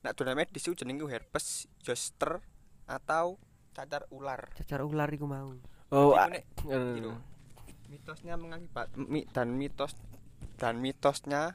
nek 0.00 0.12
dunia 0.14 0.34
medis 0.34 0.62
itu 0.62 0.72
jenenge 0.74 1.04
herpes 1.04 1.66
zoster 1.78 2.40
atau 2.84 3.36
cacar 3.72 4.06
ular 4.08 4.48
Cacar 4.54 4.80
ular 4.80 5.08
iku 5.08 5.26
mau. 5.26 5.50
oh 5.90 6.14
nek 6.24 6.46
gitu. 6.62 7.10
Mitosnya 7.94 8.34
mengakibat 8.34 8.86
mi, 8.96 9.22
dan 9.30 9.54
mitos 9.54 9.94
dan 10.56 10.78
mitosnya 10.78 11.54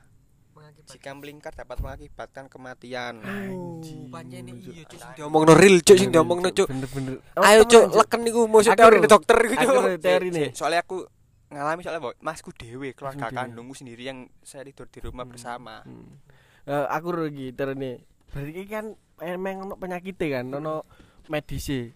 jika 0.85 1.13
melingkar 1.13 1.53
dapat 1.53 1.79
mengakibatkan 1.79 2.47
kematian. 2.47 3.21
Oh, 3.21 3.79
Anjing. 3.79 4.11
pancene 4.11 4.51
iya 4.59 4.83
cuk 4.83 4.97
sing 4.97 5.11
diomongno. 5.15 5.51
Real 5.53 5.77
cuk 5.79 5.95
sing 5.95 6.09
diomongno 6.09 6.49
cuk. 6.49 6.67
bener-bener 6.67 7.13
Ayo 7.37 7.63
cuk 7.63 7.83
leken 7.93 8.21
iku 8.25 8.41
musuh 8.43 8.71
Aku 8.71 8.79
teori 8.79 8.97
dokter 9.01 9.37
iku. 9.45 9.55
Cuk. 9.55 9.83
teori 9.99 10.27
nih. 10.29 10.49
soalnya 10.51 10.81
aku 10.81 11.07
ngalami 11.47 11.81
soalnya 11.81 12.01
Boy, 12.01 12.15
masku 12.19 12.51
dewe 12.51 12.91
keluarga 12.91 13.31
kandungku 13.31 13.73
sendiri 13.73 14.03
yang 14.05 14.27
saya 14.41 14.61
tidur 14.63 14.85
di 14.85 14.99
rumah 14.99 15.23
Hmm. 15.23 15.31
bersama. 15.31 15.75
Hmm. 15.81 16.19
Eh, 16.65 16.85
aku 16.87 17.07
rugi 17.09 17.47
terus 17.51 17.73
nih. 17.73 17.97
Berarti 18.29 18.63
kan 18.65 18.85
emang 19.19 19.63
ono 19.63 19.73
penyakit 19.73 20.19
kan 20.19 20.45
ono 20.49 20.83
medisi 21.25 21.87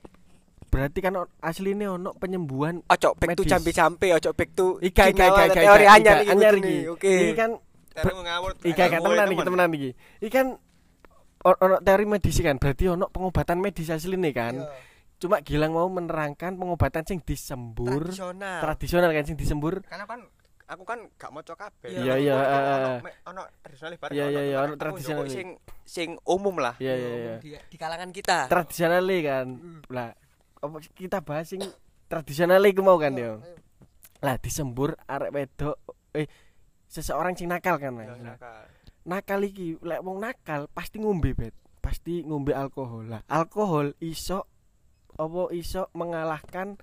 berarti 0.73 0.99
kan 0.99 1.13
aslinya 1.39 1.93
ono 1.93 2.17
penyembuhan 2.17 2.81
Ojo 2.89 3.13
back 3.13 3.37
to 3.37 3.45
Medis. 3.45 3.51
jambe-jambe, 3.53 4.07
ojo 4.09 4.29
back 4.33 4.49
to 4.51 4.81
ika 4.81 5.05
ika 5.07 5.23
ika 5.23 5.41
ika 5.45 5.53
teori 5.55 5.85
ika, 5.85 5.93
anyar 5.93 6.17
ika, 6.17 6.23
iki 6.23 6.31
anyar 6.33 6.53
iki 6.57 6.77
Oke. 6.89 7.13
ini 7.13 7.33
kan 7.37 7.51
ika 8.65 8.83
ika 8.89 8.97
temenan 8.97 9.27
iki 9.29 9.43
temenan 9.45 9.69
iki 9.69 9.89
ini 9.93 10.29
kan 10.29 10.47
ono 11.43 11.77
teori 11.77 12.05
medisi 12.07 12.41
kan 12.41 12.57
berarti 12.57 12.89
ono 12.89 13.05
pengobatan 13.07 13.61
medis 13.61 13.87
aslinya 13.87 14.33
kan 14.33 14.55
Iya. 14.57 14.67
cuma 15.21 15.39
Gilang 15.39 15.71
mau 15.71 15.85
menerangkan 15.87 16.57
pengobatan 16.57 17.05
sing 17.05 17.21
disembur 17.21 18.09
tradisional. 18.09 18.59
tradisional 18.59 19.09
kan 19.11 19.23
sing 19.23 19.37
disembur 19.37 19.85
karena 19.85 20.03
kan 20.03 20.19
aku 20.63 20.83
kan 20.83 20.99
gak 21.15 21.29
mau 21.29 21.43
kabeh 21.43 21.91
Iya, 21.91 22.17
iya, 22.17 22.33
Ono- 22.33 22.43
eh, 22.43 22.61
ono 22.73 22.89
eh. 23.03 23.15
ono 23.29 23.41
tradisionalis 23.61 23.99
bareng 24.01 24.15
Iya, 24.17 24.25
iya, 24.25 24.41
iya, 24.41 24.57
ono 24.59 24.73
njupuk 24.73 25.27
sing 25.29 25.47
sing 25.85 26.09
umum 26.25 26.55
lah 26.57 26.75
iya 26.81 26.95
iya 26.95 27.09
iya 27.13 27.33
Di, 27.37 27.49
di 27.69 27.77
kalangan 27.77 28.09
kita. 28.09 28.47
tradisional 28.49 29.05
kan 29.21 29.47
Hmm. 29.53 29.79
lah 29.91 30.09
apa 30.63 30.79
kita 30.95 31.19
bahas 31.19 31.51
sing 31.51 31.59
tradisional 32.07 32.63
iku 32.63 32.79
mau 32.79 32.95
kan 32.95 33.11
yo 33.13 33.43
lah 34.23 34.39
disembur 34.39 34.95
arek 35.03 35.35
wedok 35.35 35.75
eh 36.15 36.31
seseorang 36.87 37.35
sing 37.35 37.51
nakal 37.51 37.75
kan 37.75 37.91
Ya. 37.99 38.07
Nah, 38.07 38.37
nakal. 38.39 38.63
nakal 39.03 39.39
iki 39.43 39.75
lek 39.83 39.99
wong 39.99 40.23
nakal 40.23 40.71
pasti 40.71 41.03
ngombe 41.03 41.35
bet 41.35 41.51
pasti 41.83 42.23
ngombe 42.23 42.55
alkohol 42.55 43.11
lah 43.11 43.21
alkohol 43.27 43.91
iso 43.99 44.47
apa 45.19 45.51
iso 45.51 45.91
mengalahkan 45.91 46.79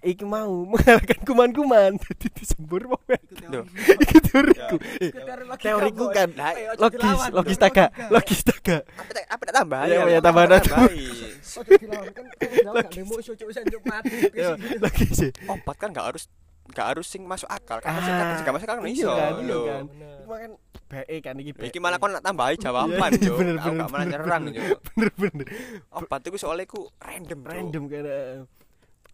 iki 0.00 0.22
mau 0.22 0.46
mengalahkan 0.64 1.18
kuman-kuman 1.22 1.90
jadi 2.04 2.26
disembur 2.32 2.86
wong 2.86 3.02
wedok 3.04 3.46
Loh. 3.48 3.64
iki 3.98 4.18
teoriku 4.20 4.76
Eh, 4.96 5.08
Iku 5.08 5.18
teori 5.20 5.44
logika, 5.44 5.64
teoriku 5.64 6.04
Bos. 6.04 6.14
kan 6.14 6.28
Lah, 6.32 6.52
Ayo, 6.52 6.68
ojo 6.70 6.80
logis 6.80 6.98
dilawan, 6.98 7.30
logis 7.32 7.50
Bos. 7.50 7.62
taga 7.64 7.84
Logika. 7.88 8.10
logis 8.10 8.40
taga 8.42 8.76
apa 8.94 9.10
tak 9.10 9.24
apa 9.26 9.42
tak 9.42 9.54
tambah 9.56 9.80
Iya, 9.84 9.98
iya, 10.06 10.18
tambahan 10.20 10.50
aja. 10.52 10.72
Ojo 10.78 11.72
dilawan 11.74 12.08
kan 12.08 12.24
kan 12.28 12.48
dilawan 12.48 12.76
gak 12.80 12.92
nemu 12.94 13.14
iso 13.16 13.32
cuk 13.34 13.48
sanjuk 13.50 13.82
mati. 13.84 14.16
Yo, 14.32 14.50
logis 14.78 15.10
sih 15.12 15.30
obat 15.46 15.76
kan 15.76 15.90
gak 15.90 16.06
harus 16.06 16.24
gak 16.68 16.86
harus 16.88 17.06
sing 17.06 17.24
masuk 17.24 17.48
akal 17.48 17.78
kan 17.78 17.90
Ah, 17.90 17.98
sing 17.98 18.12
kan 18.12 18.26
gak 18.40 18.54
masuk 18.54 18.66
akal 18.66 18.76
kan 18.78 18.86
iya 18.86 18.94
iso 18.94 19.10
kan, 19.10 19.32
iya 19.34 19.44
lho. 19.44 19.60
kan. 19.64 19.84
Bener. 19.88 20.16
Cuma 20.20 20.36
kan 20.36 20.50
bae 20.88 21.16
kan 21.18 21.34
iki 21.36 21.52
bae. 21.52 21.66
iki 21.66 21.78
malah 21.78 21.98
kon 21.98 22.10
nak 22.10 22.22
tambahi 22.22 22.54
jawaban 22.56 23.10
Iya, 23.10 23.24
yo 23.24 23.32
bener, 23.34 23.54
aku 23.56 23.66
bener, 23.66 23.76
gak 23.78 23.88
malah 23.88 23.98
bener, 24.00 24.12
nyerang 24.14 24.42
bener. 24.46 24.54
yo 24.54 24.76
bener 24.88 25.10
bener 25.12 25.46
obat 25.90 26.20
itu 26.22 26.36
soalnya 26.36 26.64
ku 26.64 26.86
random 26.98 27.38
Cuk. 27.38 27.48
random 27.50 27.82
karena 27.86 28.16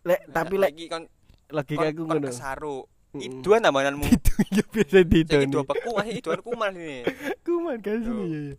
lek 0.04 0.20
tapi 0.30 0.54
lek 0.56 0.70
lagi 0.70 0.84
kon 0.86 1.04
logika 1.50 1.80
kon, 1.80 1.88
aku 1.88 2.00
kon 2.00 2.08
ngono 2.10 2.28
kesaru 2.28 2.78
Mm. 3.14 3.22
iduan 3.22 3.62
nambananmu 3.62 4.10
itu 4.10 4.32
ya 4.50 4.64
biasa 4.74 5.06
didon 5.06 5.46
itu 5.46 5.58
beku 5.62 5.94
masih 5.94 6.18
iduan 6.18 6.40
kuman 6.42 6.72
ini 6.74 7.06
kuman 7.46 7.78
kan 7.78 8.02
sini 8.02 8.24
ya 8.26 8.38
ya. 8.42 8.54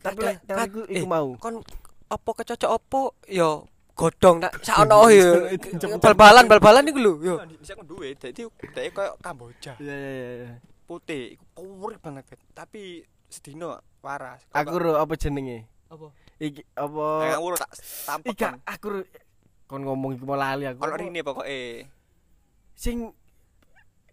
tapi 0.00 0.18
lek 0.24 0.36
Kadang- 0.40 0.48
teoriku 0.48 0.80
eh, 0.80 0.96
iku 0.96 1.06
mau 1.06 1.28
Kon 1.36 1.54
apa 2.08 2.30
kecocok 2.32 2.70
apa 2.72 3.00
ya 3.28 3.50
godong 3.92 4.36
tak 4.40 4.52
sakno 4.64 5.12
ya. 5.12 5.28
Cepet. 5.60 6.00
Bal-balan 6.00 6.48
bal-balan 6.48 6.88
iku 6.88 6.98
lho 6.98 7.12
yo. 7.20 7.34
bisa 7.52 7.76
aku 7.76 7.84
duwe 7.84 8.16
jadi 8.16 8.48
dia 8.48 8.88
kayak 8.88 9.20
kamboja 9.20 9.76
ya 9.76 9.92
ya 9.92 10.12
ya 10.16 10.32
ya. 10.40 10.50
putih 10.88 11.36
iku 11.36 11.60
urip 11.76 12.00
banget 12.00 12.24
tapi 12.56 13.04
sedino 13.28 13.76
waras 14.00 14.40
aku 14.48 14.72
ro 14.72 14.96
apa 14.96 15.20
jenenge 15.20 15.68
Apa? 15.92 16.08
iki 16.40 16.64
apa 16.72 17.06
Kayak 17.28 17.40
urut 17.44 17.58
tak 17.60 17.70
tampak 18.08 18.56
aku 18.64 18.86
ro 18.88 19.00
kon 19.68 19.84
ngomong 19.84 20.16
iku 20.16 20.24
mau 20.24 20.40
lali 20.40 20.64
aku 20.64 20.80
Ono 20.80 20.96
rene 20.96 21.20
pokoke. 21.20 21.84
sing 22.72 23.12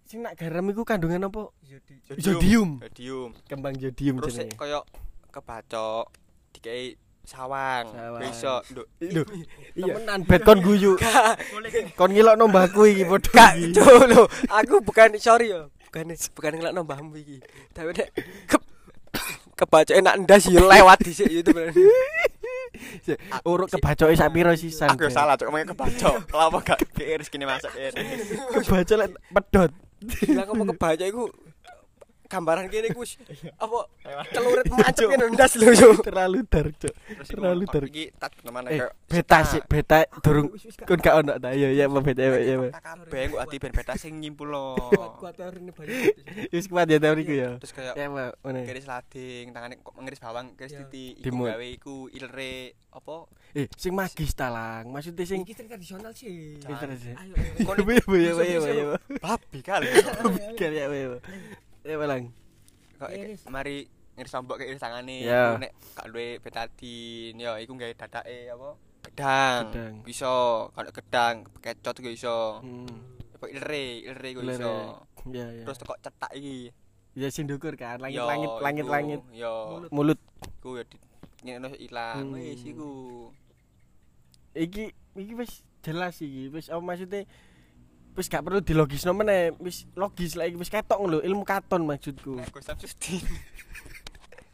sing 0.04 0.20
nak 0.22 0.36
garam 0.36 0.68
iku 0.68 0.84
kandungan 0.84 1.32
apa 1.32 1.50
Jadi 1.64 2.20
Zodium. 2.20 2.84
Zodium. 2.84 3.30
kembang 3.48 3.74
jodium 3.80 4.20
Terus 4.20 4.36
jenenge 4.36 4.60
koyo 4.60 4.84
kebacok 5.32 6.12
dikei 6.52 7.00
sawang. 7.26 7.88
Sawang. 7.90 8.22
Iso 8.28 8.56
nduk. 8.70 8.88
Iya 9.80 9.96
bet 10.28 10.42
kon 10.44 10.60
guyu 10.60 11.00
kon 12.00 12.12
ngilokno 12.12 12.52
mbahku 12.52 12.86
iki 12.92 13.04
padha 13.08 13.56
Kak, 13.56 14.08
lho, 14.12 14.24
aku 14.48 14.76
bukan 14.84 15.16
sorry 15.20 15.52
ya. 15.52 15.68
Bukan 15.88 16.12
bukan 16.36 16.52
ngelakno 16.60 16.84
mbahmu 16.84 17.16
iki. 17.16 17.40
Tapi 17.72 17.96
nek 17.96 18.08
ke 18.52 18.58
kebaca 19.60 19.96
enak 19.96 20.16
ndas 20.28 20.52
yo 20.52 20.68
lewat 20.68 21.00
dhisik 21.00 21.32
yo 21.32 21.40
itu 21.40 21.52
berarti. 21.56 21.80
Uruk 23.44 23.68
kebacoke 23.70 24.14
sak 24.14 24.30
piro 24.30 24.52
sisan 24.54 24.90
Aku 24.90 25.04
yo 25.04 25.10
Bet? 25.10 25.16
salah 25.16 25.34
cok 25.36 25.48
ngomongnya 25.48 25.72
kebacok. 25.72 26.16
Lama 26.32 26.60
gak 26.60 26.80
keiris 26.94 27.28
kini 27.28 27.44
masak 27.44 27.72
ya. 27.74 27.90
kebaca 28.54 28.94
lek 28.98 29.10
pedot 29.32 29.72
Bilang 30.22 30.46
kamu 30.46 30.64
kebaca 30.76 31.04
iku 31.04 31.24
gambaran 32.36 32.68
kene 32.68 32.92
ku 32.92 33.08
apa 33.64 33.80
celurit 34.36 34.68
macet 34.76 35.08
kene 35.08 35.26
ndas 35.32 35.54
lho 35.56 35.72
yo. 35.72 35.90
terlalu 36.08 36.44
dark 36.48 36.76
cuk. 36.76 36.94
Terlalu 37.24 37.64
dark. 37.72 37.88
Iki 37.90 38.06
tak 38.20 38.32
mana 38.52 38.68
eh 38.72 38.92
beta 39.08 39.40
sih 39.48 39.62
beta 39.64 40.04
durung 40.20 40.52
kun 40.84 41.00
gak 41.00 41.16
ono 41.24 41.40
ta 41.40 41.56
ya 41.56 41.72
ya 41.72 41.88
apa 41.88 42.00
beta 42.04 42.22
ya 42.22 42.40
ya 42.44 42.56
kabeh 42.76 43.24
kok 43.32 43.40
ati 43.40 43.56
ben 43.60 43.72
beta 43.72 43.94
sing 43.96 44.20
nyimpul 44.20 44.52
lo. 44.52 44.76
kuat 45.20 45.40
teorine 45.40 45.72
banyak 45.72 46.52
wis 46.52 46.68
kuat 46.68 46.88
ya 46.92 47.00
teoriku 47.00 47.34
ya. 47.34 47.50
Terus 47.64 47.72
kayak 47.72 47.96
ya 47.96 48.36
lading, 48.86 49.46
tangane 49.52 49.76
kok 49.82 49.96
ngiris 49.98 50.22
bawang, 50.22 50.54
garis 50.56 50.76
Ya. 50.76 50.84
titik, 50.86 51.24
iku 51.24 51.48
gawe 51.48 51.68
iku 51.72 51.96
ilre 52.12 52.76
apa? 52.92 53.28
eh 53.56 53.72
sing 53.80 53.96
magis 53.96 54.36
talang 54.36 54.92
maksudnya 54.92 55.24
sing 55.24 55.48
Iki 55.48 55.56
tradisional 55.56 56.12
sih. 56.12 56.60
Ayo. 56.68 57.34
Kon 57.64 57.80
ya 57.88 58.32
ya 58.36 58.44
ya 58.44 58.60
ya 58.60 58.72
ya 58.76 58.86
babi 59.24 59.60
kali. 59.64 59.88
ya 60.60 60.86
ya 61.86 61.88
ya 61.88 61.98
balang 61.98 62.34
Kok 62.96 63.10
Iris. 63.12 63.42
mari 63.46 63.86
ngiris 64.16 64.34
lombok 64.34 64.56
ke 64.58 64.66
iris 64.66 64.80
tangane. 64.80 65.20
Ya. 65.22 65.52
Iku 65.52 65.60
Nek 65.60 65.72
gak 65.94 66.08
duwe 66.08 66.28
betadin, 66.40 67.34
ya 67.36 67.52
iku 67.56 67.76
gawe 67.76 67.94
dadake 67.94 68.40
apa? 68.50 68.70
Gedang. 69.04 69.62
Gedang. 69.70 69.94
Bisa, 70.02 70.34
kalau 70.66 70.90
gedang 70.90 71.36
kecot 71.60 71.94
juga 71.96 72.10
iso. 72.10 72.38
hmm 72.60 73.14
Apa 73.36 73.52
ilre, 73.52 73.86
ilre 74.02 74.28
iku 74.30 74.42
Ilre. 74.42 74.56
iso. 74.56 74.74
ya 75.28 75.46
ya 75.52 75.64
Terus 75.64 75.78
tekok 75.78 76.00
cetak 76.00 76.32
iki. 76.34 76.72
ya 77.14 77.28
sing 77.30 77.46
ndukur 77.46 77.76
kan 77.76 77.96
langit 77.98 78.18
Yo, 78.18 78.26
langit 78.26 78.50
langit 78.58 78.84
iku. 78.84 78.92
langit 78.92 79.22
Yo, 79.32 79.54
mulut 79.90 80.20
iku 80.58 80.70
ya 80.76 80.84
di 80.84 80.98
ngene 81.44 81.76
ilang 81.78 82.18
Hmm. 82.26 82.36
wis 82.36 82.64
iku. 82.64 82.92
iki 84.54 84.84
iki 85.14 85.34
wis 85.34 85.52
jelas 85.80 86.16
iki 86.18 86.48
wis 86.48 86.68
apa 86.68 86.80
maksudnya 86.80 87.28
wis 88.16 88.32
gak 88.32 88.48
perlu 88.48 88.64
dilogisno 88.64 89.12
meneh 89.12 89.52
wis 89.60 89.84
logis 90.00 90.40
lah 90.40 90.48
wis 90.56 90.72
ketok 90.72 91.00
lho 91.04 91.20
ilmu 91.20 91.44
katon 91.44 91.84
maksudku 91.84 92.40
Nek 92.40 92.48
Gus 92.52 92.64
Samsudin. 92.64 93.24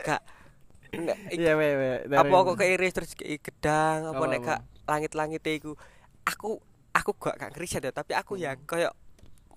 Gak 0.01 0.21
nek 0.91 1.17
iya 1.31 1.55
we 1.55 1.67
we 2.09 2.17
apa 2.17 2.35
kok 2.35 2.57
keiris 2.59 2.91
terus 2.91 3.13
kei 3.15 3.37
gedang 3.39 4.11
apa 4.11 4.23
nek 4.27 4.39
gak 4.43 4.61
langit-langit 4.89 5.45
iku 5.47 5.77
aku 6.25 6.59
aku 6.91 7.11
gak 7.15 7.37
gak 7.39 7.51
ngeriset 7.55 7.85
ya 7.85 7.93
tapi 7.95 8.11
aku 8.17 8.35
ya 8.35 8.57
Hmm. 8.57 8.65
koyo 8.67 8.89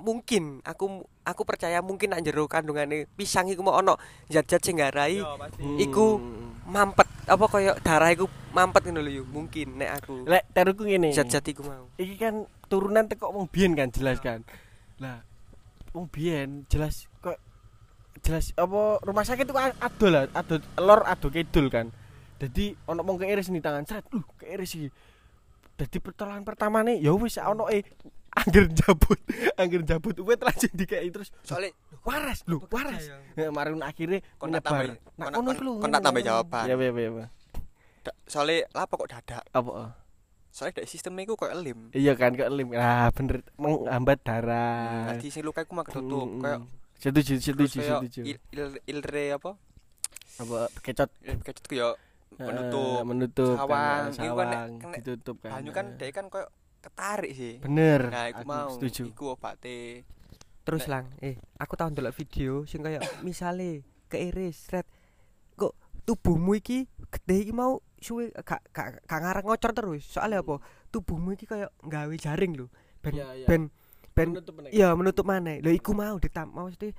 mungkin 0.01 0.61
aku 0.65 1.05
aku 1.25 1.43
percaya 1.47 1.81
mungkin 1.81 2.13
nak 2.13 2.23
jero 2.25 2.45
kandungane 2.51 3.09
pisang 3.17 3.49
iku 3.49 3.63
mau 3.65 3.79
ono 3.79 3.97
zat-zat 4.29 4.61
sing 4.65 4.79
ngarai 4.81 5.21
Hmm. 5.21 5.79
iku 5.81 6.21
mampet 6.65 7.09
apa 7.29 7.45
koyo 7.49 7.73
darah 7.81 8.13
iku 8.13 8.29
mampet 8.53 8.89
ngono 8.89 9.01
lho 9.05 9.25
mungkin 9.29 9.81
nek 9.81 9.91
aku. 10.01 10.25
Lek 10.25 10.45
teruku 10.53 10.89
ngene. 10.89 11.13
Zat-zat 11.13 11.45
iku 11.49 11.65
mau. 11.65 11.89
Iki 11.97 12.15
kan 12.17 12.49
turunan 12.69 13.05
tekok 13.09 13.33
wong 13.33 13.47
biyen 13.49 13.77
kan 13.77 13.93
jelas 13.93 14.21
kan? 14.21 14.45
Lah 15.01 15.21
wong 15.93 16.09
biyen 16.11 16.65
jelas 16.69 17.07
kok 17.23 17.39
jelas 18.25 18.51
apa 18.57 18.99
rumah 19.05 19.23
sakit 19.23 19.47
itu 19.47 19.55
ado 19.57 20.07
lah 20.09 20.25
ado 20.33 20.59
lor 20.81 21.05
ado 21.05 21.29
kidul 21.29 21.69
kan? 21.69 21.93
Jadi 22.41 22.75
ono 22.89 23.05
wong 23.05 23.21
keiris 23.21 23.53
nih 23.53 23.63
tangan 23.63 23.85
seret 23.85 24.05
uh 24.11 24.25
keiris 24.41 24.73
iki. 24.77 24.89
Jadi 25.75 25.97
pertolongan 25.99 26.47
pertama 26.47 26.81
nih 26.87 27.03
ya 27.03 27.13
wis 27.13 27.37
ono 27.41 27.69
eh 27.69 27.85
angger 28.37 28.67
jabut 28.71 29.21
angger 29.61 29.83
jabut. 29.83 30.15
Wet 30.19 30.41
langsung 30.41 30.73
dikai 30.73 31.09
terus. 31.09 31.31
Soalnya 31.41 31.71
waras 32.03 32.43
lho 32.45 32.59
waras. 32.67 33.07
ya 33.35 33.49
marin 33.49 33.81
akhirnya 33.81 34.21
kon 34.37 34.51
tak 34.51 34.63
tambah 34.63 34.99
nah 35.15 35.31
kon- 35.31 35.47
kon- 35.49 35.81
kon 35.81 35.91
tak 35.91 36.03
tambah 36.03 36.21
jawaban. 36.21 36.65
Ya 36.67 36.75
ya 36.75 36.91
ya 36.93 37.27
soalnya 38.25 38.69
lapo 38.71 38.95
kok 38.97 39.11
dadak? 39.11 39.45
Apa 39.49 39.97
soalnya 40.49 40.79
dari 40.79 40.87
sistem 40.87 41.19
iku 41.19 41.35
koyo 41.35 41.51
lim 41.57 41.91
iya 41.91 42.15
kan 42.15 42.31
kok 42.31 42.47
lim 42.47 42.71
ah 42.75 43.11
bener 43.11 43.43
menghambat 43.57 44.23
darah 44.23 45.11
Tadi 45.11 45.27
sing 45.27 45.43
luka 45.43 45.67
iku 45.67 45.75
mah 45.75 45.83
ketutup 45.83 46.31
Mm, 46.31 46.39
koyo 46.39 46.59
mm. 46.61 46.67
setuju 46.95 47.35
setuju 47.37 47.79
setuju. 47.83 48.21
il, 48.23 48.39
il- 48.53 48.83
ilre 48.87 49.35
apa? 49.35 49.59
Apa 50.37 50.71
kecot? 50.79 51.11
Il 51.23 51.43
kecet 51.43 51.65
ku 51.65 51.75
yo 51.75 51.99
menutup 52.37 52.87
Eh, 52.95 53.03
menutup 53.03 53.55
Sawang. 53.57 53.67
kan, 53.67 54.03
nek- 54.05 54.15
sawang 54.15 54.71
nek 54.79 54.99
ditutup 55.01 55.37
kan. 55.39 55.51
banyu 55.51 55.71
kan 55.71 55.87
Eh, 55.89 55.97
dek 55.99 56.11
kan 56.13 56.25
koyo 56.29 56.47
ketarik 56.85 57.33
sih 57.33 57.55
bener 57.65 58.13
nah 58.13 58.27
iku 58.29 58.45
aku 58.45 58.49
mau 58.49 58.69
setuju 58.77 59.03
iku 59.09 59.25
obate 59.33 60.05
Terus 60.65 60.89
lang, 60.89 61.13
eh 61.21 61.37
aku 61.61 61.77
tau 61.77 61.93
ndelok 61.93 62.17
video 62.17 62.65
sing 62.65 62.81
kaya 62.81 62.97
misale 63.27 63.85
keiris 64.09 64.73
red 64.73 64.89
kok 65.61 65.77
tubuhmu 66.09 66.57
iki 66.57 66.89
gede 67.13 67.37
iki 67.45 67.53
mau 67.53 67.85
suwe 68.01 68.33
gak 68.33 68.65
gak 68.73 69.05
gak 69.05 69.21
ngarang 69.21 69.45
ngocor 69.45 69.77
terus. 69.77 70.09
Soalnya 70.09 70.41
apa? 70.41 70.65
Tubuhmu 70.89 71.37
iki 71.37 71.45
kaya 71.45 71.69
nggawe 71.85 72.15
jaring 72.17 72.57
lho. 72.57 72.73
Ben 73.05 73.13
Iya, 73.13 73.29
iya. 73.37 73.47
ben 73.47 73.63
ben 74.17 74.29
menutup 74.33 74.55
iya 74.73 74.89
menutup 74.97 75.25
maneh. 75.29 75.61
Lho 75.61 75.69
iku 75.69 75.93
mau 75.93 76.17
ditam 76.17 76.49
maksudnya 76.49 76.97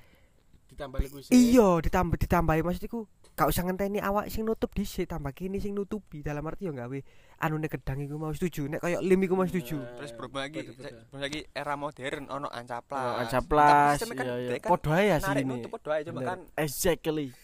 ditambah 0.76 0.98
lagi 1.00 1.20
sih. 1.24 1.32
iya 1.32 1.70
ditambah 1.80 2.18
ditambahi. 2.20 2.62
Maksudku 2.62 3.00
gak 3.36 3.48
usah 3.52 3.64
ngenteni 3.64 4.00
awak 4.04 4.28
sing 4.28 4.44
nutup 4.44 4.72
dhisik 4.76 5.08
tambah 5.08 5.32
kini 5.32 5.64
sing 5.64 5.72
nutupi. 5.72 6.20
Dalam 6.20 6.44
arti 6.44 6.68
yo 6.68 6.76
gawe 6.76 7.00
anune 7.44 7.68
gedang 7.68 8.00
iku 8.00 8.16
mau 8.16 8.32
setuju 8.32 8.72
nek 8.72 8.80
kaya 8.80 9.00
lim 9.04 9.20
iku 9.24 9.36
mau 9.36 9.48
setuju. 9.48 9.80
Nah, 9.80 9.98
terus 10.00 10.12
berhubung 10.16 10.42
lagi 10.44 10.60
berhubung 10.72 11.20
lagi 11.20 11.40
era 11.52 11.74
modern 11.76 12.24
ono 12.32 12.48
ancaplas. 12.48 13.04
Oh, 13.04 13.22
ancaplas 13.24 13.98
iya 14.08 14.36
iya. 14.40 14.60
kan 14.64 14.70
podo 14.72 14.90
ae 14.96 15.08
asline 15.12 15.44
nutup 15.44 15.72
podo 15.76 15.90
ae 15.92 16.02
cuma 16.08 16.24
Bener. 16.24 16.30
kan. 16.32 16.40
Exactly. 16.60 17.36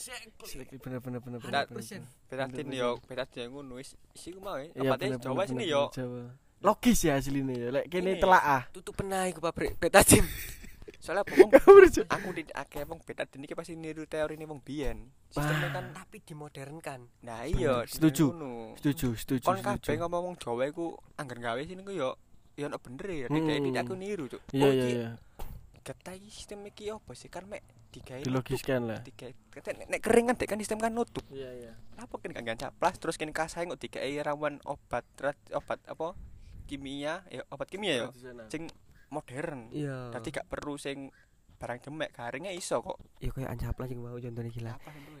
Exactly. 0.00 0.76
Bener 0.80 1.00
bener 1.00 1.20
bener 1.22 1.38
bener 1.38 1.64
betadin 2.28 2.66
Bener, 2.66 2.76
yo 2.76 2.88
betadin 3.04 3.48
ngono 3.48 3.80
wis 3.80 3.96
isi 4.12 4.32
ku 4.36 4.40
mau 4.44 4.60
ya 4.60 4.72
obate 4.76 5.08
bener, 5.08 5.18
Jawa 5.20 5.34
bener, 5.44 5.48
sini 5.48 5.64
yo. 5.68 5.82
Logis 6.60 7.00
ya 7.08 7.16
asline 7.16 7.56
ya 7.56 7.68
lek 7.72 7.88
kene 7.88 8.20
telaah 8.20 8.68
tutup 8.68 8.92
pernah 8.92 9.24
iku 9.24 9.40
pabrik 9.40 9.80
betadin 9.80 10.20
soalnya 11.00 11.24
Berjo- 11.24 12.04
aku 12.14 12.28
di 12.30 12.44
akeh 12.46 12.84
wong 12.84 13.00
betadin 13.00 13.40
iki 13.40 13.52
pasti 13.52 13.72
niru 13.72 14.04
teori 14.04 14.36
ini 14.36 14.44
wong 14.44 14.60
biyen. 14.60 15.08
Sistemnya 15.26 15.72
kan 15.72 15.84
Tapi 15.90 16.20
dimodernkan. 16.20 17.00
nah 17.20 17.42
iya 17.42 17.82
setuju. 17.84 18.36
setuju 18.76 19.08
setuju 19.14 19.42
kon 19.42 19.58
kabeh 19.58 19.80
setuju. 19.80 19.98
ngomong 19.98 20.22
wong 20.22 20.36
Jawa 20.36 20.62
iku 20.66 20.86
angger 21.14 21.38
gawe 21.38 21.60
sini 21.60 21.80
ku 21.80 21.90
yo 21.90 22.14
yo 22.52 22.66
ono 22.66 22.76
bener 22.76 23.06
ya 23.08 23.26
Hmm. 23.26 23.40
tidak 23.40 23.58
tidak 23.64 23.82
aku 23.82 23.94
niru 23.94 24.24
cuk. 24.26 24.42
Iya 24.50 24.60
Oh, 24.60 24.70
iya 24.70 24.86
iya. 24.86 25.10
Geta 25.80 26.12
iki 26.12 26.28
sistem 26.28 26.60
iki 26.64 26.86
apa 26.86 27.10
sih? 27.10 27.26
Kan 27.26 27.48
mek 27.48 27.64
digawe 27.90 28.20
dilogiskan 28.20 28.80
lah. 28.84 29.00
Digawe 29.00 29.32
kata 29.50 29.70
nek, 29.82 29.98
kering 29.98 30.26
kan 30.28 30.36
kan 30.36 30.58
sistem 30.58 30.78
kan 30.78 30.92
nutup. 30.92 31.24
Iya 31.26 31.48
iya. 31.50 31.72
Apa 31.96 32.20
kan 32.20 32.36
kan 32.36 32.44
caplas 32.54 32.94
terus 32.94 33.16
kene 33.16 33.32
kasai 33.32 33.64
kok 33.64 33.80
digawe 33.80 34.04
ramuan 34.22 34.60
obat 34.62 35.08
obat 35.50 35.80
apa? 35.84 36.12
Kimia 36.66 37.24
ya 37.26 37.42
obat 37.48 37.66
kimia 37.66 37.94
ya? 37.96 38.04
Sing 38.46 38.68
modern 39.10 39.68
Iya. 39.70 40.10
dadi 40.10 40.28
gak 40.30 40.46
perlu 40.46 40.74
sing 40.74 41.10
barang 41.56 41.78
demek 41.80 42.10
garingnya 42.10 42.50
iso 42.50 42.80
kok 42.80 42.96
Ya 43.18 43.28
kaya 43.28 43.48
ancaplas 43.48 43.86
iku 43.86 44.00
mau 44.00 44.16
contone 44.16 44.48
contohnya? 44.48 44.74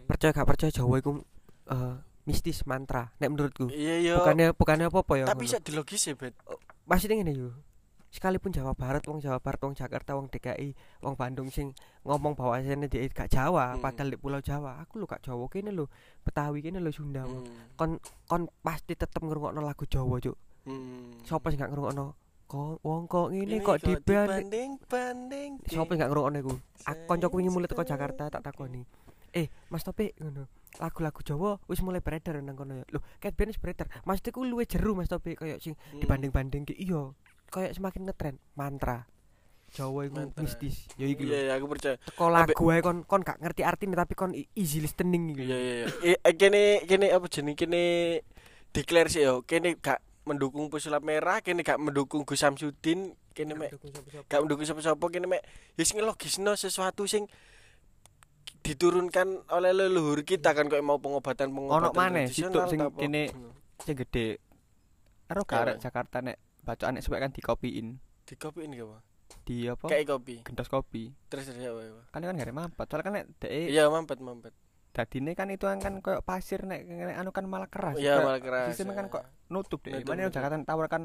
Percaya 0.06 0.32
gak 0.32 0.48
percaya 0.48 0.70
Jawa 0.70 0.96
iku 0.96 1.20
eh, 1.66 1.94
mistis 2.22 2.64
mantra 2.64 3.12
nek 3.16 3.28
menurutku. 3.28 3.68
iya 3.68 3.98
iya 3.98 4.14
Bukannya 4.16 4.46
bukannya 4.52 4.86
apa-apa 4.86 5.14
ya. 5.16 5.26
tapi 5.26 5.44
bisa 5.44 5.58
dilogis 5.58 6.00
ya 6.02 6.14
bet 6.14 6.32
maksudnya 6.84 7.18
ngene 7.18 7.34
yo 7.34 7.50
sekalipun 8.08 8.50
Jawa 8.50 8.72
Barat 8.72 9.04
wong 9.04 9.18
Jawa 9.18 9.38
Barat 9.38 9.60
wong 9.60 9.72
Jakarta 9.72 10.14
wong 10.14 10.26
DKI 10.28 10.74
wong 11.00 11.14
Bandung 11.14 11.46
sing 11.48 11.70
ngomong 12.02 12.34
bahwasanya 12.34 12.86
dia 12.86 13.06
gak 13.06 13.28
Jawa 13.28 13.74
Hmm. 13.74 13.82
padahal 13.82 14.08
di 14.08 14.18
Pulau 14.18 14.40
Jawa 14.40 14.80
aku 14.80 14.98
lho 14.98 15.06
gak 15.06 15.22
Jawa 15.22 15.46
kene 15.46 15.70
lho 15.70 15.86
Betawi 16.20 16.58
kene 16.60 16.78
lho 16.78 16.90
Sunda. 16.90 17.22
Hmm. 17.22 17.46
kon 17.74 17.90
kon 18.24 18.48
pasti 18.60 18.94
tetep 18.94 19.18
ngrungokno 19.18 19.60
lagu 19.60 19.84
Jawa 19.84 20.18
cuk 20.18 20.34
Hmm. 20.60 21.22
sapa 21.22 21.48
sing 21.48 21.58
gak 21.58 21.70
ngrungokno 21.70 22.16
kok 22.50 22.82
wong 22.82 23.06
kok 23.06 23.30
ngene 23.30 23.62
kok 23.62 23.78
dibanding 23.78 24.74
banding 24.90 25.50
sapa 25.70 25.94
sing 25.94 26.02
gak 26.02 26.10
ngrungokno 26.10 26.38
iku 26.42 26.54
aku 26.82 27.02
kancaku 27.06 27.34
wingi 27.38 27.54
mulai 27.54 27.70
teko 27.70 27.86
Jakarta 27.86 28.26
tak 28.26 28.42
takoni. 28.42 28.82
Eh 29.30 29.46
Mas 29.70 29.86
Topik 29.86 30.18
ngono. 30.18 30.50
Lagu-lagu 30.82 31.22
Jawa 31.22 31.62
wis 31.70 31.78
mulai 31.78 32.02
beredar 32.02 32.42
nang 32.42 32.58
kono 32.58 32.82
ya. 32.82 32.84
Lho 32.90 32.98
ben 33.22 33.54
wis 33.54 33.62
beredar. 33.62 33.86
Maksudku 34.02 34.42
luwe 34.42 34.66
jeru 34.66 34.98
Mas 34.98 35.06
Topik 35.06 35.38
koyo 35.38 35.62
sing 35.62 35.78
Hmm. 35.78 36.02
dibanding-banding 36.02 36.66
ki. 36.66 36.74
Iya 36.74 37.14
kayak 37.54 37.78
semakin 37.78 38.10
ngetren. 38.10 38.36
Mantra. 38.58 39.06
Jawa 39.70 40.10
iku 40.10 40.34
mistis. 40.42 40.90
Ya 40.98 41.06
iku 41.06 41.22
iya 41.30 41.54
aku 41.54 41.70
percaya. 41.70 42.02
Teko 42.02 42.26
lagu 42.26 42.64
ae 42.74 42.82
kon 42.82 43.06
kon 43.06 43.22
gak 43.22 43.38
ngerti 43.38 43.62
artine 43.62 43.94
tapi 43.94 44.18
kon 44.18 44.34
easy 44.58 44.82
listening 44.82 45.30
iku 45.38 45.46
iya 45.46 45.58
iya 45.62 45.74
iya. 45.86 45.86
Eh, 46.18 46.34
kene 46.34 46.82
kene 46.90 47.14
apa 47.14 47.30
jeneng? 47.30 47.54
Kene 47.54 47.82
declare 48.74 49.06
sih 49.06 49.22
yo. 49.22 49.46
Kene 49.46 49.78
gak 49.78 50.02
mendukung 50.30 50.70
pesulap 50.70 51.02
merah 51.02 51.42
kene 51.42 51.66
gak 51.66 51.82
mendukung 51.82 52.22
Gus 52.22 52.38
Samsudin 52.38 53.18
kene 53.34 53.58
mek 53.58 53.74
gak 54.30 54.46
mendukung 54.46 54.62
sapa-sapa 54.62 55.02
kene 55.10 55.26
mek 55.26 55.42
wis 55.74 55.90
ngelogisno 55.90 56.54
sesuatu 56.54 57.10
sing 57.10 57.26
diturunkan 58.60 59.50
oleh 59.50 59.72
leluhur 59.74 60.22
kita 60.22 60.54
kan 60.54 60.70
kok 60.70 60.78
mau 60.84 61.02
pengobatan 61.02 61.50
pengobatan 61.50 61.90
Ono 61.90 61.96
maneh, 61.96 62.30
situk 62.30 62.68
sing 62.70 62.78
kene- 62.94 63.32
sing 63.82 63.96
gede. 63.96 64.38
Karo 65.26 65.42
karek? 65.48 65.80
Jakarta 65.80 66.20
nek 66.20 66.36
bacaan 66.62 66.94
nek 66.94 67.02
kan 67.02 67.32
dikopiin. 67.32 67.98
Di 68.26 68.34
kopi 68.38 68.68
ini 68.68 68.78
apa? 68.78 68.98
Di 69.42 69.66
apa? 69.66 69.86
Kayak 69.90 70.06
kopi. 70.14 70.34
Gendos 70.44 70.68
kopi. 70.70 71.10
Terus 71.32 71.50
terus 71.50 71.64
apa 71.66 71.80
apa? 71.82 72.02
Kan 72.14 72.20
kan 72.22 72.36
gak 72.38 72.54
mampet 72.54 72.86
soalnya 72.86 73.04
kan 73.06 73.12
nek 73.16 73.26
dek 73.40 73.50
iya 73.50 73.88
mampet 73.90 74.18
mampet 74.20 74.54
dadine 74.90 75.32
kan 75.32 75.46
itu 75.48 75.64
kan 75.64 75.94
koyo 75.98 76.18
pasir 76.20 76.62
nek, 76.62 76.82
anu 77.14 77.30
kan 77.30 77.46
malah 77.46 77.66
keras 77.66 77.94
iya 77.94 78.18
malah 78.18 78.38
keras 78.38 78.74
sistemnya 78.74 78.98
kan 78.98 79.06
kok 79.08 79.22
nutup 79.46 79.80
deh 79.80 80.02
mana 80.02 80.26
nutup. 80.26 80.34
Jakarta 80.34 80.56
tawar 80.62 80.86
kan 80.86 81.02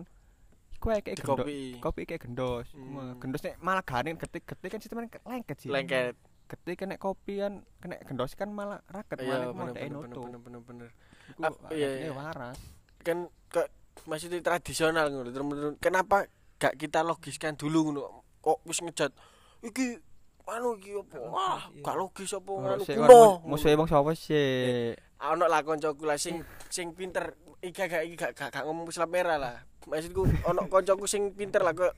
iku 0.74 0.90
ae 0.90 1.00
kayak 1.00 1.18
gendos 1.18 1.38
kopi 1.38 1.58
kopi 1.80 2.02
kayak 2.04 2.22
gendos 2.24 2.68
Hmm. 2.74 3.18
Gendos 3.18 3.42
nek 3.42 3.56
malah 3.60 3.82
garing 3.82 4.18
ketik 4.18 4.44
ketik 4.44 4.70
kan 4.70 4.80
sistemnya 4.80 5.08
kan 5.08 5.22
lengket 5.24 5.58
sih 5.58 5.70
lengket 5.70 6.18
ketik 6.46 6.76
kena 6.78 6.98
kopi 6.98 7.40
kan 7.40 7.62
kena 7.78 7.96
gendos 8.02 8.34
kan 8.34 8.50
malah 8.50 8.82
raket 8.88 9.18
Iya, 9.18 9.50
malah 9.50 9.74
bener 9.74 9.86
bener 9.86 9.90
nutup. 10.06 10.24
bener 10.26 10.40
bener 10.40 10.62
bener. 10.62 10.90
Iku 11.28 11.42
Ah, 11.42 11.72
iya, 11.72 11.90
iya. 12.00 12.12
waras. 12.12 12.58
Kan 13.02 13.30
kok 13.50 13.66
masih 14.06 14.30
di 14.30 14.42
tradisional 14.42 15.10
ngono. 15.10 15.34
Kenapa 15.82 16.30
gak 16.56 16.78
kita 16.78 17.02
logiskan 17.02 17.58
dulu 17.58 17.90
ngono? 17.90 18.02
Kok 18.42 18.62
wis 18.64 18.78
ngejat 18.80 19.10
iki 19.64 19.98
anu 20.46 20.78
iki 20.78 20.94
apa? 20.94 21.18
Wah, 21.26 21.62
gak 21.82 21.96
logis 21.98 22.32
apa 22.38 22.52
anu 22.54 22.84
sik, 22.86 22.96
kuno. 23.02 23.08
kon 23.10 23.50
Musuhe 23.50 23.74
wong 23.74 23.90
sapa 23.90 24.12
sih? 24.14 24.94
Ono 25.22 25.46
lah 25.50 25.62
kancaku 25.66 26.06
lah 26.06 26.18
sing 26.22 26.46
sing 26.70 26.94
pinter. 26.94 27.34
Iki 27.66 27.74
gak 27.74 28.04
iki 28.06 28.16
gak 28.16 28.32
gak, 28.38 28.50
gak 28.54 28.64
ngomong 28.66 28.94
selap 28.94 29.10
merah 29.10 29.38
lah. 29.42 29.56
Maksudku 29.90 30.26
ono 30.46 30.70
kancaku 30.70 31.10
sing 31.10 31.34
pinter 31.34 31.66
lah 31.66 31.74
kok 31.74 31.94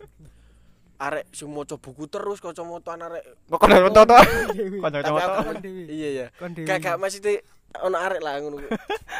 arek 0.98 1.30
sing 1.30 1.54
maca 1.54 1.78
buku 1.78 2.10
terus 2.10 2.42
kacamataan 2.42 3.06
arek 3.06 3.24
Kok 3.46 3.62
kono 3.62 3.94
to? 3.94 4.02
Kon 4.82 5.58
dhewe. 5.62 5.84
iya 5.86 6.10
ya 6.10 6.26
gak 6.66 6.82
gak 6.82 6.98
masih 6.98 7.22
ono 7.86 7.98
arek 8.02 8.22
lah 8.24 8.42
ngono 8.42 8.58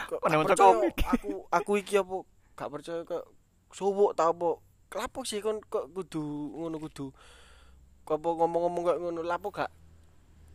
kok 0.10 0.20
aku 0.26 1.46
aku 1.54 1.72
iki 1.78 2.02
apa 2.02 2.18
gak 2.58 2.70
percaya 2.74 3.06
kok 3.06 3.30
suwuk 3.70 4.18
ta 4.18 4.34
apa 4.34 4.58
Lapo 4.88 5.22
sih 5.28 5.44
kon 5.44 5.60
kok 5.68 5.92
kudu 5.94 6.24
ngono 6.58 6.80
kudu 6.80 7.12
apa 8.16 8.30
ngomong-ngomong 8.32 8.82
kok 8.88 8.98
ngono? 9.04 9.22
Lapo 9.26 9.52
gak 9.52 9.72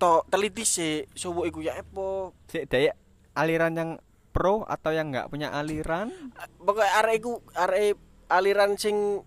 tok 0.00 0.26
teliti 0.32 0.64
sih 0.64 1.04
suwuk 1.12 1.46
iku 1.46 1.60
ya 1.60 1.76
apa? 1.78 2.32
Sik 2.48 2.66
daya 2.72 2.96
aliran 3.36 3.76
yang 3.76 3.90
pro 4.32 4.64
atau 4.64 4.90
yang 4.90 5.12
enggak 5.12 5.28
punya 5.28 5.52
aliran? 5.52 6.08
pokoknya 6.56 6.92
arek 7.04 7.14
iku 7.20 7.32
arek 7.52 7.94
aliran 8.32 8.80
sing 8.80 9.22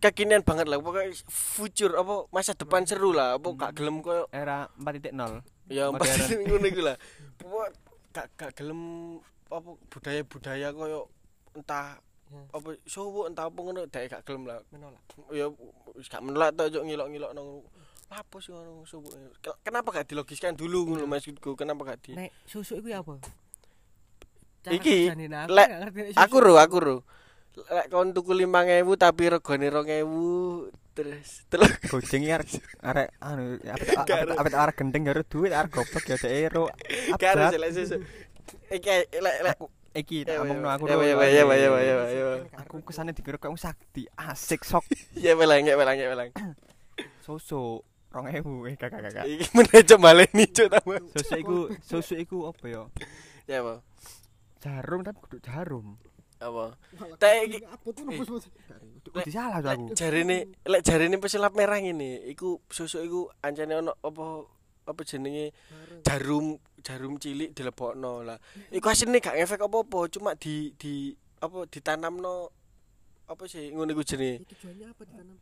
kekinian 0.00 0.42
banget 0.42 0.66
lah. 0.66 0.80
Pokoknya 0.80 1.12
future 1.28 1.94
apa 1.94 2.26
masa 2.32 2.56
depan 2.56 2.88
seru 2.88 3.12
lah. 3.12 3.36
Apa 3.36 3.48
gak 3.54 3.76
gelem 3.76 4.00
koyo 4.00 4.26
Era 4.32 4.66
4.0. 4.80 5.12
ya 5.70 5.92
Modern. 5.92 6.00
pasti 6.02 6.34
ngono 6.40 6.66
iku 6.66 6.80
lah. 6.82 6.96
Pokok 7.40 7.68
gak 8.10 8.26
gak 8.34 8.52
gelem 8.56 8.80
apa 9.50 9.70
budaya-budaya 9.92 10.68
koyo 10.72 11.10
entah 11.54 11.98
Ya. 12.30 12.42
apa 12.54 12.78
suwuk 12.86 13.26
entah 13.26 13.50
apa 13.50 13.58
ngono 13.58 13.90
dek 13.90 14.06
gak 14.06 14.22
gelem 14.22 14.46
lah 14.46 14.62
menolak. 14.70 15.02
ya 15.34 15.50
wis 15.98 16.06
gak 16.06 16.22
menolak 16.22 16.54
to 16.54 16.70
juk 16.70 16.86
ngilok-ngilok 16.86 17.34
nang 17.34 17.66
apa 18.06 18.36
sih 18.38 18.54
ngono 18.54 18.86
suwuk 18.86 19.10
Ke- 19.42 19.58
kenapa 19.66 19.90
gak 19.90 20.06
dilogiskan 20.14 20.54
dulu 20.54 20.94
ngono 20.94 21.10
maksudku 21.10 21.58
kenapa 21.58 21.82
gak 21.90 21.98
di 22.06 22.14
Nek 22.14 22.30
susu 22.46 22.78
iku 22.78 22.86
apa? 22.94 23.18
Iki, 24.60 25.10
nah, 25.26 25.48
aku 25.48 25.56
lek, 25.56 25.68
aku 26.20 26.36
ro 26.38 26.54
aku 26.60 26.76
ro 26.78 26.96
lek 27.66 27.86
kon 27.90 28.12
tuku 28.14 28.36
5000 28.36 28.84
tapi 28.94 29.22
regane 29.26 29.66
2000 29.72 30.70
terus 30.94 31.28
Gojeng 31.90 32.22
iki 32.22 32.30
arek 32.30 32.48
arek 32.78 33.08
anu 33.18 33.58
apet 34.38 34.54
arek 34.54 34.74
gendeng 34.78 35.02
karo 35.08 35.26
duit 35.26 35.50
arek 35.50 35.72
goblok 35.72 36.04
ya 36.06 36.14
dek 36.14 36.30
ero. 36.30 36.70
karo 37.18 37.50
Abjad. 37.50 37.58
lek 37.58 37.70
susu 37.74 37.96
iki 38.70 39.08
lek 39.18 39.58
iki 39.92 40.22
Ya, 40.22 40.38
tak 40.38 40.46
omongno 40.46 40.68
ya, 40.68 40.74
aku 40.76 40.84
ya, 40.86 40.94
ya, 40.94 41.14
ya, 41.18 41.44
ya, 41.50 41.68
ya, 41.82 41.94
ya. 42.06 42.26
Aku 42.62 42.78
kesane 42.80 43.10
dikira 43.10 43.40
wong 43.42 43.58
sakti, 43.58 44.06
asik 44.14 44.62
sok. 44.62 44.86
Ya 45.24 45.34
welang 45.34 45.66
ya 45.66 45.74
welang 45.74 45.98
ya 45.98 46.06
welang. 46.08 46.30
Susu 47.20 47.82
2000 48.10 48.42
eh 48.70 48.74
kakak 48.74 49.00
kakak. 49.06 49.24
iki 49.26 49.46
meneh 49.54 49.80
cok 49.86 49.98
baleni 49.98 50.44
cok 50.46 50.68
tambah 50.68 50.98
Susu 51.14 51.34
iku 51.38 51.56
susu 51.80 52.14
iku 52.18 52.38
apa 52.50 52.64
ya? 52.66 52.82
ya 53.46 53.56
apa? 53.62 53.74
Jarum 54.58 55.00
tapi 55.02 55.18
kudu 55.22 55.38
jarum. 55.40 55.94
apa? 56.38 56.74
Teh 57.16 57.36
iki 57.46 57.58
Kudu 57.82 59.30
salah 59.30 59.58
tuh 59.60 59.70
aku. 59.70 59.84
jarine 59.94 60.50
lek 60.66 60.82
jarine 60.82 61.16
pesilap 61.18 61.54
merah 61.54 61.78
ngene. 61.78 62.26
Iku 62.30 62.58
susu 62.66 63.02
iku 63.02 63.30
ancane 63.40 63.78
ono 63.78 63.94
apa 64.00 64.46
apa 64.86 65.00
jenenge? 65.06 65.54
Jarum 66.02 66.58
jarum 66.80 67.16
cilik 67.16 67.52
dilebokno 67.52 68.24
lah 68.24 68.38
iku 68.70 68.90
asline 68.90 69.20
gak 69.20 69.36
ngefek 69.36 69.60
apa-apa 69.62 70.00
cuma 70.10 70.34
di 70.34 70.72
di 70.76 71.14
apa 71.40 71.64
ditanamno 71.68 72.50
apa 73.30 73.42
sih 73.46 73.70
ngono 73.70 73.94
iku 73.94 74.02
jenenge 74.02 74.42
Tujuannya 74.50 74.86
apa 74.90 75.02
ditanam? 75.06 75.36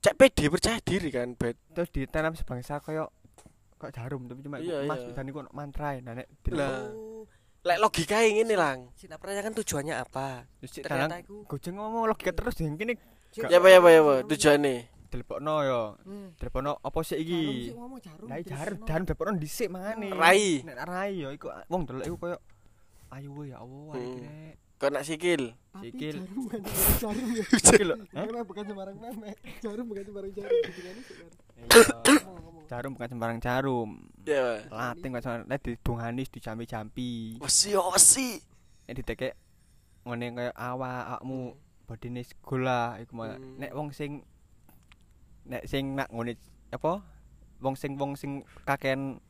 cek 0.00 0.14
pede 0.16 0.44
percaya 0.48 0.78
diri 0.80 1.08
kan 1.12 1.36
bet 1.36 1.60
Terus 1.76 1.92
ditanam 1.92 2.32
sebangsa 2.32 2.80
koyo 2.80 3.12
kok 3.76 3.92
jarum 3.92 4.24
tapi 4.24 4.40
cuma 4.40 4.56
Iya, 4.56 4.88
emas 4.88 5.04
iya. 5.04 5.12
dan 5.12 5.28
iku 5.28 5.44
ono 5.44 5.52
mantra 5.52 5.96
nah 6.00 6.16
nek 6.16 6.28
Lah. 6.56 6.88
Oh, 6.88 7.28
lek 7.60 7.76
logikae 7.76 8.32
ngene 8.32 8.56
lang 8.56 8.78
Sing 8.96 9.12
tak 9.12 9.20
pertanyakan 9.20 9.52
tujuannya 9.60 9.94
apa? 10.00 10.48
Terus 10.64 10.70
cik 10.80 10.82
Ternyata 10.88 11.20
iku 11.20 11.44
gojeng 11.44 11.76
ngomong 11.76 12.08
logika 12.08 12.32
terus 12.32 12.56
yang 12.64 12.80
kene 12.80 12.96
ya 13.36 13.60
apa 13.60 13.68
ya 13.68 13.78
apa 13.78 13.88
ya 13.92 14.00
apa 14.00 14.14
tujuane 14.26 14.74
dilebokno 15.10 15.54
yo. 15.62 15.82
Hmm. 16.00 16.28
Dilebokno 16.34 16.78
apa 16.78 16.98
sih 17.00 17.18
Jarum 17.18 17.26
iki? 17.26 17.42
Lah 18.22 18.38
jarum 18.40 18.78
jarum 18.80 19.04
dilebokno 19.04 19.32
dhisik 19.36 19.68
mangane. 19.68 20.08
Rai. 20.10 20.62
Nek 20.62 20.78
rai 20.80 21.12
yo 21.16 21.28
iku 21.30 21.46
wong 21.66 21.82
delok 21.84 22.06
iku 22.06 22.16
koyo 22.16 22.38
ayo 23.10 23.30
ya 23.42 23.56
Allah 23.58 23.92
Hmm. 23.92 24.06
iki 24.06 24.20
nek. 24.20 24.54
kok 24.80 24.88
nak 24.88 25.04
sikil 25.04 25.42
Tapi 25.70 25.92
Sikil. 25.92 26.16
jarum 26.16 26.40
bukan 26.40 26.60
sembarang 26.64 26.96
jarum 26.96 27.28
ya. 27.30 27.44
Iki 27.52 27.82
lho. 27.84 27.96
Hah? 28.00 28.22
Karena 28.22 28.40
bukan 28.42 28.64
sembarang 28.64 28.96
meme. 28.96 29.30
Jarum 29.60 29.84
bukan 29.84 30.02
sembarang 30.02 30.32
jarum. 30.32 30.60
Hubungannya 30.62 31.02
sekarang. 31.04 31.32
Iya. 31.60 32.20
Jarum 32.66 32.90
bukan 32.94 33.08
sembarang 33.10 33.38
jarum. 33.38 33.90
ya 34.22 34.46
Lating 34.68 35.10
kok 35.10 35.20
sembarang 35.20 35.44
nek 35.44 35.58
didungani 35.60 36.22
dijampi-jampi. 36.24 37.10
wesi 37.36 37.68
wesi 37.74 38.28
Nek 38.86 38.94
ditekek 38.96 39.32
ngene 40.02 40.26
koyo 40.32 40.50
awak 40.50 40.96
awakmu 41.12 41.40
bodine 41.84 42.22
segolah 42.22 42.96
iku 42.98 43.12
mah 43.14 43.36
Hmm. 43.36 43.58
nek 43.58 43.70
wong 43.70 43.90
sing 43.90 44.22
nek 45.46 45.64
sing 45.68 45.96
nak 45.96 46.08
ngene 46.12 46.36
apa? 46.72 47.00
Wong 47.60 47.76
sing 47.76 47.96
wong 48.00 48.16
sing 48.16 48.44
kaken 48.64 49.20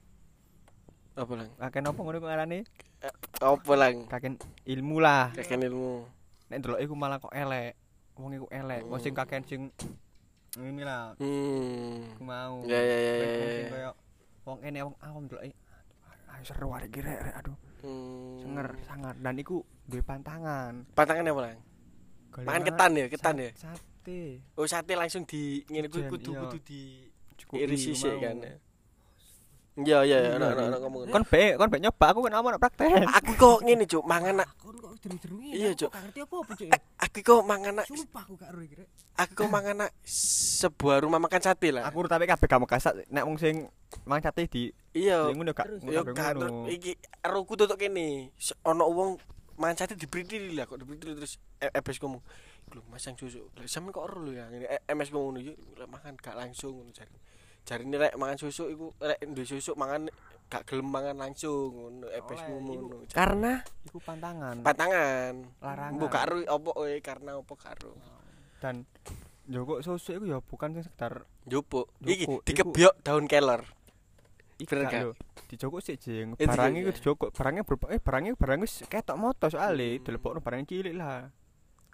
apa 1.19 1.33
lang? 1.35 1.51
kaken 1.59 1.85
apa 1.91 2.01
ngono 2.01 2.19
ngarane 2.23 2.59
apa 3.41 3.73
lang? 3.75 3.95
Kaken 4.07 4.35
ilmu 4.67 4.97
lah. 5.03 5.35
Kakek 5.35 5.59
ilmu. 5.59 6.07
Nek 6.51 6.59
delok 6.63 6.81
iku 6.81 6.95
malah 6.95 7.19
kok 7.19 7.35
elek. 7.35 7.75
Wong 8.19 8.37
iku 8.37 8.47
elek. 8.53 8.83
Wong 8.87 9.01
sing 9.01 9.15
kaken 9.17 9.43
sing 9.47 9.61
ngene 10.55 10.83
lah. 10.87 11.15
Hmm. 11.19 12.17
Mau. 12.23 12.63
Ya, 12.67 12.79
ya, 12.79 12.99
ya, 12.99 13.13
ya, 13.71 13.91
Wong 14.47 14.59
ene 14.65 14.83
wong 14.83 14.97
awam 15.05 15.25
delok 15.29 15.45
ayo 16.41 16.45
seru 16.47 16.73
arek 16.73 16.89
iki 16.89 17.05
rek 17.05 17.21
rek, 17.21 17.35
aduh. 17.37 17.57
Hmm. 17.81 18.37
senger 18.45 18.69
sangat 18.85 19.17
dan 19.25 19.35
iku 19.41 19.65
duwe 19.89 20.05
pantangan. 20.05 20.85
Pantangan 20.93 21.33
apa 21.33 21.41
lang? 21.41 21.61
Makan 22.45 22.63
ketan 22.63 22.91
ya, 22.97 23.07
ketan 23.09 23.35
ya? 23.41 23.51
Sate 24.11 24.59
oh 24.59 24.67
sate 24.67 24.93
langsung 24.95 25.23
di 25.25 25.63
ngene 25.71 25.87
kuwi 25.87 26.03
Jen, 26.03 26.11
kudu 26.11 26.31
iya. 26.33 26.41
kudu 26.45 26.59
di 26.67 26.81
iris 27.57 27.81
sisik 27.83 28.15
mau. 28.15 28.23
kan 28.23 28.37
ya 28.43 28.53
iya 29.81 29.99
iya 30.05 30.19
Iya, 30.21 30.31
ana 30.37 30.47
ana 30.53 30.61
iya. 30.61 30.69
ana 30.69 30.77
ngomong 30.83 31.01
kon 31.09 31.25
be 31.25 31.43
kon 31.57 31.71
be 31.71 31.79
nyoba 31.79 32.07
aku 32.13 32.21
kan 32.27 32.35
aman 32.37 32.59
praktek 32.59 32.91
aku 33.19 33.33
kok 33.39 33.59
ngene 33.65 33.85
cuk 33.87 34.05
mangan 34.05 34.35
nak 34.45 34.49
Kon 34.61 34.77
kok 34.77 34.93
jeru-jerungi. 35.01 35.51
Iya, 35.57 35.71
aku 35.73 35.81
Cuk. 35.81 35.91
Gak 35.91 36.03
ngerti 36.05 36.21
apa-apa, 36.21 36.53
Cuk. 36.53 36.69
aku 37.01 37.19
kok 37.25 37.43
mangan 37.49 37.73
nak 37.81 37.87
Sumpah 37.89 38.23
aku 38.29 38.35
gak 38.37 38.51
iki, 38.61 38.75
Rek. 38.77 38.89
aku 39.17 39.33
kok 39.33 39.49
mangan 39.49 39.75
nak 39.81 39.91
sebuah 40.05 40.97
rumah 41.09 41.21
makan 41.25 41.41
sate 41.41 41.69
lah 41.73 41.89
aku 41.89 42.05
tapi 42.05 42.29
kabeh 42.29 42.45
gak 42.45 42.61
mau 42.61 42.69
kasat 42.69 42.95
nek 43.09 43.25
wong 43.25 43.41
sing 43.41 43.65
mang 44.05 44.21
sate 44.21 44.45
di 44.45 44.69
iya 44.93 45.25
di 45.29 45.33
ngono 45.33 45.57
gak 45.57 45.67
yo 45.89 46.05
gak 46.05 46.37
ngono. 46.37 46.69
iki 46.69 46.93
eroku 47.25 47.57
tutuk 47.57 47.81
kene 47.81 48.29
ono 48.69 48.85
wong 48.85 49.11
mangan 49.57 49.77
sate 49.81 49.97
dibritili 49.97 50.53
lah 50.53 50.69
kok 50.69 50.77
dibritili 50.77 51.17
terus 51.17 51.41
e- 51.57 51.73
ebes 51.73 51.97
ngomong 51.97 52.21
lho 52.73 52.83
masang 52.87 53.15
susu 53.15 53.51
lha 53.53 53.65
sampean 53.65 53.91
kok 53.91 54.05
ero 54.05 54.19
lho 54.21 54.33
ya 54.33 54.45
ngene 54.47 54.67
E- 54.67 54.85
MS 54.89 55.11
ngomong 55.11 55.27
ngono 55.33 55.41
yo 55.41 55.53
mangan 55.85 56.15
gak 56.15 56.35
langsung 56.35 56.73
ngono 56.77 56.91
jare 56.91 57.11
jare 57.63 57.83
ini 57.83 57.95
rek 57.95 58.15
mangan 58.15 58.37
susu 58.37 58.69
iku 58.69 58.93
rek 58.97 59.21
duwe 59.27 59.45
susu 59.45 59.73
mangan 59.75 60.09
gak 60.47 60.65
gelem 60.65 60.87
mangan 60.87 61.17
langsung 61.17 61.71
ngono 61.71 62.07
ngomong 62.09 62.75
iku. 62.75 62.87
ngono 62.89 62.97
Karena 63.09 63.53
iku 63.83 63.99
pantangan 63.99 64.57
pantangan 64.61 65.33
larangan 65.59 65.93
mbok 65.95 66.11
karo 66.11 66.37
opo 66.49 66.71
kowe 66.75 66.95
karena 67.01 67.31
opo 67.37 67.55
karo 67.55 67.93
dan 68.59 68.87
Joko 69.45 69.83
susu 69.83 70.15
itu 70.15 70.25
ya 70.27 70.39
bukan 70.39 70.73
sing 70.73 70.85
sekedar 70.85 71.27
njupuk 71.45 71.91
iki 72.01 72.23
iku- 72.23 72.39
dikebyok 72.41 72.95
daun 73.03 73.27
kelor 73.27 73.67
ikan 74.61 74.77
Bener 74.77 74.87
gak? 74.87 75.01
lho. 75.03 75.13
Dijoko 75.49 75.81
sik 75.81 75.97
jeng. 75.99 76.37
Eh, 76.37 76.45
Barang 76.45 76.71
dijoko, 76.71 76.79
iku 76.79 76.85
ya. 76.85 76.95
dijoko, 76.95 77.25
barangnya 77.33 77.63
berapa 77.65 77.87
eh 77.89 77.99
barangnya 77.99 78.33
barang 78.37 78.59
wis 78.61 78.85
ketok 78.85 79.17
moto 79.17 79.49
soalé 79.49 79.97
Hmm. 79.97 80.05
dilebokno 80.05 80.39
barang 80.39 80.63
cilik 80.63 80.95
lah. 80.95 81.33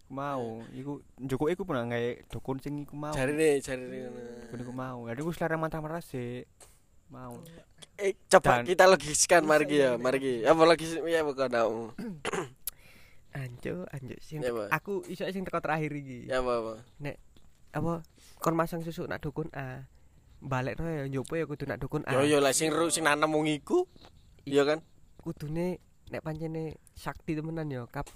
Mau, 0.07 0.63
iku 0.71 1.03
njoko 1.19 1.51
iku 1.51 1.63
pun 1.63 1.83
gawe 1.83 1.99
dukun 2.29 2.57
sing 2.59 2.79
iku 2.79 2.95
mau. 2.95 3.11
jarine 3.11 3.59
jarine 3.59 4.07
ngono 4.07 4.63
iku 4.63 4.71
mau. 4.71 4.99
Jadi 5.05 5.19
iku 5.19 5.31
selera 5.31 5.57
mantra-mantra 5.57 5.99
sik. 5.99 6.47
Mau. 7.07 7.39
eh 7.97 8.13
coba 8.27 8.61
Dan- 8.61 8.67
kita 8.69 8.85
logiskan 8.85 9.43
mari 9.43 9.65
ki 9.65 9.77
ya 9.79 9.97
mari 9.97 10.19
ki 10.19 10.35
apa 10.43 10.59
logis 10.61 10.99
ya 10.99 11.23
bukan 11.23 11.49
kamu 11.49 11.85
anjo 13.33 13.75
anjo 13.89 14.15
sing 14.19 14.41
Ya, 14.41 14.53
aku 14.69 15.01
iso 15.07 15.25
sing 15.27 15.43
teko 15.43 15.61
terakhir 15.61 15.93
iki. 15.93 16.27
ya 16.27 16.41
apa 16.41 16.53
apa 16.57 16.73
Apa 17.73 17.93
kon 18.37 18.53
masang 18.53 18.81
susu 18.81 19.05
nak 19.05 19.21
dukun 19.21 19.49
A. 19.53 19.89
Balik 20.39 20.77
ya 20.77 21.07
njopo 21.07 21.35
ya 21.35 21.45
kudu 21.45 21.65
nak 21.65 21.79
dukun 21.79 22.05
A. 22.05 22.13
yo 22.13 22.27
yo 22.27 22.39
lah 22.39 22.53
sing 22.53 22.69
ru 22.69 22.89
sing 22.89 23.05
nanam 23.05 23.33
wong 23.33 23.49
iku 23.49 23.89
iya 24.45 24.63
kan 24.63 24.85
Kudune 25.17 25.81
nek 26.07 26.21
pancene 26.21 26.77
sakti 26.93 27.33
temenan 27.33 27.67
ya 27.67 27.87
kap 27.87 28.07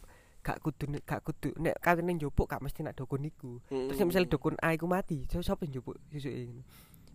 gak 0.41 0.59
kudu 0.59 0.85
gak 1.01 1.21
kudu 1.21 1.53
nek 1.57 1.77
kawene 1.79 2.13
njupuk 2.15 2.47
gak 2.47 2.61
mesti 2.61 2.81
nak 2.81 2.97
dukun 2.97 3.23
iku. 3.23 3.61
Terus 3.69 3.97
nek 3.97 4.09
misal 4.09 4.25
dukun 4.25 4.57
A 4.59 4.73
iku 4.73 4.85
mati, 4.85 5.29
so 5.29 5.41
sapa 5.41 5.65
njupuk 5.65 5.97
ini? 6.11 6.65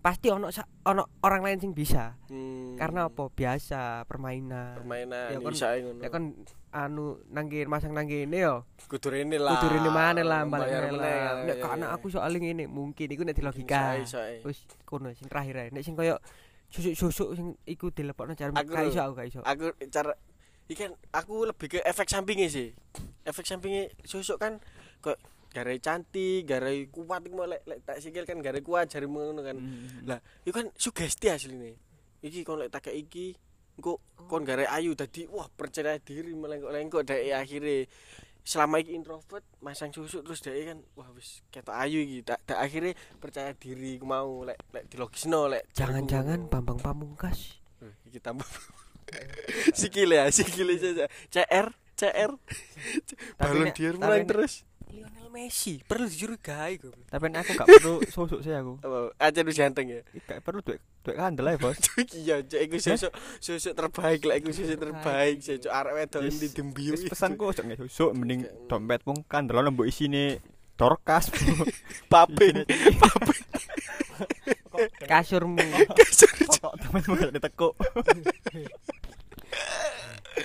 pasti 0.06 0.30
ono 0.30 0.54
ono 0.86 1.10
orang 1.26 1.42
lain 1.42 1.58
sing 1.58 1.74
bisa. 1.74 2.14
Hmm. 2.30 2.78
karena 2.78 3.10
apa? 3.10 3.26
Biasa 3.26 4.06
permainan. 4.06 4.78
Permainan 4.78 5.34
Ya 5.34 5.42
kan- 5.42 5.50
bisa 5.50 5.68
ngono. 5.82 6.02
ya 6.06 6.10
kan 6.14 6.24
anu 6.70 7.06
nangkin 7.34 7.66
masang 7.66 7.90
nang 7.90 8.06
kene 8.06 8.38
yo. 8.38 8.70
Kudu 8.86 9.10
rene 9.10 9.42
lah. 9.42 9.58
kudu 9.58 9.74
rene 9.74 9.90
maneh 9.90 10.22
lah 10.22 10.46
balik 10.46 10.70
lah. 10.70 11.42
nek 11.42 11.50
iya, 11.50 11.56
karena 11.58 11.86
aku 11.90 12.14
soalnya 12.14 12.38
ngene 12.38 12.70
mungkin 12.70 13.10
iku 13.10 13.26
nek 13.26 13.34
di 13.34 13.42
logika 13.42 13.98
Iso, 13.98 14.22
iso, 14.22 14.46
wis 14.46 14.62
kono 14.86 15.10
sing 15.10 15.26
terakhir 15.26 15.58
ae. 15.58 15.68
Nek 15.74 15.82
sing 15.82 15.98
koyo 15.98 16.22
susuk-susuk 16.70 17.34
sing 17.34 17.48
iku 17.66 17.90
dilepokno 17.90 18.38
jar 18.38 18.54
Aku- 18.54 18.62
gak 18.70 18.86
iso 18.86 19.02
aku 19.02 19.14
gak 19.18 19.28
iso. 19.34 19.40
Aku 19.42 19.74
cara 19.90 20.14
ikan 20.72 20.92
aku 21.14 21.46
lebih 21.46 21.78
ke 21.78 21.80
efek 21.86 22.10
sampingnya 22.10 22.50
sih. 22.50 22.74
Efek 23.22 23.46
sampingnya 23.46 23.94
susuk 24.02 24.42
kan 24.42 24.58
kok 25.02 25.22
garai 25.54 25.80
cantik, 25.80 26.44
garai 26.44 26.92
kuat 26.92 27.24
iku 27.24 27.36
mau 27.40 27.48
lek 27.48 27.64
lek 27.64 27.80
tak 27.86 28.04
sikil 28.04 28.28
kan 28.28 28.44
garai 28.44 28.60
kuat 28.60 28.90
jarimu 28.92 29.32
ngono 29.32 29.42
kan. 29.46 29.58
Lah, 30.04 30.20
itu 30.44 30.52
kan 30.52 30.68
sugesti 30.76 31.32
asline. 31.32 31.78
Iki 32.20 32.44
kon 32.44 32.60
lek 32.60 32.74
tak 32.74 32.92
iki 32.92 33.38
engko 33.78 34.02
kon 34.28 34.44
garai 34.44 34.68
ayu 34.68 34.96
dadi 34.98 35.28
wah 35.30 35.48
percaya 35.52 36.00
diri 36.00 36.32
melengkok-lengkok 36.32 37.04
dek 37.04 37.36
akhirnya 37.36 37.86
selama 38.46 38.80
iki 38.80 38.94
introvert 38.96 39.44
masang 39.62 39.90
susuk 39.94 40.22
terus 40.26 40.42
dek 40.42 40.56
kan 40.66 40.78
wah 40.98 41.08
wis 41.14 41.46
ketok 41.54 41.78
ayu 41.78 42.02
iki. 42.02 42.26
Tak 42.26 42.42
tak 42.44 42.60
akhirnya 42.60 42.98
percaya 43.22 43.54
diri 43.54 44.02
ku 44.02 44.10
mau 44.10 44.44
lek 44.44 44.58
lek 44.74 44.90
dilogisno 44.90 45.46
lek 45.48 45.70
jangan-jangan 45.78 46.50
Bambang 46.50 46.82
Pamungkas. 46.82 47.62
Eh, 47.80 47.94
iki 48.10 48.18
tambah 48.18 48.48
sikile 49.78 50.16
ya 50.18 50.26
sikile 50.30 50.74
saja 50.76 51.06
CR 51.28 51.68
CR 51.94 52.32
balon 53.36 53.72
dier 53.72 53.96
mulai 53.96 54.24
terus. 54.24 54.66
Lionel 54.86 55.28
Messi 55.28 55.82
perlu 55.82 56.06
dicurigai 56.06 56.78
kok 56.78 56.96
Tapi 57.08 57.26
aku 57.30 57.52
gak 57.54 57.68
perlu 57.70 57.96
susuk 58.14 58.40
sih 58.40 58.52
aku. 58.52 58.80
aja 59.16 59.40
lu 59.42 59.52
ganteng 59.52 59.88
ya? 59.90 60.02
Gak 60.24 60.40
perlu 60.40 60.60
duit 60.60 60.80
duit 61.02 61.16
kandel 61.16 61.48
ae, 61.48 61.58
Bos. 61.58 61.76
iya 62.18 62.40
cek 62.40 62.62
iku 62.66 62.76
susuk 62.80 63.12
susuk 63.38 63.74
terbaik 63.74 64.24
lah 64.24 64.36
iku 64.36 64.50
susuk 64.50 64.76
terbaik 64.76 65.38
sih 65.40 65.58
cok 65.58 65.74
arek 65.74 65.94
wedok 65.96 66.22
Wis- 66.24 66.40
di 66.40 66.48
dembiu 66.50 66.94
Wis 66.96 67.04
pesanku 67.06 67.44
ojo 67.46 67.62
nge 67.62 67.76
susuk 67.82 68.12
mending 68.14 68.48
Gak- 68.48 68.56
dompetmu 68.68 69.14
kandel 69.26 69.68
mbok 69.68 69.86
isine 69.86 70.40
dorkas. 70.76 71.32
paping 72.08 72.64
kasurmu. 75.06 75.62
Kok 76.62 76.74
dompetmu 76.82 77.14
gak 77.16 77.34
ditekuk. 77.34 77.74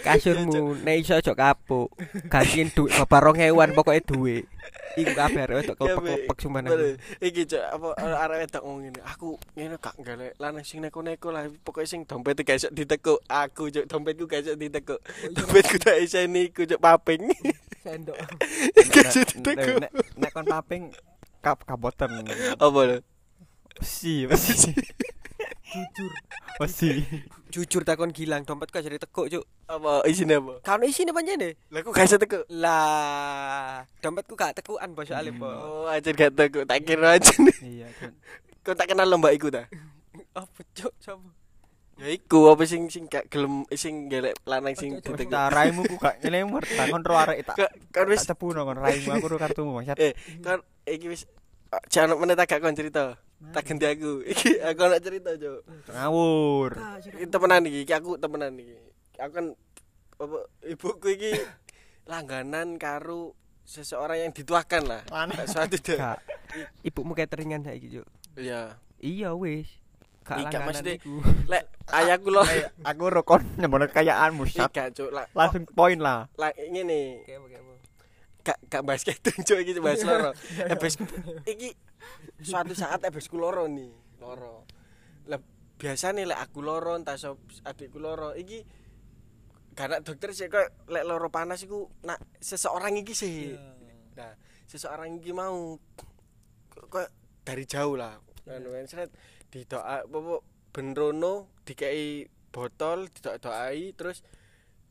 kasurmu. 0.00 0.78
Nek 0.80 0.96
iso 1.02 1.14
aja 1.14 1.32
kapuk. 1.34 1.90
Gantiin 2.26 2.70
duit 2.70 2.94
babar 2.96 3.34
2000 3.34 3.74
pokoke 3.74 4.00
duit. 4.02 4.44
Iku 4.90 5.14
kabeh 5.14 5.46
arek 5.46 5.56
wedok 5.62 5.76
Ya, 5.78 5.94
klepek-klepek 5.94 6.36
sumpah 6.36 6.60
nang. 6.60 6.70
Bener. 6.74 6.98
iki 7.22 7.46
cok 7.46 7.62
apa 7.62 7.88
arek 8.20 8.38
wedok 8.42 8.62
ngomong 8.62 8.80
ngene 8.84 9.00
aku 9.04 9.28
ngene 9.54 9.76
gak 9.78 9.94
galek 10.02 10.32
lanang 10.36 10.66
sing 10.66 10.82
neko-neko 10.82 11.30
lah 11.30 11.46
pokoke 11.62 11.86
sing 11.86 12.02
dompet 12.04 12.42
gak 12.42 12.58
iso 12.58 12.68
ditekuk. 12.70 13.22
Aku 13.24 13.70
cok 13.70 13.86
dompetku 13.86 14.26
gak 14.26 14.42
iso 14.42 14.54
ditekuk. 14.54 14.98
Dompetku 15.30 15.78
tak 15.78 15.98
iseni 16.00 16.50
iku 16.50 16.66
cok 16.66 16.80
paping. 16.80 17.22
Sendok. 17.80 18.18
Gak 18.92 19.08
iso 19.08 19.20
Nek 19.22 19.30
ditekuk. 19.32 19.76
nek- 19.80 19.94
nek 20.16 20.30
kon 20.30 20.44
paping 20.44 20.82
kap 21.40 21.62
kaboten. 21.64 22.10
apa 22.52 22.78
lho 22.84 22.96
Besi, 23.80 24.28
besi. 24.28 24.70
jujur. 25.72 26.10
Besi. 26.58 26.90
jujur 27.50 27.82
takon 27.82 28.10
gilang 28.10 28.44
dompetku 28.44 28.78
aja 28.78 28.86
ditekuk 28.86 29.26
cuk. 29.26 29.44
Apa? 29.66 30.04
Isine 30.04 30.38
apa? 30.38 30.60
Kan 30.62 30.84
isine 30.84 31.10
pancene? 31.10 31.58
Lah 31.68 31.80
kok 31.80 31.90
gak 31.90 32.06
iso 32.06 32.16
tekuk? 32.16 32.44
Lah 32.52 33.82
dompetku 33.98 34.36
gak 34.36 34.54
tekukan 34.54 34.92
bos 34.92 35.08
soalnya 35.08 35.32
bos. 35.32 35.56
Oh 35.56 35.86
aja 35.88 36.10
gak 36.10 36.30
tekuk. 36.30 36.62
Tak 36.64 36.78
kira 36.84 37.16
aja. 37.16 37.32
Nih 37.40 37.56
Iya, 37.80 37.88
kan. 37.96 38.12
kau 38.60 38.76
tak 38.76 38.86
kenal 38.86 39.08
lomba 39.08 39.32
iku 39.32 39.48
ta? 39.48 39.66
Apa 40.36 40.60
cuk? 40.70 40.92
Sapa 41.00 41.26
ya 42.00 42.08
iku 42.08 42.48
apa 42.48 42.64
sing 42.64 42.88
sing 42.88 43.04
gak 43.06 43.28
gelem 43.28 43.68
sing 43.76 44.08
gelek 44.08 44.32
lanang 44.44 44.72
sing 44.72 44.96
ditekuk? 44.96 45.28
Tak 45.28 45.52
raimu 45.52 45.84
ku 45.84 45.96
gak 45.96 46.16
nyelemur, 46.22 46.64
kon 46.64 47.04
ro 47.04 47.14
arek 47.14 47.44
tak 47.44 47.56
Kak, 47.60 47.70
kan 47.92 48.04
wis 48.08 48.24
tak 48.24 48.36
cepuno 48.36 48.64
kon 48.64 48.80
raimu 48.80 49.10
aku 49.12 49.26
ro 49.28 49.36
kartumu 49.36 49.76
bangsat. 49.76 50.00
eh 50.00 50.12
kan 50.40 50.64
iki 50.88 51.12
wis 51.12 51.28
jangan 51.92 52.16
meneh 52.16 52.32
tak 52.34 52.48
gak 52.48 52.64
kon 52.64 52.72
cerita 52.72 53.20
tak 53.50 53.62
ganti 53.64 53.86
aku 53.88 54.20
iki 54.32 54.60
aku 54.60 54.80
nak 54.84 55.00
cerita 55.00 55.30
cok 55.32 55.60
Ngawur. 55.88 56.70
Temenan 57.26 57.62
iki, 57.64 57.78
iki 57.82 57.94
aku 57.96 58.20
temenan 58.20 58.52
iki. 58.54 58.76
Aku 59.16 59.32
kan 59.32 59.46
apa 60.20 60.38
ibuku 60.64 61.08
iki 61.16 61.32
langganan 62.10 62.76
karo 62.76 63.32
seseorang 63.64 64.28
yang 64.28 64.32
dituakan 64.36 64.82
lah. 64.84 65.02
Mana? 65.08 65.32
Suatu 65.48 65.80
deh. 65.80 65.96
Gak. 65.96 66.18
ibumu 66.88 67.14
cateringan 67.14 67.62
saiki 67.62 67.94
cuk 67.94 68.06
Iya. 68.34 68.74
iya 68.98 69.30
wis 69.32 69.70
gak 70.26 70.42
Ika, 70.42 70.46
langganan 70.50 70.66
maksudnya- 70.66 71.00
Lek 71.46 71.64
ayahku 71.88 72.28
lo 72.28 72.42
Aku 72.82 73.02
ro 73.06 73.22
kon 73.22 73.42
nyembono 73.56 73.86
kekayaanmu 73.86 74.44
cuk 74.46 75.10
lah. 75.10 75.26
Langsung 75.32 75.64
poin 75.70 75.96
lah. 75.96 76.26
Lah 76.36 76.50
ngene. 76.54 77.24
Kayak 77.24 77.38
apa, 77.40 77.46
kayak 77.48 77.62
apa. 77.62 77.74
Gak 78.40 78.58
gak 78.72 78.82
bahas 78.82 79.04
catering 79.04 79.44
cuk 79.44 79.58
iki 79.60 79.80
bahas 79.80 80.00
loro. 80.04 80.30
Ebes 80.56 80.96
iki 81.44 81.76
suatu 82.40 82.72
saat 82.72 83.04
ebesku 83.04 83.36
loro 83.36 83.68
nih, 83.68 83.92
loro. 84.20 84.64
Lah 85.28 85.40
biasa 85.76 86.16
nih 86.16 86.24
lek 86.28 86.40
aku 86.40 86.64
loro 86.64 86.96
entah 86.96 87.16
adikku 87.68 88.00
loro 88.00 88.32
iki 88.36 88.64
karena 89.76 90.02
dokter 90.02 90.32
sih 90.32 90.48
kok 90.48 90.88
lek 90.92 91.04
loro 91.04 91.28
panas 91.28 91.62
iku 91.64 91.88
nak 92.04 92.20
seseorang 92.40 92.96
iki 93.00 93.12
sih. 93.12 93.52
Nah, 94.16 94.34
seseorang 94.68 95.20
iki 95.20 95.32
mau 95.36 95.76
kok 96.72 97.08
dari 97.44 97.64
jauh 97.68 97.96
lah. 97.96 98.16
Anu 98.48 98.72
kan 98.72 98.88
seret 98.88 99.12
didoa 99.52 100.04
apa 100.06 100.18
benrono 100.70 101.50
dikei 101.66 102.26
botol 102.50 103.06
didoa-doai 103.10 103.94
terus 103.94 104.26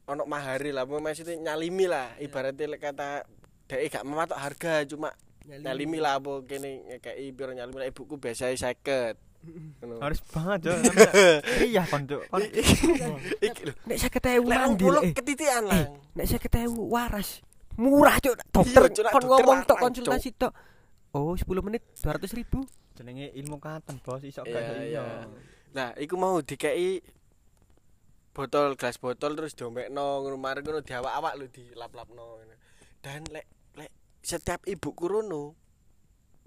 ono 0.08 0.24
mahari 0.26 0.74
lah 0.74 0.88
maksudnya 0.88 1.54
nyalimi 1.54 1.86
lah 1.86 2.18
ibaratnya 2.18 2.72
lek 2.72 2.82
kata 2.82 3.28
dhek 3.70 3.94
gak 3.94 4.06
mematok 4.06 4.42
harga 4.42 4.82
cuma 4.90 5.14
nyalimi. 5.46 6.02
lah 6.02 6.18
apa 6.18 6.42
kene 6.50 6.90
ngekei 6.90 7.30
piro 7.32 7.54
nyalimi. 7.54 7.78
Lah 7.78 7.88
ibuku 7.94 8.18
biasa 8.18 8.50
50 8.50 9.30
ngono. 9.86 10.04
Harus 10.04 10.20
banget, 10.26 10.60
Jo. 10.68 10.74
Iya, 11.70 11.88
kon, 11.88 12.04
lho. 12.10 12.20
Nek 13.88 13.98
50.000 13.98 14.44
lek 14.44 14.58
mandil 14.60 14.94
20 15.00 15.06
eh. 15.06 15.14
ketitian 15.16 15.64
eh 15.64 15.70
lah 15.70 15.82
nek 16.18 16.26
50.000 16.26 16.76
waras. 16.90 17.30
Murah 17.80 18.20
cuk 18.20 18.36
dokter 18.52 18.84
Cuk, 18.92 19.06
kon 19.08 19.24
ngomong 19.24 19.60
tok 19.64 19.78
konsultasi 19.80 20.36
tok. 20.36 20.52
Oh 21.16 21.34
10 21.38 21.48
menit 21.64 21.86
200 21.96 22.36
ribu. 22.36 22.68
Jenenge 23.00 23.32
ilmu 23.40 23.58
katen, 23.64 24.04
Bos. 24.04 24.20
Iso 24.28 24.44
gak 24.44 24.84
iya. 24.84 25.24
Nah, 25.72 25.96
iku 25.96 26.20
mau 26.20 26.44
dikei 26.44 27.00
botol 28.36 28.76
gelas 28.76 29.00
botol 29.00 29.40
terus 29.40 29.56
diombekno 29.56 30.26
ngono 30.26 30.36
mari 30.36 30.60
ngono 30.60 30.84
diawak-awak 30.84 31.34
lho 31.40 31.48
dilap-lapno. 31.48 32.44
Dan 33.00 33.24
lek 33.32 33.48
lek 33.48 33.59
setiap 34.20 34.64
ibu 34.68 34.92
kurono 34.96 35.56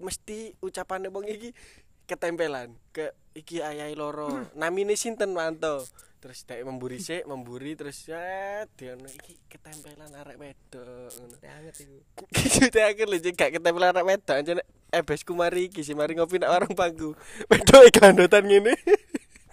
mesti 0.01 0.53
ucapane 0.59 1.07
wong 1.09 1.25
iki 1.29 1.55
ketempelan 2.03 2.75
ke 2.91 3.15
iki 3.33 3.63
ayahe 3.63 3.95
loro. 3.95 4.51
Namine 4.53 4.93
sinten 4.99 5.31
manto. 5.31 5.83
Terus 6.23 6.47
dhek 6.47 6.63
memburi 6.63 7.03
sik, 7.03 7.27
memburi 7.27 7.75
terus 7.75 8.07
ya 8.07 8.63
diono 8.79 9.11
iki 9.11 9.35
ketempelan 9.51 10.07
arek 10.23 10.39
wedok 10.39 11.11
ngono. 11.19 11.35
banget 11.35 11.75
iku 11.83 11.99
Kita 12.63 12.87
akhir 12.87 13.11
lho 13.11 13.19
gak 13.35 13.51
ketempelan 13.59 13.91
arek 13.91 14.07
wedok 14.07 14.35
aja 14.39 14.53
ebesku 14.93 15.35
mari 15.35 15.67
iki 15.67 15.83
sih 15.83 15.91
mari 15.97 16.15
ngopi 16.15 16.39
nak 16.39 16.55
warung 16.55 16.75
pangku. 16.79 17.11
Wedok 17.51 17.91
gandotan 17.91 18.47
ngene. 18.47 18.75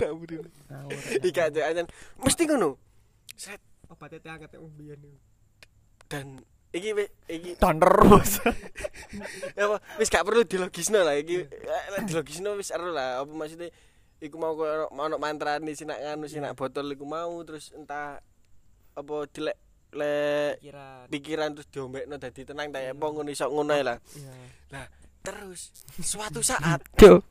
Tak 0.00 0.16
buri. 0.16 0.40
Iki 1.20 1.40
aja 1.44 1.84
mesti 2.24 2.42
ngono. 2.48 2.80
Set 3.36 3.60
obat 3.92 4.14
tete 4.14 4.32
anget 4.32 4.56
mbiyen 4.56 4.96
dan 6.08 6.40
iki 6.70 6.90
iki 7.26 7.50
Doner, 7.58 7.90
Bos. 8.06 8.38
apa? 9.62 9.76
Wis 9.98 10.10
gak 10.10 10.22
perlu 10.22 10.46
dilogisno 10.46 11.02
lah 11.02 11.18
iki. 11.18 11.42
Eh, 11.42 12.02
dilogisno 12.06 12.54
wis 12.54 12.70
ero 12.70 12.94
lah. 12.94 13.22
Apa 13.22 13.32
maksudnya? 13.34 13.70
Iku 14.20 14.36
mau 14.36 14.52
koyo 14.52 14.92
mau 14.92 15.08
ono 15.08 15.16
mantrane 15.16 15.72
sinak 15.72 15.96
nganu 15.96 16.28
sinak 16.28 16.52
botol 16.52 16.92
iku 16.92 17.08
mau 17.08 17.40
terus 17.40 17.72
entah 17.72 18.20
apa 18.92 19.14
dilek 19.32 19.56
lek 19.96 20.60
pikiran. 20.60 21.02
pikiran 21.08 21.48
terus 21.56 21.68
diombekno 21.72 22.14
dadi 22.20 22.44
tenang 22.44 22.68
ta 22.68 22.78
apa 22.84 23.00
ngono 23.00 23.32
iso 23.32 23.48
ngono 23.48 23.74
lah? 23.80 23.96
Iya. 24.14 24.84
Terus 25.24 25.72
suatu 26.04 26.44
saat 26.44 26.84
cuk. 27.00 27.24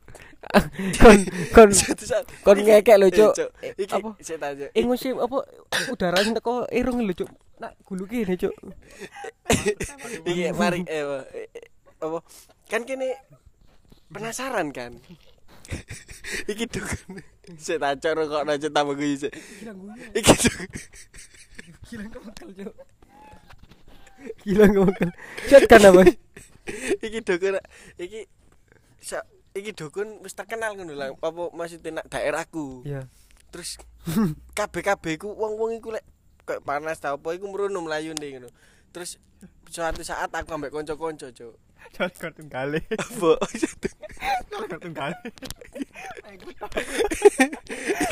Kon 0.97 1.19
kon 1.53 1.69
suatu 1.69 2.03
saat 2.09 2.25
kon 2.41 2.57
ngekek 2.57 2.97
lho 2.97 3.07
eh, 3.07 3.13
cuk. 3.13 3.33
Cuk, 3.37 3.49
iki 3.77 3.93
apa? 3.93 4.09
tanya 4.41 4.67
eh 4.73 4.83
musim 4.83 5.21
apa 5.21 5.45
udara 5.93 6.25
sing 6.25 6.33
teko 6.33 6.65
irung 6.73 7.05
lho 7.05 7.13
cuk 7.13 7.29
nak 7.59 7.75
gulu 7.83 8.07
kene 8.07 8.33
cuk. 8.39 8.55
Iki 10.29 10.55
mari 10.55 10.87
eh, 10.87 11.03
apa, 11.99 12.19
kan 12.71 12.87
kene 12.87 13.19
penasaran 14.09 14.71
kan? 14.71 14.95
Iki 16.51 16.65
dukun 16.71 17.19
saya 17.57 17.81
tak 17.81 18.05
coro 18.05 18.29
kok 18.29 18.45
aja 18.45 18.69
tambah 18.69 18.93
gue 18.93 19.17
sih 19.17 19.31
iki 20.13 20.33
dukun 20.37 20.69
gila 21.89 22.05
kemekel 22.13 22.49
cuk. 22.53 22.75
Gila 24.45 24.65
kemekel 24.69 25.09
chat 25.49 25.63
kan 25.65 25.81
apa? 25.89 26.01
Iki 27.05 27.19
dukun 27.25 27.57
iki 27.97 28.29
sa 29.01 29.25
iki 29.57 29.73
dukun 29.73 30.21
wis 30.21 30.37
terkenal 30.37 30.77
ngono 30.77 30.93
lah. 30.93 31.09
Apa 31.17 31.49
maksudnya 31.53 32.01
nak 32.01 32.07
daerahku? 32.13 32.85
Iya. 32.85 33.09
terus 33.49 33.81
kabeh-kabeh 34.53 35.17
ku 35.17 35.33
wong-wong 35.33 35.81
iku 35.81 35.89
lek 35.89 36.05
kayak 36.49 36.63
panas 36.63 36.97
ta 36.97 37.13
apa 37.13 37.29
iku 37.31 37.45
mrono 37.45 37.79
mlayu 37.79 38.11
ning 38.11 38.41
ngono 38.41 38.49
terus 38.89 39.21
suatu 39.67 40.01
saat 40.01 40.27
aku 40.29 40.49
ambek 40.51 40.73
kanca-kanca 40.73 41.29
cuk 41.29 41.53
Jangan 41.89 42.11
kartun 42.11 42.47
kali. 42.51 42.79
apa 43.01 43.29
kartun 44.67 44.91
kali. 44.91 45.15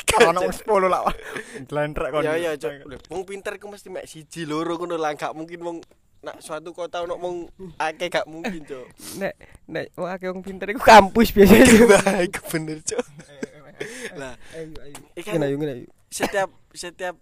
Kalau 0.08 0.32
nomor 0.32 0.56
10 0.56 0.88
lah. 0.88 1.04
Glentrek 1.68 2.10
kon. 2.10 2.24
ya 2.24 2.34
ya 2.38 2.52
cuk 2.56 2.74
wong 3.08 3.24
pinter 3.24 3.54
ku 3.58 3.68
mesti 3.68 3.92
mek 3.92 4.08
siji 4.08 4.48
loro 4.48 4.78
ngono 4.78 4.96
lah 4.96 5.12
gak 5.14 5.36
mungkin 5.36 5.60
wong 5.60 5.78
nak 6.20 6.40
suatu 6.40 6.72
kota 6.72 7.04
ono 7.04 7.20
wong 7.20 7.36
akeh 7.76 8.08
gak 8.08 8.26
mungkin 8.26 8.64
cuk 8.64 8.88
Nek 9.20 9.36
nek 9.68 9.92
wong 9.94 10.10
akeh 10.10 10.28
wong 10.32 10.42
pinter 10.42 10.68
iku 10.70 10.82
kampus 10.82 11.30
biasanya. 11.30 11.86
baik 11.92 12.40
bener 12.48 12.80
cuk 12.82 13.04
lah 14.16 14.34
Ayo 14.56 14.74
ayo. 14.80 14.98
ikan 15.14 15.32
Ngene 15.38 15.46
ayo 15.46 15.58
ayo. 15.60 15.86
setiap 16.08 16.50
setiap 16.72 17.16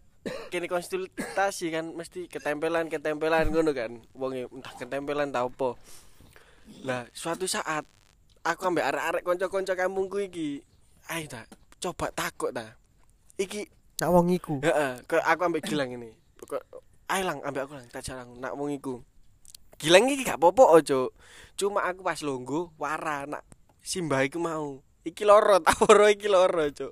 kini 0.49 0.65
konsultasi 0.65 1.69
kan 1.69 1.93
mesti 1.93 2.25
ketempelan 2.25 2.89
ketempelan 2.89 3.49
ngono 3.49 3.71
kan. 3.71 4.01
Wonge 4.13 4.49
entah 4.49 4.73
ketempelan 4.73 5.29
tau 5.29 5.49
apa. 5.49 5.69
Lah 6.81 7.05
suatu 7.13 7.45
saat 7.45 7.85
aku 8.41 8.61
ambek 8.65 8.85
arek-arek 8.85 9.21
kanca-kanca 9.21 9.73
kampungku 9.73 10.21
iki 10.21 10.61
ayo 11.09 11.25
ta 11.29 11.45
coba 11.77 12.09
takut 12.09 12.49
ta 12.49 12.73
iki 13.37 13.69
Nak 13.95 14.11
wong 14.11 14.27
iku. 14.33 14.59
heeh 14.59 14.99
aku 15.23 15.41
ambek 15.45 15.63
gilang 15.63 15.93
ini. 15.93 16.11
Kok- 16.41 16.65
ayo 17.07 17.23
lang 17.25 17.39
ambek 17.45 17.69
aku 17.69 17.73
lang 17.77 17.87
tak 17.89 18.03
jarang 18.03 18.35
nak 18.41 18.57
wong 18.57 18.73
iku. 18.73 18.99
Gilang 19.77 20.09
iki 20.09 20.25
gak 20.25 20.41
apa-apa 20.41 20.81
ojo 20.81 21.11
cuma 21.55 21.85
aku 21.85 22.03
pas 22.03 22.19
longgo 22.19 22.73
wara 22.75 23.23
nak 23.23 23.45
simbah 23.79 24.25
iku 24.25 24.41
mau. 24.41 24.81
Iki 25.05 25.21
loro 25.21 25.61
tak 25.65 25.77
loro 25.85 26.05
iki 26.09 26.25
loro 26.25 26.65
cuk. 26.73 26.91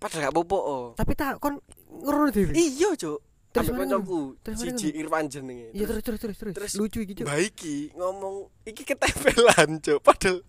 Padahal 0.00 0.28
gak 0.28 0.34
apa-apa 0.34 0.58
oh. 0.58 0.86
Tapi 0.96 1.12
tak 1.14 1.36
kon 1.38 1.60
ngerono 2.00 2.28
dhewe. 2.32 2.52
Iya, 2.56 2.96
Cuk. 2.96 3.20
Terus 3.52 3.68
kancaku, 3.68 4.20
siji 4.56 4.96
Irfan 4.96 5.28
jenenge. 5.28 5.76
Iya 5.76 5.84
terus 5.84 6.00
terus 6.00 6.20
terus 6.24 6.36
terus. 6.56 6.72
Lucu 6.80 7.04
iki, 7.04 7.12
Cuk. 7.20 7.28
Mbak 7.28 7.40
iki 7.52 7.76
ngomong 7.92 8.48
iki 8.64 8.82
ketempelan, 8.88 9.76
Cuk. 9.84 10.00
Padahal 10.00 10.40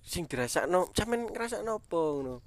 sing 0.00 0.24
dirasakno, 0.24 0.88
sampean 0.96 1.28
ngrasakno 1.28 1.76
apa 1.76 2.00
ngono. 2.00 2.40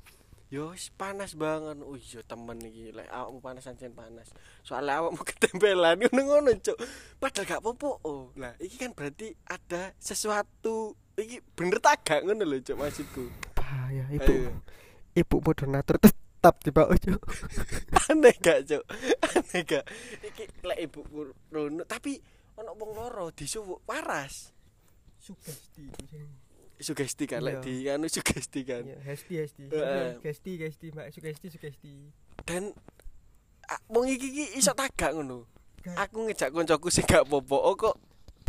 Yo 0.50 0.74
panas 0.98 1.38
banget. 1.38 1.86
Oh 1.86 1.94
iya 1.94 2.26
temen 2.26 2.58
iki, 2.66 2.98
lek 2.98 3.06
awakmu 3.14 3.46
panas 3.46 3.70
ancen 3.70 3.94
panas. 3.94 4.34
Soalnya 4.66 5.06
awakmu 5.06 5.22
ketempelan 5.30 6.02
ngono-ngono, 6.02 6.50
Cuk. 6.66 6.78
Padahal 7.22 7.46
gak 7.46 7.62
apa-apa. 7.62 7.90
Oh, 8.10 8.34
lah 8.42 8.58
iki 8.58 8.82
kan 8.82 8.90
berarti 8.98 9.38
ada 9.46 9.94
sesuatu 10.02 10.98
iki 11.14 11.46
bener 11.54 11.78
tak 11.78 12.02
gak 12.02 12.26
ngono 12.26 12.42
lho, 12.42 12.58
Cuk, 12.66 12.82
maksudku. 12.82 13.30
Bahaya 13.54 14.10
ibu. 14.10 14.34
Ayo. 14.34 14.50
Ibu 15.14 15.46
moderator 15.46 16.02
tetap 16.46 16.62
di 16.62 16.70
bawah, 16.70 16.94
Cuk. 16.94 17.22
aneh 18.14 18.38
gak 18.38 18.70
cuk 18.70 18.86
aneh 19.34 19.62
gak 19.66 19.82
iki 20.22 20.46
lek 20.62 20.78
ibu 20.78 21.02
rono 21.50 21.82
tapi 21.90 22.22
ono 22.54 22.78
wong 22.78 22.94
loro 22.94 23.34
disuwuk 23.34 23.82
waras 23.90 24.54
Sugesti. 25.18 25.90
sugesti 26.78 27.26
kan 27.26 27.42
lek 27.42 27.66
di 27.66 27.90
anu 27.90 28.06
sugesti 28.06 28.62
kan 28.62 28.86
Iya, 28.86 29.02
hesti 29.10 29.34
hesti. 29.42 29.64
Heeh. 29.74 30.22
Hesti 30.22 30.52
hesti, 30.62 30.86
Mbak. 30.94 31.08
Sugesti 31.18 31.48
sugesti. 31.50 32.14
dan 32.46 32.70
wong 33.90 34.06
iki 34.06 34.30
iki 34.30 34.46
iso 34.62 34.70
tagak 34.78 35.18
ngono 35.18 35.50
aku 35.98 36.30
ngejak 36.30 36.54
koncoku 36.54 36.94
sing 36.94 37.10
gak 37.10 37.26
popo 37.26 37.58
oh 37.58 37.74
kok 37.74 37.98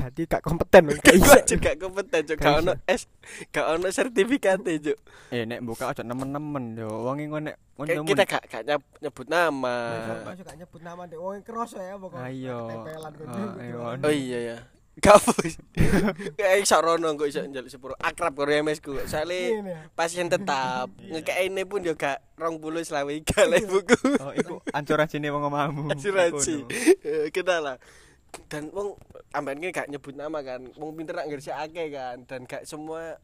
Berarti 0.07 0.23
gak 0.23 0.39
kompeten 0.41 0.83
lho. 0.87 0.95
gak 0.95 1.03
Gak 1.03 1.15
iso 1.19 1.39
juga 1.51 1.71
kompeten 1.75 2.21
cuk 2.23 2.37
Gak 2.39 2.47
gak 2.47 2.59
ono 2.63 2.73
S 2.87 3.03
gak 3.51 3.67
ono 3.75 3.87
sertifikat 3.91 4.63
cuk 4.63 4.99
Eh 5.35 5.43
nek 5.43 5.59
buka 5.67 5.91
aja 5.91 6.07
nemen-nemen 6.07 6.79
yo. 6.79 7.03
Wong 7.03 7.19
engko 7.19 7.43
nek 7.43 7.59
kancamu 7.75 8.07
kita 8.07 8.23
gak 8.23 8.43
gak 8.47 8.63
nyeb- 8.63 8.93
nyebut 9.03 9.27
nama 9.27 9.75
Masuk 10.23 10.47
gak 10.47 10.57
nyebut 10.57 10.81
nama 10.81 11.03
dek 11.05 11.19
wong 11.19 11.43
keros 11.43 11.75
ya 11.75 11.99
pokoknya. 11.99 12.31
Ayo. 12.31 12.59
Ah, 13.27 13.53
ayo. 13.59 13.79
oh 13.99 14.15
iya 14.15 14.39
ya 14.55 14.59
Gak 14.97 15.21
bos. 15.21 15.61
Kayak 16.41 16.57
iso 16.65 16.81
rono 16.81 17.13
kok 17.19 17.29
iso 17.29 17.45
njaluk 17.45 17.69
sepuro 17.69 17.93
akrab 18.01 18.33
karo 18.33 18.49
MS 18.49 18.81
ku. 18.81 18.97
Ya. 18.97 19.05
pasien 19.93 20.31
tetap 20.31 20.89
ngekene 21.03 21.69
pun 21.69 21.85
yo 21.85 21.99
gak 21.99 22.23
20 22.41 22.63
selawe 22.81 23.11
iga 23.11 23.45
lah 23.45 23.61
ibuku 23.61 23.93
Oh, 24.17 24.33
iku 24.33 24.55
ancuran 24.73 25.05
wong 25.11 25.45
omahmu. 25.51 25.83
asuransi 25.93 26.65
Ngono. 26.65 26.73
Eh, 27.05 27.29
kita 27.29 27.61
lah 27.61 27.77
dan 28.47 28.69
wong 28.71 28.95
amben 29.33 29.59
ki 29.59 29.73
gak 29.73 29.89
nyebut 29.89 30.15
nama 30.15 30.39
kan 30.45 30.63
wong 30.77 30.93
pinter 30.95 31.17
nak 31.17 31.29
ngersikake 31.29 31.85
kan 31.91 32.17
dan 32.29 32.45
gak 32.45 32.69
semua 32.69 33.17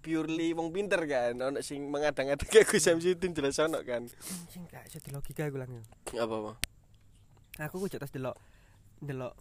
purely 0.00 0.56
wong 0.56 0.72
pinter 0.72 1.00
kan 1.04 1.36
ono 1.36 1.60
sing 1.60 1.86
mengadang-adang 1.88 2.48
kayak 2.48 2.66
Gus 2.66 2.84
Samsudin 2.84 3.36
jelas 3.36 3.60
ono 3.60 3.80
kan 3.84 4.08
Sing 4.48 4.64
gak 4.66 4.88
iso 4.88 4.98
logika 5.12 5.44
iku 5.46 5.60
lang. 5.60 5.70
yo. 5.70 5.82
apa 6.20 6.34
apa 6.34 6.52
Aku 7.68 7.76
ku 7.76 7.86
jotos 7.92 8.08
delok 8.08 8.40
delok 9.04 9.36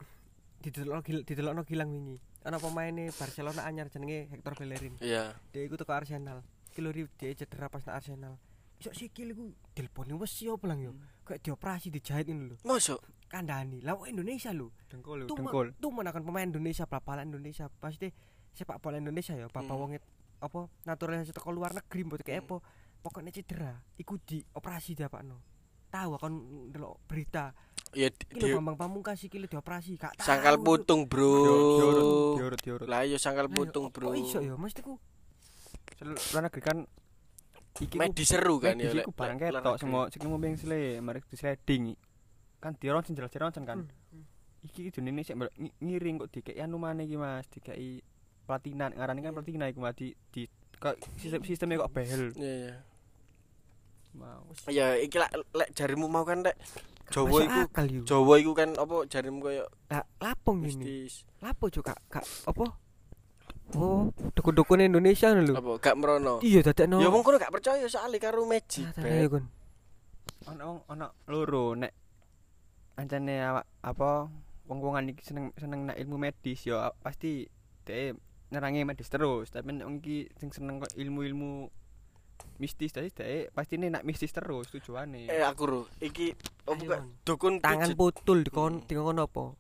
didelok 0.60 1.08
didelokno 1.24 1.64
gilang 1.64 1.88
wingi. 1.88 2.20
Ana 2.44 2.60
pemaine 2.60 3.12
Barcelona 3.16 3.64
anyar 3.64 3.88
jenenge 3.88 4.28
Hector 4.28 4.60
Bellerin. 4.60 5.00
iya 5.00 5.36
Dia 5.56 5.64
iku 5.64 5.80
teko 5.80 5.96
Arsenal. 5.96 6.44
Ki 6.76 6.84
lho 6.84 6.92
dia 6.92 7.32
cedera 7.36 7.72
pas 7.72 7.80
nang 7.88 7.96
Arsenal. 7.96 8.34
Iso 8.76 8.92
sikil 8.92 9.32
iku 9.32 9.56
dilponi 9.72 10.12
wes 10.20 10.36
yo 10.44 10.60
pelang 10.60 10.84
yo. 10.84 10.92
Kayak 11.24 11.48
dioperasi 11.48 11.88
dijahit 11.96 12.28
ngono 12.28 12.52
lho. 12.52 12.56
masuk 12.68 13.00
Kandhani. 13.30 13.80
Lah 13.80 13.94
wong 13.94 14.10
Indonesia 14.10 14.50
lho. 14.50 14.74
Dengkul, 14.86 15.24
Tuh 15.24 15.38
dengkul. 15.38 15.68
tuh 15.74 15.90
menakan 15.90 16.22
pemain 16.22 16.44
Indonesia, 16.44 16.84
bal-balan 16.84 17.30
Indonesia. 17.30 17.70
Pasti 17.72 18.10
sepak 18.52 18.78
bola 18.80 18.98
Indonesia 18.98 19.32
ya, 19.32 19.46
papa 19.46 19.70
Hmm. 19.70 19.80
wong 19.80 19.92
it- 19.94 20.10
apa 20.40 20.66
naturalisasi 20.84 21.32
teko 21.32 21.52
luar 21.52 21.72
negeri 21.72 22.02
mbok 22.04 22.20
kayak 22.20 22.44
apa. 22.44 22.58
Pokoknya 23.00 23.30
cedera, 23.30 23.72
iku 23.96 24.18
dioperasi 24.18 24.92
diapakno. 24.94 25.40
Tahu 25.88 26.10
kan 26.16 26.34
ndelok 26.68 27.00
berita. 27.06 27.54
ya 27.90 28.06
Iki 28.06 28.38
di, 28.38 28.54
Bambang 28.54 28.78
Pamungkas 28.78 29.18
iki 29.20 29.42
dioperasi, 29.42 29.98
gak 29.98 30.14
tahu. 30.14 30.22
sangkal 30.24 30.58
putung 30.60 31.10
bro 31.10 31.26
Diurut, 31.34 32.38
diurut, 32.38 32.60
diurut. 32.62 32.88
lah 32.88 33.02
yo 33.02 33.18
sangkal 33.18 33.50
putung 33.50 33.90
bro 33.90 34.14
Kok 34.14 34.18
iso 34.20 34.38
ya? 34.40 34.54
Mesti 34.54 34.80
ku 34.80 35.02
Luar 36.00 36.44
negeri 36.46 36.62
kan 36.62 36.78
iki 37.76 37.90
ku 37.90 37.98
medis 37.98 38.30
seru 38.30 38.56
kan 38.58 38.76
medis 38.76 38.94
ya 38.94 39.02
iku 39.02 39.10
barang 39.10 39.38
ketok 39.38 39.76
semua 39.78 40.06
sing 40.08 40.22
ngomong 40.22 40.38
beng 40.38 40.54
sile 40.54 41.00
mari 41.00 41.24
di 41.24 41.34
sliding 41.34 41.84
kan 42.60 42.76
diron 42.76 43.02
sing 43.02 43.16
jelas-jelas 43.16 43.56
kan 43.56 43.88
Hmm. 44.12 44.26
iki 44.62 44.92
jenenge 44.92 45.24
sik 45.24 45.40
ngiring 45.80 46.20
kok 46.20 46.30
dikeki 46.30 46.60
anu 46.60 46.76
maneh 46.76 47.04
iki 47.04 47.16
Mas 47.16 47.48
dikeki 47.48 48.04
pelatinan 48.44 48.92
ngarani 48.92 49.22
kan 49.22 49.32
pelatinan 49.32 49.68
iku 49.68 49.80
Mas 49.80 49.96
di 49.96 50.12
di 50.30 50.44
kok 50.76 50.94
sistem 51.16 51.40
sistemnya 51.42 51.80
kok 51.80 51.92
behel 51.92 52.36
iya 52.36 52.54
iya 52.62 52.76
mau 54.12 54.44
ya 54.68 54.98
iki 54.98 55.16
lek 55.16 55.32
lek 55.54 55.70
jarimu 55.72 56.06
mau 56.06 56.24
kan 56.24 56.42
lek 56.42 56.58
gak 57.08 57.16
Jawa 57.16 57.40
iku. 57.42 57.60
Jawa 58.04 58.34
iku 58.38 58.52
kan 58.54 58.70
apa 58.76 58.96
jarimu 59.08 59.40
koyo 59.40 59.66
Lah 59.88 60.06
lapong 60.20 60.62
ini. 60.62 61.10
Lapo 61.40 61.66
jo 61.68 61.82
kak 61.82 61.98
kak 62.08 62.22
apa? 62.46 62.70
Oh, 63.72 64.10
dukun-dukun 64.34 64.82
Indonesia 64.84 65.30
lho. 65.32 65.54
apa 65.54 65.72
gak 65.80 65.96
merono 65.96 66.42
Iya 66.42 66.62
dadekno. 66.64 66.98
ya 66.98 67.08
wong 67.08 67.22
kono 67.22 67.38
gak 67.38 67.50
percaya 67.50 67.86
soalnya 67.86 68.18
karo 68.20 68.44
magic 68.44 68.86
Ah, 68.94 69.38
ono 70.48 70.82
ono 70.86 71.08
loro 71.26 71.74
nek 71.76 71.94
ancane 73.00 73.40
apa 73.80 74.28
wong-wongan 74.68 75.10
iki 75.10 75.24
seneng 75.24 75.56
seneng 75.56 75.88
nak 75.88 75.98
ilmu 75.98 76.20
medis 76.20 76.68
yo 76.68 76.78
a- 76.78 76.94
pasti 77.00 77.48
dhek 77.88 78.20
nerangi 78.52 78.84
medis 78.84 79.08
terus 79.08 79.50
tapi 79.50 79.72
nek 79.72 79.88
iki 79.98 80.28
sing 80.36 80.52
seneng 80.52 80.84
kok 80.84 80.94
ilmu-ilmu 80.94 81.72
mistis 82.60 82.92
tadi 82.92 83.10
dhek 83.10 83.56
pasti 83.56 83.80
nak 83.80 84.04
mistis 84.04 84.36
terus 84.36 84.68
tujuane 84.68 85.32
eh 85.32 85.42
aku 85.42 85.64
ro 85.66 85.82
iki 86.04 86.36
Kon. 86.70 87.18
dukun 87.26 87.54
Tangan 87.64 87.98
putul 87.98 88.46
dikon 88.46 88.86
dikon 88.86 89.18
apa? 89.18 89.58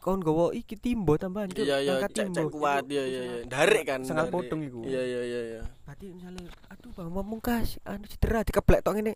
Kon 0.00 0.16
gowo 0.24 0.48
iki 0.56 0.80
timbo 0.80 1.20
tambahan 1.20 1.52
Cuk. 1.52 1.60
iya 1.60 1.76
iya 1.84 2.00
Angkat 2.00 2.32
timbo. 2.32 2.48
kuat 2.48 2.88
iya 2.88 3.04
iya 3.04 3.20
iya 3.20 3.36
ndarik 3.44 3.84
kan 3.84 4.00
Sengal 4.00 4.26
ndarik. 4.26 4.32
potong 4.32 4.60
iku. 4.64 4.80
iya 4.88 5.02
iya 5.04 5.20
iya 5.20 5.40
iya 5.44 5.62
Berarti 5.84 6.06
misalnya 6.08 6.48
aduh 6.72 6.90
Bang 6.96 7.12
Pamungkas 7.12 7.76
anu 7.84 8.08
cedera 8.08 8.40
dikeblek 8.40 8.80
tok 8.80 8.96
ngene. 8.96 9.12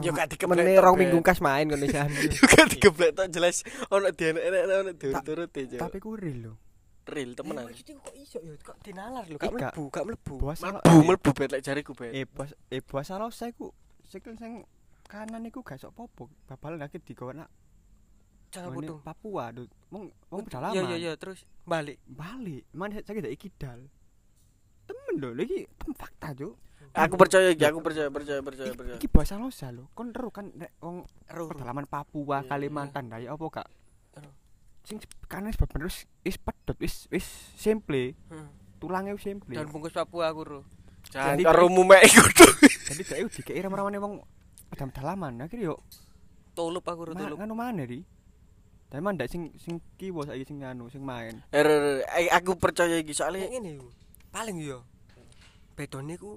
yo 0.00 0.10
gak 0.16 0.32
dikeblek 0.32 0.56
Meneh 0.56 0.80
rong 0.80 0.96
minggu 0.96 1.20
kas 1.20 1.44
main 1.44 1.68
ngono 1.68 1.84
jan. 1.84 2.08
yo 2.08 2.42
gak 2.48 2.64
dikeblek 2.72 3.12
tok 3.12 3.28
jelas 3.28 3.60
ono 3.92 4.08
dienek-enek 4.08 4.62
ono 4.64 4.92
diurut-urut 4.96 5.52
ya 5.52 5.78
tapi 5.84 6.00
ku 6.00 6.16
real 6.16 6.38
lho 6.48 6.54
real 7.12 7.36
temenan 7.36 7.68
kok 7.68 8.14
iso 8.16 8.40
ya 8.40 8.56
kok 8.56 8.80
dinalar 8.80 9.28
lho 9.28 9.36
gak 9.36 9.52
mlebu, 9.52 9.82
gak 9.92 10.04
mlebu. 10.08 10.34
mlebu 10.48 10.96
mlebu 11.04 11.30
bet 11.36 11.50
lek 11.52 11.60
jariku 11.60 11.92
bet 11.92 12.16
eh 12.16 12.24
bos 12.24 12.56
eh 12.72 12.80
puasa 12.80 13.20
lo 13.20 13.28
saya 13.28 13.52
ku 13.52 13.68
sikil 14.08 14.32
sing 14.40 14.64
kanan 15.12 15.44
iku 15.44 15.60
gak 15.60 15.76
sok 15.76 15.92
popo 15.92 16.32
babalan 16.48 16.80
lagi 16.80 16.96
nak 17.36 17.52
Ngene 18.54 18.68
putung. 18.74 18.98
Papua 19.00 19.42
aduh 19.48 19.64
wong 19.88 20.04
wong 20.28 20.40
pedalaman 20.44 20.76
Iya 20.76 20.82
iya 20.86 20.96
iya 20.98 21.12
terus 21.14 21.44
balik. 21.62 21.96
balik 22.04 22.68
mana 22.70 22.96
saya 22.96 23.16
tidak 23.16 23.32
ikidal 23.32 23.80
temen 24.82 25.14
lho 25.14 25.30
lagi 25.32 25.64
tem 25.70 25.92
fakta 25.92 26.28
juk 26.34 26.52
aku 26.92 27.14
percaya 27.14 27.48
iki 27.48 27.62
aku 27.62 27.80
percaya 27.80 28.08
percaya 28.08 28.40
percaya 28.40 28.70
percaya 28.70 28.96
iki 28.96 29.06
bahasa 29.06 29.36
losa 29.36 29.68
lho 29.68 29.88
kon 29.90 30.10
ero 30.10 30.28
kan 30.28 30.50
nek 30.50 30.76
wong 30.78 31.08
pedalaman 31.24 31.86
Papua 31.86 32.40
Iya, 32.40 32.48
Kalimantan 32.50 33.08
Daya 33.08 33.30
apa 33.30 33.44
gak 33.50 33.68
sing 34.82 34.98
kanan 35.24 35.48
sebab 35.48 35.70
terus 35.70 36.04
is 36.20 36.34
pedot 36.36 36.74
wis 36.76 37.06
wis 37.08 37.22
simple 37.54 38.18
Hmm. 38.26 38.50
tulangnya 38.76 39.14
wis 39.14 39.22
simple. 39.22 39.54
Dan 39.54 39.70
bungkus 39.70 39.94
Papua 39.94 40.26
aku 40.26 40.42
ro. 40.42 40.60
Jadi- 41.06 41.40
karo 41.40 41.70
mumek 41.70 42.02
iku. 42.02 42.26
Jadi 42.90 43.02
dhek 43.06 43.18
dikei 43.32 43.62
rawan 43.62 43.94
wong 43.94 44.14
pedam 44.68 44.90
dalaman. 44.90 45.38
Akhirnya 45.38 45.70
yo 45.70 45.78
Tulup 46.52 46.82
aku 46.82 47.06
ro 47.06 47.12
tulup. 47.14 47.38
nganu 47.38 47.54
mana 47.54 47.86
di? 47.86 48.02
Tapi 48.92 49.00
man 49.00 49.16
ndak 49.16 49.32
sing 49.32 49.48
sing 49.56 49.80
kiwo 49.96 50.20
saiki 50.20 50.52
sing 50.52 50.60
nganu 50.60 50.92
sing 50.92 51.00
main. 51.00 51.40
Er, 51.48 51.64
er, 51.64 52.04
er, 52.04 52.28
aku 52.28 52.60
percaya 52.60 53.00
iki 53.00 53.16
soalnya 53.16 53.48
ngene 53.48 53.80
yo. 53.80 53.88
Paling 54.28 54.60
yo. 54.60 54.84
Bedone 55.72 56.20
ku 56.20 56.36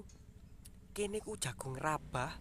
kene 0.96 1.20
ku 1.20 1.36
jagung 1.36 1.76
rabah. 1.76 2.32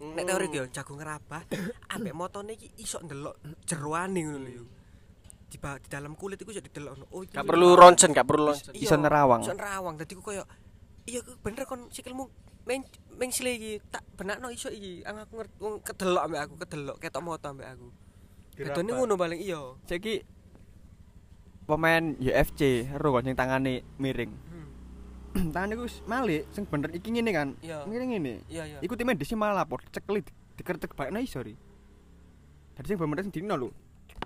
Nek 0.00 0.24
Hmm. 0.24 0.28
teori 0.28 0.48
yo 0.48 0.64
jagung 0.72 0.96
rabah 0.96 1.44
ambek 1.92 2.16
motone 2.16 2.56
iki 2.56 2.72
iso 2.80 2.96
ndelok 3.04 3.36
jeroane 3.68 4.16
ngono 4.16 4.40
lho 4.40 4.50
yo. 4.64 4.64
Di, 5.52 5.60
di 5.60 5.88
dalam 5.92 6.16
kulit 6.16 6.40
iku 6.40 6.56
iso 6.56 6.64
didelokno. 6.64 7.12
Oh, 7.12 7.20
iki 7.20 7.36
gak 7.36 7.44
perlu 7.44 7.76
ronsen, 7.76 8.16
gak 8.16 8.24
perlu 8.24 8.48
ronsen. 8.48 8.72
Iso 8.80 8.96
nerawang. 8.96 9.44
Iso 9.44 9.52
nerawang. 9.52 10.00
Dadi 10.00 10.16
ku 10.16 10.24
koyo 10.24 10.48
iya 11.04 11.20
bener 11.44 11.68
kon 11.68 11.92
sikilmu 11.92 12.32
meng 12.64 12.80
mengsile 13.20 13.60
iki 13.60 13.76
tak 13.92 14.08
benakno 14.16 14.48
iso 14.48 14.72
iki. 14.72 15.04
Ang 15.04 15.20
aku 15.20 15.32
ngerti 15.36 15.56
kedelok 15.84 16.22
ambek 16.24 16.40
aku, 16.48 16.54
kedelok 16.64 16.96
ketok 16.96 17.20
moto 17.20 17.52
ambek 17.52 17.68
aku. 17.76 18.05
Bedone 18.56 18.90
ngono 18.90 19.14
paling 19.14 19.38
iya. 19.38 19.60
Saiki 19.84 20.24
pemain 21.66 22.14
UFC 22.16 22.86
kan 22.88 23.22
sing 23.22 23.36
tangane 23.36 23.84
miring. 23.98 24.32
Tangane 25.54 25.76
iku 25.76 25.84
wis 25.84 26.00
malik 26.08 26.48
sing 26.50 26.64
bener 26.64 26.88
iki 26.90 27.12
ngene 27.12 27.30
kan. 27.30 27.48
Iya. 27.60 27.84
Ngene 27.84 28.04
ngene. 28.08 28.34
Iya 28.48 28.64
iya. 28.64 28.78
Iku 28.80 28.96
time 28.96 29.12
desi 29.12 29.36
malah 29.36 29.62
lapor 29.62 29.84
cekeli 29.92 30.24
di- 30.24 30.34
dikeretek 30.56 30.96
baikno 30.96 31.20
iso 31.20 31.44
ri. 31.44 31.52
Dadi 32.72 32.86
sing 32.88 32.96
bener 32.96 33.20
sing 33.20 33.34
dino 33.34 33.54
lho. 33.54 33.68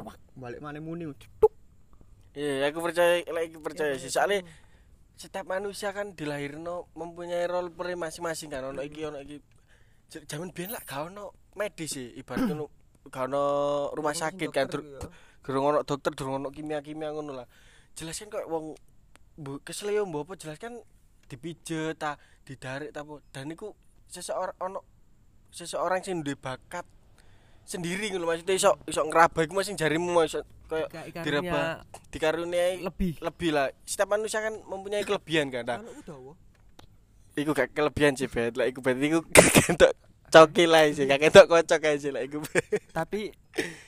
Wah, 0.00 0.14
balik 0.38 0.62
mana 0.62 0.78
muni. 0.78 1.10
Tuk. 1.42 1.50
Iya, 2.30 2.70
aku 2.70 2.78
percaya, 2.78 3.26
lagi 3.26 3.58
percaya 3.58 3.98
sih. 3.98 4.06
Soalnya 4.06 4.46
setiap 5.18 5.50
manusia 5.50 5.90
kan 5.90 6.14
dilahirno 6.14 6.86
mempunyai 6.94 7.50
role 7.50 7.74
play 7.74 7.98
masing-masing 7.98 8.48
kan. 8.48 8.70
Ono 8.70 8.80
iki, 8.80 9.02
ono 9.02 9.18
iki. 9.18 9.42
J- 10.08 10.24
Zaman 10.30 10.54
biyen 10.54 10.70
lah 10.70 10.78
gak 10.86 11.10
ono 11.10 11.34
medis 11.58 11.98
sih, 11.98 12.14
ibarat 12.14 12.46
ngono 12.46 12.70
ono 13.08 13.44
rumah 13.96 14.12
sakit 14.12 14.48
kan. 14.52 14.68
Dur- 14.68 15.08
Durung 15.40 15.64
ono 15.72 15.80
dokter, 15.82 16.12
durung 16.12 16.44
ono 16.44 16.48
kimia-kimia 16.52 17.16
ngono 17.16 17.32
lah. 17.32 17.46
Jelas 17.96 18.20
kan 18.20 18.28
kok 18.28 18.44
wong 18.44 18.76
bu 19.40 19.56
kesleo 19.64 20.04
mbok 20.04 20.28
apa 20.28 20.32
jelas 20.36 20.60
kan 20.60 20.76
dipijet 21.32 21.96
ta, 21.96 22.20
didarik 22.44 22.92
ta. 22.92 23.00
Dan 23.32 23.48
niku 23.48 23.72
seseorang 24.12 24.54
ono 24.60 24.84
seseorang 25.50 26.04
sing 26.04 26.20
duwe 26.20 26.36
bakat 26.36 26.84
sendiri 27.66 28.10
ngono 28.10 28.26
maksudnya 28.26 28.54
iso 28.54 28.70
iso 28.86 29.02
ngeraba 29.06 29.46
iku 29.46 29.54
masing 29.54 29.78
jarimu 29.78 30.26
iso 30.26 30.42
koyo 30.66 30.86
diraba 31.22 31.86
dikaruniai 32.10 32.82
lebih. 32.82 33.18
lebih 33.22 33.50
lah 33.54 33.70
setiap 33.86 34.10
manusia 34.10 34.42
kan 34.42 34.54
mempunyai 34.66 35.06
kelebihan 35.06 35.50
kan 35.54 35.66
nah, 35.66 35.78
iku 37.38 37.50
gak 37.54 37.70
kelebihan 37.70 38.18
sih 38.18 38.26
bet 38.26 38.58
lah 38.58 38.66
iku 38.66 38.82
bet 38.82 38.98
iku 38.98 39.22
gak 39.78 39.94
coki 40.30 40.64
lah 40.70 40.86
sih 40.94 41.04
gak 41.04 41.20
ketok 41.20 41.46
kocok 41.50 41.80
aja 41.82 42.08
lah 42.14 42.22
iku. 42.22 42.38
Tapi 42.96 43.34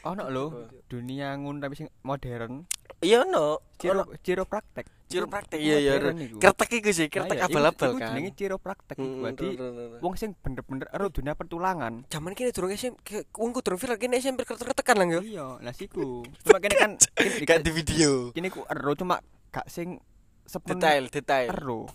ono 0.02 0.26
lho 0.26 0.46
dunia 0.90 1.38
ngun 1.38 1.62
tapi 1.62 1.78
sing 1.78 1.88
modern, 2.02 2.66
iya 2.98 3.22
no 3.22 3.62
ciro 3.78 4.02
ono 4.02 4.12
ciro 4.20 4.44
praktek. 4.44 4.84
ciro 5.06 5.28
praktek 5.28 5.60
iya 5.60 5.76
iya 5.76 5.92
kertek 6.40 6.82
iku 6.82 6.90
sih 6.90 7.06
kertek 7.12 7.36
abal-abal 7.36 8.00
kan 8.00 8.16
Jenenge 8.16 8.32
ciro 8.34 8.56
praktek. 8.58 8.96
Berarti 8.98 9.54
wong 10.02 10.14
sing 10.18 10.34
bener-bener 10.40 10.88
ero 10.90 11.12
dunia 11.12 11.36
pertulangan. 11.38 12.08
Zaman 12.10 12.32
kini 12.34 12.50
durung 12.50 12.72
SMP, 12.74 13.22
wong 13.36 13.52
ku 13.54 13.60
durung 13.60 13.78
viral 13.78 14.00
kini 14.00 14.18
SMP 14.18 14.42
ketekan 14.48 14.96
lah 14.98 15.06
yo. 15.06 15.20
Iya, 15.22 15.46
lah 15.60 15.72
siku. 15.76 16.26
Cuma 16.42 16.58
kene 16.58 16.74
kan 16.74 16.90
kene- 17.16 17.44
gak 17.46 17.60
di 17.62 17.70
video 17.70 18.32
kene 18.34 18.48
ku 18.50 18.66
ero 18.66 18.92
cuma 18.98 19.20
gak 19.52 19.68
sing 19.68 20.00
detail 20.48 21.06
detail 21.12 21.48
ero. 21.52 21.86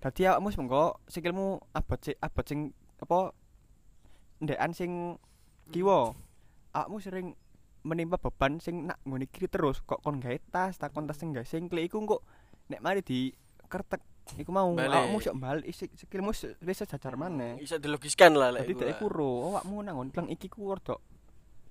Dadi 0.00 0.28
awakmu 0.28 0.48
wis 0.52 0.58
mengko 0.58 1.00
sikilmu 1.08 1.60
abot 1.72 2.00
abot 2.00 2.44
sing 2.44 2.72
apa 3.00 3.32
ndekan 4.38 4.72
sing 4.72 5.20
kiwa. 5.68 6.14
Awakmu 6.72 6.98
sering 6.98 7.26
menimpa 7.84 8.16
beban 8.16 8.58
sing 8.58 8.88
nak 8.88 8.98
ngene 9.04 9.28
kiri 9.28 9.46
terus 9.46 9.78
kok 9.80 10.00
kon 10.00 10.18
gawe 10.18 10.38
tas, 10.48 10.74
tak 10.74 10.90
kon 10.90 11.04
tas 11.04 11.20
sing 11.20 11.30
gawe 11.30 11.44
singkle 11.44 11.84
iku 11.84 12.00
kok 12.02 12.22
nek 12.66 12.80
mari 12.80 13.04
di 13.04 13.28
kertek 13.68 14.00
iku 14.40 14.50
mau 14.50 14.72
awakmu 14.72 15.20
sok 15.20 15.36
balik 15.36 15.68
isi 15.68 15.92
sikilmu 15.92 16.32
se- 16.32 16.56
wis 16.64 16.80
sejajar 16.80 17.12
maneh. 17.14 17.60
bisa 17.60 17.76
dilogiskan 17.76 18.32
lah 18.32 18.48
lah 18.48 18.64
Dadi 18.64 18.72
iku 18.72 18.80
dek 18.80 18.96
kuro 18.96 19.52
awakmu 19.52 19.84
nang 19.84 20.00
ngelang 20.00 20.32
iki 20.32 20.48
ku 20.48 20.72
rada 20.72 20.96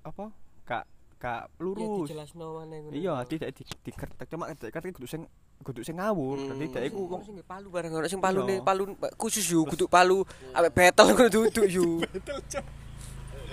apa 0.05 0.29
gak 0.61 0.85
gak 1.17 1.49
Ya 1.49 1.57
lurus. 1.65 2.05
dijelasno 2.05 2.61
maneh 2.61 2.77
ngono. 2.83 2.93
Iya, 2.93 3.15
tidak 3.25 3.57
di, 3.57 3.63
dikertek 3.63 4.27
cuma 4.29 4.51
kertek 4.53 4.93
kudu 4.93 5.09
sing 5.09 5.25
kudu 5.61 5.85
sing 5.85 6.01
ngawur. 6.01 6.41
Hmm. 6.41 6.49
Dadi 6.57 6.65
dek 6.73 6.83
iku 6.89 7.05
Wong 7.05 7.19
wong 7.19 7.23
sing 7.23 7.35
palu 7.45 7.67
bareng 7.69 7.91
ono 7.93 8.07
sing 8.09 8.19
palune 8.23 8.59
palu 8.65 8.97
khusus 9.15 9.45
yo 9.45 9.63
kudu 9.67 9.85
palu 9.85 10.25
ambek 10.57 10.71
betel 10.73 11.13
ngono 11.13 11.29
duduk 11.29 11.67
yo. 11.69 12.01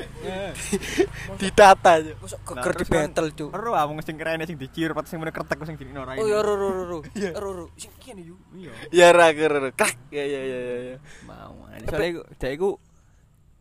ditata 1.41 2.01
Mosok 2.21 2.41
Nah, 2.41 2.63
geger 2.65 2.73
di 2.73 2.85
betel 2.89 3.27
cuk. 3.37 3.51
ero 3.53 3.73
ah 3.77 3.85
wong 3.85 4.01
sing 4.01 4.17
keren 4.17 4.43
sing 4.49 4.57
dicir 4.57 4.97
pat 4.97 5.05
sing 5.05 5.21
mene 5.21 5.33
kertek 5.33 5.61
sing 5.69 5.77
dirino 5.77 6.03
ra. 6.05 6.17
Oh 6.17 6.27
ya 6.27 6.41
ro 6.41 6.57
ro 6.57 6.69
ro 6.73 6.85
ro. 6.89 6.99
Ro 7.43 7.51
ro. 7.53 7.65
Sing 7.77 7.93
kene 8.01 8.25
yo. 8.25 8.37
Iya. 8.57 8.73
ya 8.91 9.07
ra 9.13 9.29
keren 9.33 9.73
krak 9.77 9.97
ya 10.09 10.25
ya 10.25 10.41
ya 10.41 10.59
ya 10.59 10.77
ya 10.95 10.97
Mau. 11.29 11.69
Soale 11.85 12.07
iku 12.17 12.23
dek 12.37 12.51
iku 12.57 12.71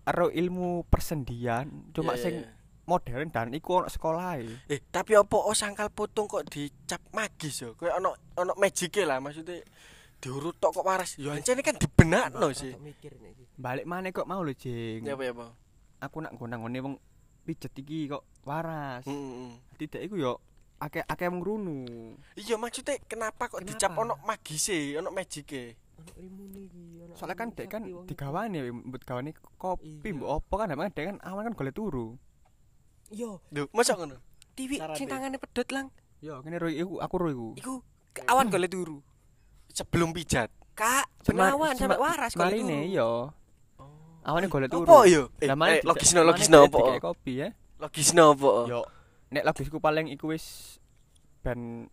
ero 0.08 0.28
ilmu 0.32 0.88
persendian 0.88 1.92
cuma 1.92 2.16
sing. 2.16 2.44
Modern 2.90 3.30
dan 3.30 3.54
iku 3.54 3.86
ono 3.86 3.88
sekolahe. 3.88 4.66
Eh, 4.66 4.82
tapi 4.90 5.14
opo 5.14 5.38
oh 5.46 5.54
sangkal 5.54 5.94
potong 5.94 6.26
kok 6.26 6.50
dicap 6.50 7.06
magis 7.14 7.62
yo? 7.62 7.78
Kayak 7.78 8.02
ono 8.02 8.18
ono 8.34 8.58
magike 8.58 9.06
lah 9.06 9.22
maksudnya 9.22 9.62
diurut 10.18 10.58
tok 10.58 10.82
kok 10.82 10.88
waras. 10.90 11.22
Yo 11.22 11.30
ancene 11.30 11.62
kan 11.62 11.78
dibenakno 11.78 12.50
sih. 12.52 12.74
Mikir 12.82 13.14
nek 13.22 13.38
iki. 13.38 13.46
Balik 13.54 13.86
maneh 13.86 14.10
kok 14.10 14.26
mau 14.26 14.42
lho, 14.42 14.58
Jing. 14.58 15.06
Ya 15.06 15.14
apa 15.14 15.24
ya, 15.24 15.32
apa? 15.38 15.48
Aku 16.02 16.18
nak 16.20 16.34
nggonang 16.34 16.66
ngene 16.66 16.80
wong 16.82 16.96
pijet 17.46 17.78
iki 17.78 18.10
kok 18.10 18.26
waras. 18.44 19.06
Heeh. 19.06 19.54
Dadi 19.78 19.86
dek 19.86 20.02
iku 20.10 20.16
yo 20.18 20.34
akeh 20.80 21.04
akeh 21.06 21.28
ngrunu. 21.30 21.86
Iya 22.36 22.56
maksudnya 22.58 22.98
kenapa 23.06 23.48
kok 23.48 23.62
Kenapa? 23.62 23.70
dicap 23.70 23.92
ono 23.94 24.18
magise, 24.26 24.96
ono 24.98 25.12
magike? 25.12 25.76
Ono 26.00 26.56
iki. 26.56 26.84
ono 27.04 27.14
Soalnya 27.20 27.36
kan 27.36 27.50
dek 27.52 27.68
kan 27.68 27.84
wong 27.84 28.08
digawani 28.08 28.58
mbut 28.72 29.04
gawane 29.04 29.36
kopi 29.60 30.00
Iya. 30.04 30.16
mbok 30.16 30.30
opo 30.40 30.54
kan 30.56 30.72
emang 30.72 30.88
dek 30.92 31.06
kan 31.12 31.18
awan 31.20 31.52
kan 31.52 31.56
golek 31.56 31.76
turu. 31.76 32.16
Iya, 33.10 33.32
Duh, 33.50 33.68
masa 33.72 33.94
ngono? 33.94 34.18
tiwi 34.54 34.76
sing 34.94 35.08
tangane 35.08 35.38
pedhot 35.38 35.70
lang. 35.72 35.88
Yo 36.20 36.44
kene 36.44 36.60
ro 36.60 36.68
iku 36.68 37.00
aku 37.00 37.16
ro 37.16 37.28
iku. 37.28 37.48
Iku 37.56 37.74
awan 38.28 38.52
golek 38.52 38.70
turu. 38.70 39.00
Sebelum 39.72 40.12
pijat. 40.12 40.52
Kak, 40.76 41.08
benawan 41.24 41.74
sema- 41.74 41.96
sampai 41.96 42.00
waras 42.00 42.32
golek 42.34 42.60
turu. 42.60 42.68
Marine 42.68 42.78
iya. 42.86 43.08
Awane 44.22 44.48
golek 44.48 44.70
turu. 44.70 44.84
Apa 44.84 45.08
yo? 45.08 45.32
Eh, 45.40 45.48
Lah 45.48 45.56
mane 45.56 45.80
eh, 45.80 45.82
logisno 45.82 46.22
logisno 46.22 46.68
apa? 46.68 47.00
kopi 47.00 47.34
ya. 47.40 47.50
Logisno 47.80 48.36
apa? 48.36 48.52
Yo 48.68 48.80
nek 49.32 49.44
logisku 49.46 49.80
paling 49.80 50.12
iku 50.12 50.36
wis 50.36 50.78
ben 51.40 51.88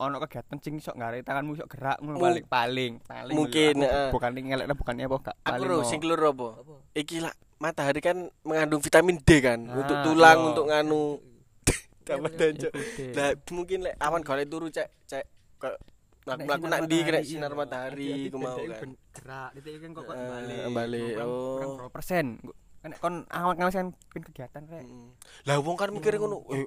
ono 0.00 0.16
kegiatan 0.16 0.56
sing 0.58 0.80
sok 0.80 0.96
ngarep 0.96 1.20
tanganmu 1.22 1.52
sok 1.60 1.68
gerak 1.76 2.00
ngono 2.00 2.16
balik 2.16 2.48
paling 2.48 3.04
paling 3.04 3.36
mungkin, 3.36 3.74
aku 3.76 3.84
heeh. 3.84 4.08
bukan 4.08 4.30
ngelekno 4.32 4.74
bukan 4.74 4.94
apa 4.96 5.16
gak 5.20 5.36
Aku 5.44 5.52
paling 5.52 5.68
mau. 5.76 5.84
sing 5.84 5.98
keloro 6.00 6.28
apa? 6.32 6.48
Iki 6.96 7.16
lah 7.20 7.34
matahari 7.60 8.00
kan 8.00 8.16
mengandung 8.40 8.80
vitamin 8.80 9.20
D 9.20 9.28
kan 9.44 9.60
Nah, 9.60 9.76
untuk 9.76 9.96
tulang, 10.00 10.38
untuk 10.56 10.64
nganu 10.72 11.20
dapat 12.08 12.32
danjo. 12.32 12.68
Lah 13.12 13.30
mungkin 13.52 13.78
lek 13.84 13.94
awan 14.00 14.24
golek 14.24 14.48
turu 14.48 14.72
cek 14.72 14.88
cek 15.04 15.24
kok 15.60 15.76
Nek 16.20 16.46
aku 16.46 16.68
sinar 16.68 16.70
nak 16.70 16.80
ndi 16.86 16.98
kena 17.00 17.20
sinar 17.24 17.52
matahari 17.56 18.28
iku 18.28 18.36
mau 18.38 18.54
kan. 18.56 18.90
gerak 19.12 19.50
dite 19.56 19.70
kan 19.80 19.90
kok 19.92 20.04
Eh, 20.04 20.16
balik 20.16 20.64
balik, 20.70 21.12
oh. 21.20 21.56
kurang 21.76 21.92
persen 21.92 22.26
kan 22.80 22.90
kon 22.96 23.14
kan 23.28 23.68
kan 23.68 23.86
pin 24.08 24.22
kegiatan 24.24 24.62
rek. 24.64 24.84
Lah 25.44 25.60
wong 25.60 25.76
kan 25.76 25.92
mikir 25.92 26.16
ngono, 26.16 26.44
eh 26.56 26.64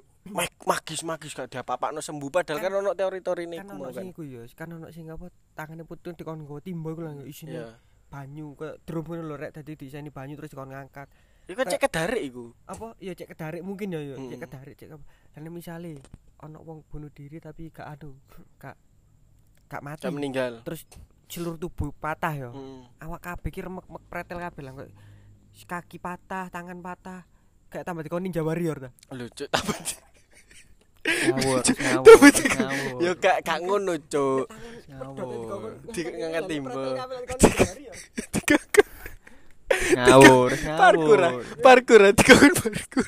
magis 0.64 1.04
magis 1.04 1.32
gak 1.32 1.52
diapa-apakno 1.52 2.00
sembuh 2.00 2.30
padahal 2.30 2.56
kan 2.58 2.72
ono 2.72 2.90
teori-teori 2.92 3.44
Kan 3.44 3.52
niku 3.52 3.74
ono 3.76 3.88
sing 3.90 4.08
kan. 4.08 4.14
iku 4.14 4.22
ya, 4.24 4.42
kan 4.50 4.68
ono 4.70 4.88
sing 4.88 5.06
apa 5.06 5.26
tangane 5.52 5.84
putun 5.84 6.16
dikon 6.16 6.40
nggawa 6.40 6.60
timba 6.60 6.88
iku 6.90 7.00
lah 7.02 7.12
isine 7.22 7.52
Iya. 7.54 7.68
banyu 8.08 8.54
kayak 8.54 8.76
drum 8.84 9.04
ngono 9.04 9.22
lho 9.22 9.36
rek 9.36 9.52
dadi 9.52 9.74
diseni 9.74 10.08
banyu 10.08 10.34
terus 10.34 10.48
dikon 10.48 10.70
ngangkat. 10.70 11.10
Iku 11.44 11.56
kan 11.56 11.66
cek 11.66 11.82
kedarik 11.82 12.22
iku. 12.24 12.56
Apa 12.64 12.96
ya 12.96 13.12
cek 13.12 13.28
kedarik 13.28 13.60
mungkin 13.60 13.90
ya 13.90 14.00
ya, 14.00 14.16
cek 14.16 14.32
Mm. 14.32 14.44
kedarik 14.48 14.74
cek 14.74 14.88
apa. 14.88 15.04
Dan 15.30 15.50
misale 15.50 15.98
ono 16.40 16.58
wong 16.58 16.86
bunuh 16.86 17.10
diri 17.10 17.36
tapi 17.36 17.68
gak 17.68 17.84
anu, 17.90 18.16
gak 18.62 18.78
gak 19.66 19.82
mati. 19.82 20.06
Gak 20.06 20.14
meninggal. 20.14 20.52
Terus 20.62 20.88
seluruh 21.26 21.58
tubuh 21.58 21.92
patah 21.92 22.32
ya. 22.32 22.48
Hmm. 22.48 22.88
Awak 22.96 23.20
kabeh 23.20 23.50
ki 23.50 23.60
remek-mek 23.60 24.02
pretel 24.06 24.38
kabeh 24.38 24.62
lah 24.62 24.72
kok 24.74 24.88
kaki 25.66 25.98
patah, 25.98 26.48
tangan 26.48 26.80
patah. 26.80 27.28
Kayak 27.68 27.84
tambah 27.84 28.02
dikon 28.02 28.22
ninja 28.22 28.40
warrior 28.40 28.78
ta. 28.78 28.90
Lho 29.10 29.26
tambah 29.28 29.76
ngawur 31.04 31.60
ngawur 31.60 32.32
ngawur. 32.32 33.00
Yo 33.04 33.12
gak 33.20 33.36
gak 33.44 33.58
ngono 33.60 33.94
cuk. 34.08 34.48
ngawur. 34.88 35.72
Timba. 36.48 36.82
ngawur 39.94 40.50
Parkur. 40.80 41.20
Parkur. 41.60 42.00
Dikon 42.16 42.52
parkur. 42.56 43.06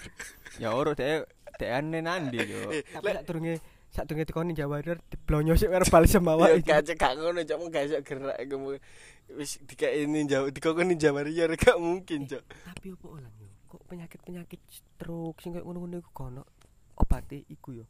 ya 0.61 0.72
ora 0.76 0.92
dek. 0.92 1.24
Dek 1.57 1.70
ane 1.72 2.05
nandi 2.05 2.36
yo 2.44 2.68
Eh, 2.68 2.84
Tapi 2.84 3.16
sak 3.16 3.24
durunge 3.24 3.55
sak 3.88 4.05
dunge 4.05 4.28
dikoni 4.28 4.53
Jawa 4.53 4.76
Warrior 4.76 5.01
diblonyo 5.09 5.57
sik 5.57 5.72
verbal 5.72 6.05
semawa 6.05 6.53
Ya 6.53 6.61
gak 6.84 6.92
gak 7.01 7.16
ngono 7.16 7.40
cok 7.49 7.57
mung 7.57 7.72
gak 7.72 7.88
iso 7.88 7.97
gerak 8.05 8.36
kamu. 8.44 8.76
Wis 9.40 9.57
dikae 9.64 10.05
ninja 10.05 10.44
dikon 10.53 10.76
warrior 11.16 11.51
gak 11.57 11.80
mungkin 11.80 12.28
cok. 12.28 12.42
tapi 12.44 12.92
opo 12.92 13.16
lan 13.16 13.32
yo? 13.40 13.49
Kok 13.72 13.82
penyakit-penyakit 13.88 14.61
stroke 14.68 15.40
sing 15.40 15.57
koyo 15.57 15.64
ngono-ngono 15.64 15.97
iku 16.05 16.12
kono 16.12 16.44
obate 16.97 17.44
iku 17.47 17.72
yo 17.74 17.84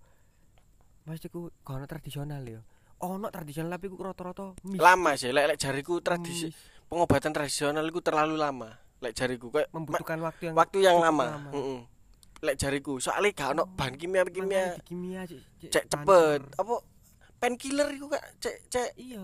Maksudku 1.04 1.62
kono 1.62 1.86
tradisional 1.86 2.42
yo 2.42 2.60
ono 2.98 3.28
tradisional 3.28 3.70
tapi 3.70 3.86
iku 3.86 4.00
rata-rata 4.00 4.56
mis 4.64 4.76
Lama 4.76 5.14
sih 5.14 5.30
lek 5.30 5.54
lek 5.54 5.58
jariku 5.58 6.00
tradisi 6.00 6.48
mis- 6.48 6.58
pengobatan 6.86 7.30
tradisional 7.30 7.84
iku 7.84 8.00
terlalu 8.00 8.34
lama. 8.34 8.72
Lek 8.98 9.12
jariku 9.12 9.50
kayak 9.50 9.68
membutuhkan 9.70 10.18
waktu 10.18 10.42
yang 10.46 10.54
waktu 10.56 10.78
yang 10.80 10.96
cukup 10.96 11.06
lama. 11.06 11.26
Heeh. 11.52 11.80
Lek 12.42 12.56
jariku 12.56 12.96
soalnya 12.96 13.30
gak 13.32 13.48
ono 13.52 13.64
bahan 13.68 13.94
kimia-kimia 13.94 14.80
kimia 14.82 15.22
cek 15.24 15.70
cek 15.70 15.84
cepet. 15.86 16.40
Apa 16.56 16.74
painkiller 17.36 17.88
iku 17.92 18.06
kak 18.08 18.24
cek 18.38 18.56
cek 18.66 18.90
iya 18.96 19.20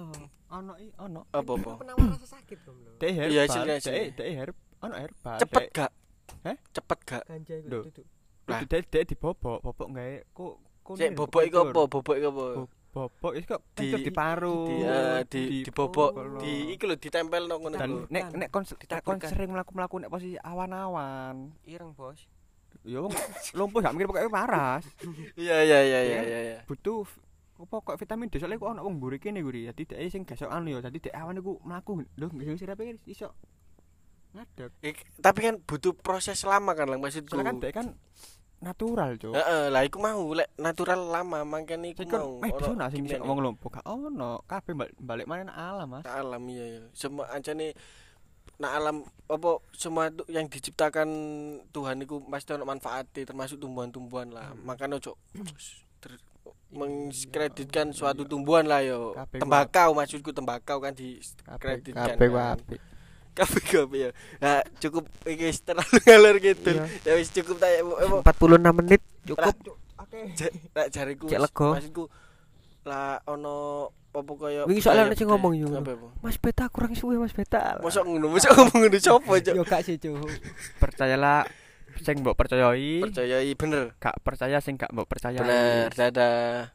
ono 0.48 0.72
i 0.76 0.92
ono 0.96 1.24
apa 1.26 1.50
apa. 1.50 1.70
penawar 1.80 2.06
rasa 2.12 2.28
sakit 2.30 2.58
dong 2.60 2.76
lho 2.78 2.92
dek 2.94 3.08
herbal 3.10 3.32
Iya, 3.32 3.40
hasilnya, 3.42 3.74
dek 3.74 3.80
hasilnya. 3.80 4.12
dek 4.12 4.28
herb 4.30 4.56
ono 4.78 4.94
herbal 4.94 5.38
Cepet 5.40 5.62
gak? 5.72 5.90
Heh? 6.44 6.56
Cepet 6.70 6.98
gak? 7.02 7.22
ganja 7.24 7.54
duduk 7.58 7.82
Lah. 8.52 8.58
Kudu 8.58 8.66
dek 8.68 8.84
dek 8.86 9.04
dibobok 9.06 9.58
bobok 9.60 9.88
gawe 9.90 10.14
kok 10.28 10.54
kok 10.82 10.94
Cek 10.94 11.10
bobok 11.12 11.42
iku 11.42 11.56
apa? 11.62 11.72
Bobok 11.86 12.14
iku 12.14 12.28
apa? 12.30 12.46
Bo- 12.54 12.70
bobok 12.92 13.32
itu 13.32 13.46
kok 13.46 13.60
Di- 13.72 13.88
di, 13.88 14.02
di 14.02 14.12
paru 14.12 14.58
Di 14.68 14.76
di 15.26 15.42
dibobok 15.62 16.10
Oh. 16.12 16.36
di 16.36 16.52
iki 16.70 16.84
lho 16.84 16.94
ditempel 16.94 17.42
nang 17.42 17.58
ngono 17.58 17.74
dan 17.74 17.88
iku. 17.90 18.04
nek 18.06 18.24
nek 18.34 18.48
kon 18.48 18.64
kon 19.00 19.16
sering 19.18 19.48
melaku 19.48 19.96
nek 19.96 20.06
posisi 20.06 20.36
awan-awan 20.36 21.56
ireng 21.64 21.92
bos 21.92 22.28
wong 22.82 23.14
lumpuh 23.54 23.78
gak 23.78 23.94
mikir 23.94 24.06
pokoknya 24.06 24.28
paras 24.28 24.84
Iya 25.34 25.62
iya 25.62 25.78
iya 25.80 25.98
iya 26.02 26.20
iya 26.42 26.58
butuh 26.64 27.06
apa 27.56 27.78
kok 27.80 27.96
vitamin 27.96 28.26
D 28.26 28.36
soalnya 28.36 28.58
kok 28.58 28.68
ono 28.68 28.82
wong 28.82 28.98
mburi 28.98 29.16
kene 29.16 29.38
guri 29.38 29.64
dadi 29.64 29.86
dek 29.86 30.02
sing 30.08 30.22
gasokan 30.22 30.66
yo 30.66 30.78
dadi 30.78 30.98
dek 30.98 31.14
awan 31.14 31.38
iku 31.38 31.62
mlaku 31.62 32.02
lho 32.12 32.26
sing 32.34 32.58
sirape 32.58 32.82
iso 33.04 33.30
ngadeg 34.32 34.72
Tapi 35.16 35.38
kan 35.40 35.56
butuh 35.60 35.92
proses 35.94 36.40
lama 36.42 36.72
kan 36.72 36.88
lang 36.88 36.98
maksudku. 36.98 37.30
soalnya 37.30 37.46
kan 37.46 37.56
dek 37.58 37.72
kan 37.72 37.86
natural 38.62 39.18
cuk 39.18 39.34
Heeh, 39.34 39.64
lah 39.68 39.82
iku 39.82 39.98
mau 39.98 40.22
lek 40.32 40.54
natural 40.56 41.10
lama 41.10 41.42
mangkene 41.42 41.90
iku 41.90 42.06
sing 42.06 42.14
kon 42.14 42.22
mau. 42.38 42.46
eh 42.46 42.50
bisa 42.54 42.72
nak 42.72 42.88
sing 42.88 43.02
kimiane. 43.02 43.20
ngomong 43.20 43.42
lumpuh 43.42 43.68
gak 43.68 43.82
ono 43.84 44.38
kabeh 44.46 44.72
balik, 44.72 44.94
balik 44.96 45.26
mana 45.26 45.50
nang 45.50 45.58
alam 45.58 45.86
mas 45.90 46.06
alam 46.06 46.42
iya 46.46 46.78
ya. 46.78 46.82
Semua 46.94 47.26
ancane 47.28 47.74
nah 48.56 48.78
alam 48.78 49.02
apa 49.26 49.50
semua 49.74 50.06
yang 50.30 50.46
diciptakan 50.46 51.08
Tuhan 51.68 51.98
itu 51.98 52.22
pasti 52.24 52.54
ono 52.54 52.62
manfaatnya 52.62 53.26
termasuk 53.26 53.58
tumbuhan-tumbuhan 53.58 54.30
lah. 54.30 54.54
Makanya 54.54 55.02
ojo 55.02 55.18
ter- 55.98 56.22
mengkreditkan 56.70 57.90
suatu 57.90 58.22
tumbuhan 58.22 58.64
lah 58.64 58.80
yo. 58.80 59.12
Tembakau 59.34 59.92
maksudku 59.92 60.30
tembakau 60.30 60.78
kan 60.78 60.94
di 60.94 61.18
kreditkan. 61.58 62.14
kabeh 62.14 62.28
kan. 62.30 62.56
Kabeh 63.32 63.62
kabeh 63.62 63.98
ya. 63.98 64.10
Nah, 64.38 64.60
cukup 64.76 65.04
wis 65.24 65.58
terlalu 65.58 65.96
ngalor 66.04 66.36
gitu. 66.38 66.70
Ya 67.02 67.12
wis 67.14 67.28
cukup 67.28 67.56
tak 67.56 67.80
emang 67.80 68.20
46 68.20 68.78
menit 68.78 69.00
cukup 69.24 69.54
Lek 70.76 70.88
jariku 70.94 71.24
Cek 71.24 71.34
wis- 71.34 71.44
lega. 71.48 71.68
maksudku 71.72 72.04
lah 72.82 73.22
ono 73.24 73.56
apa 74.12 74.32
kaya 74.34 74.62
Wingi 74.66 74.82
soalnya 74.82 75.08
ana 75.08 75.14
sing 75.14 75.24
ngomong 75.24 75.54
yo. 75.54 75.72
Mas 76.20 76.36
Beta 76.36 76.68
kurang 76.68 76.92
suwe 76.92 77.16
Mas 77.16 77.32
Beta 77.32 77.80
Mosok 77.80 78.04
ngono, 78.04 78.28
mosok 78.28 78.52
ngomong 78.52 78.78
ngono 78.84 78.98
sapa, 78.98 79.32
Cok? 79.40 79.54
yo 79.54 79.62
gak 79.62 79.80
sih 79.82 79.96
cuk 79.96 80.28
percayalah 80.76 81.48
sing 81.98 82.20
mbok 82.20 82.34
percayai 82.34 83.00
Percayai 83.02 83.50
bener. 83.54 83.96
gak 83.96 84.20
percaya 84.20 84.58
sing 84.58 84.74
gak 84.74 84.90
mbok 84.90 85.06
percayai 85.06 85.40
Bener, 85.40 85.88
dadah. 85.92 86.74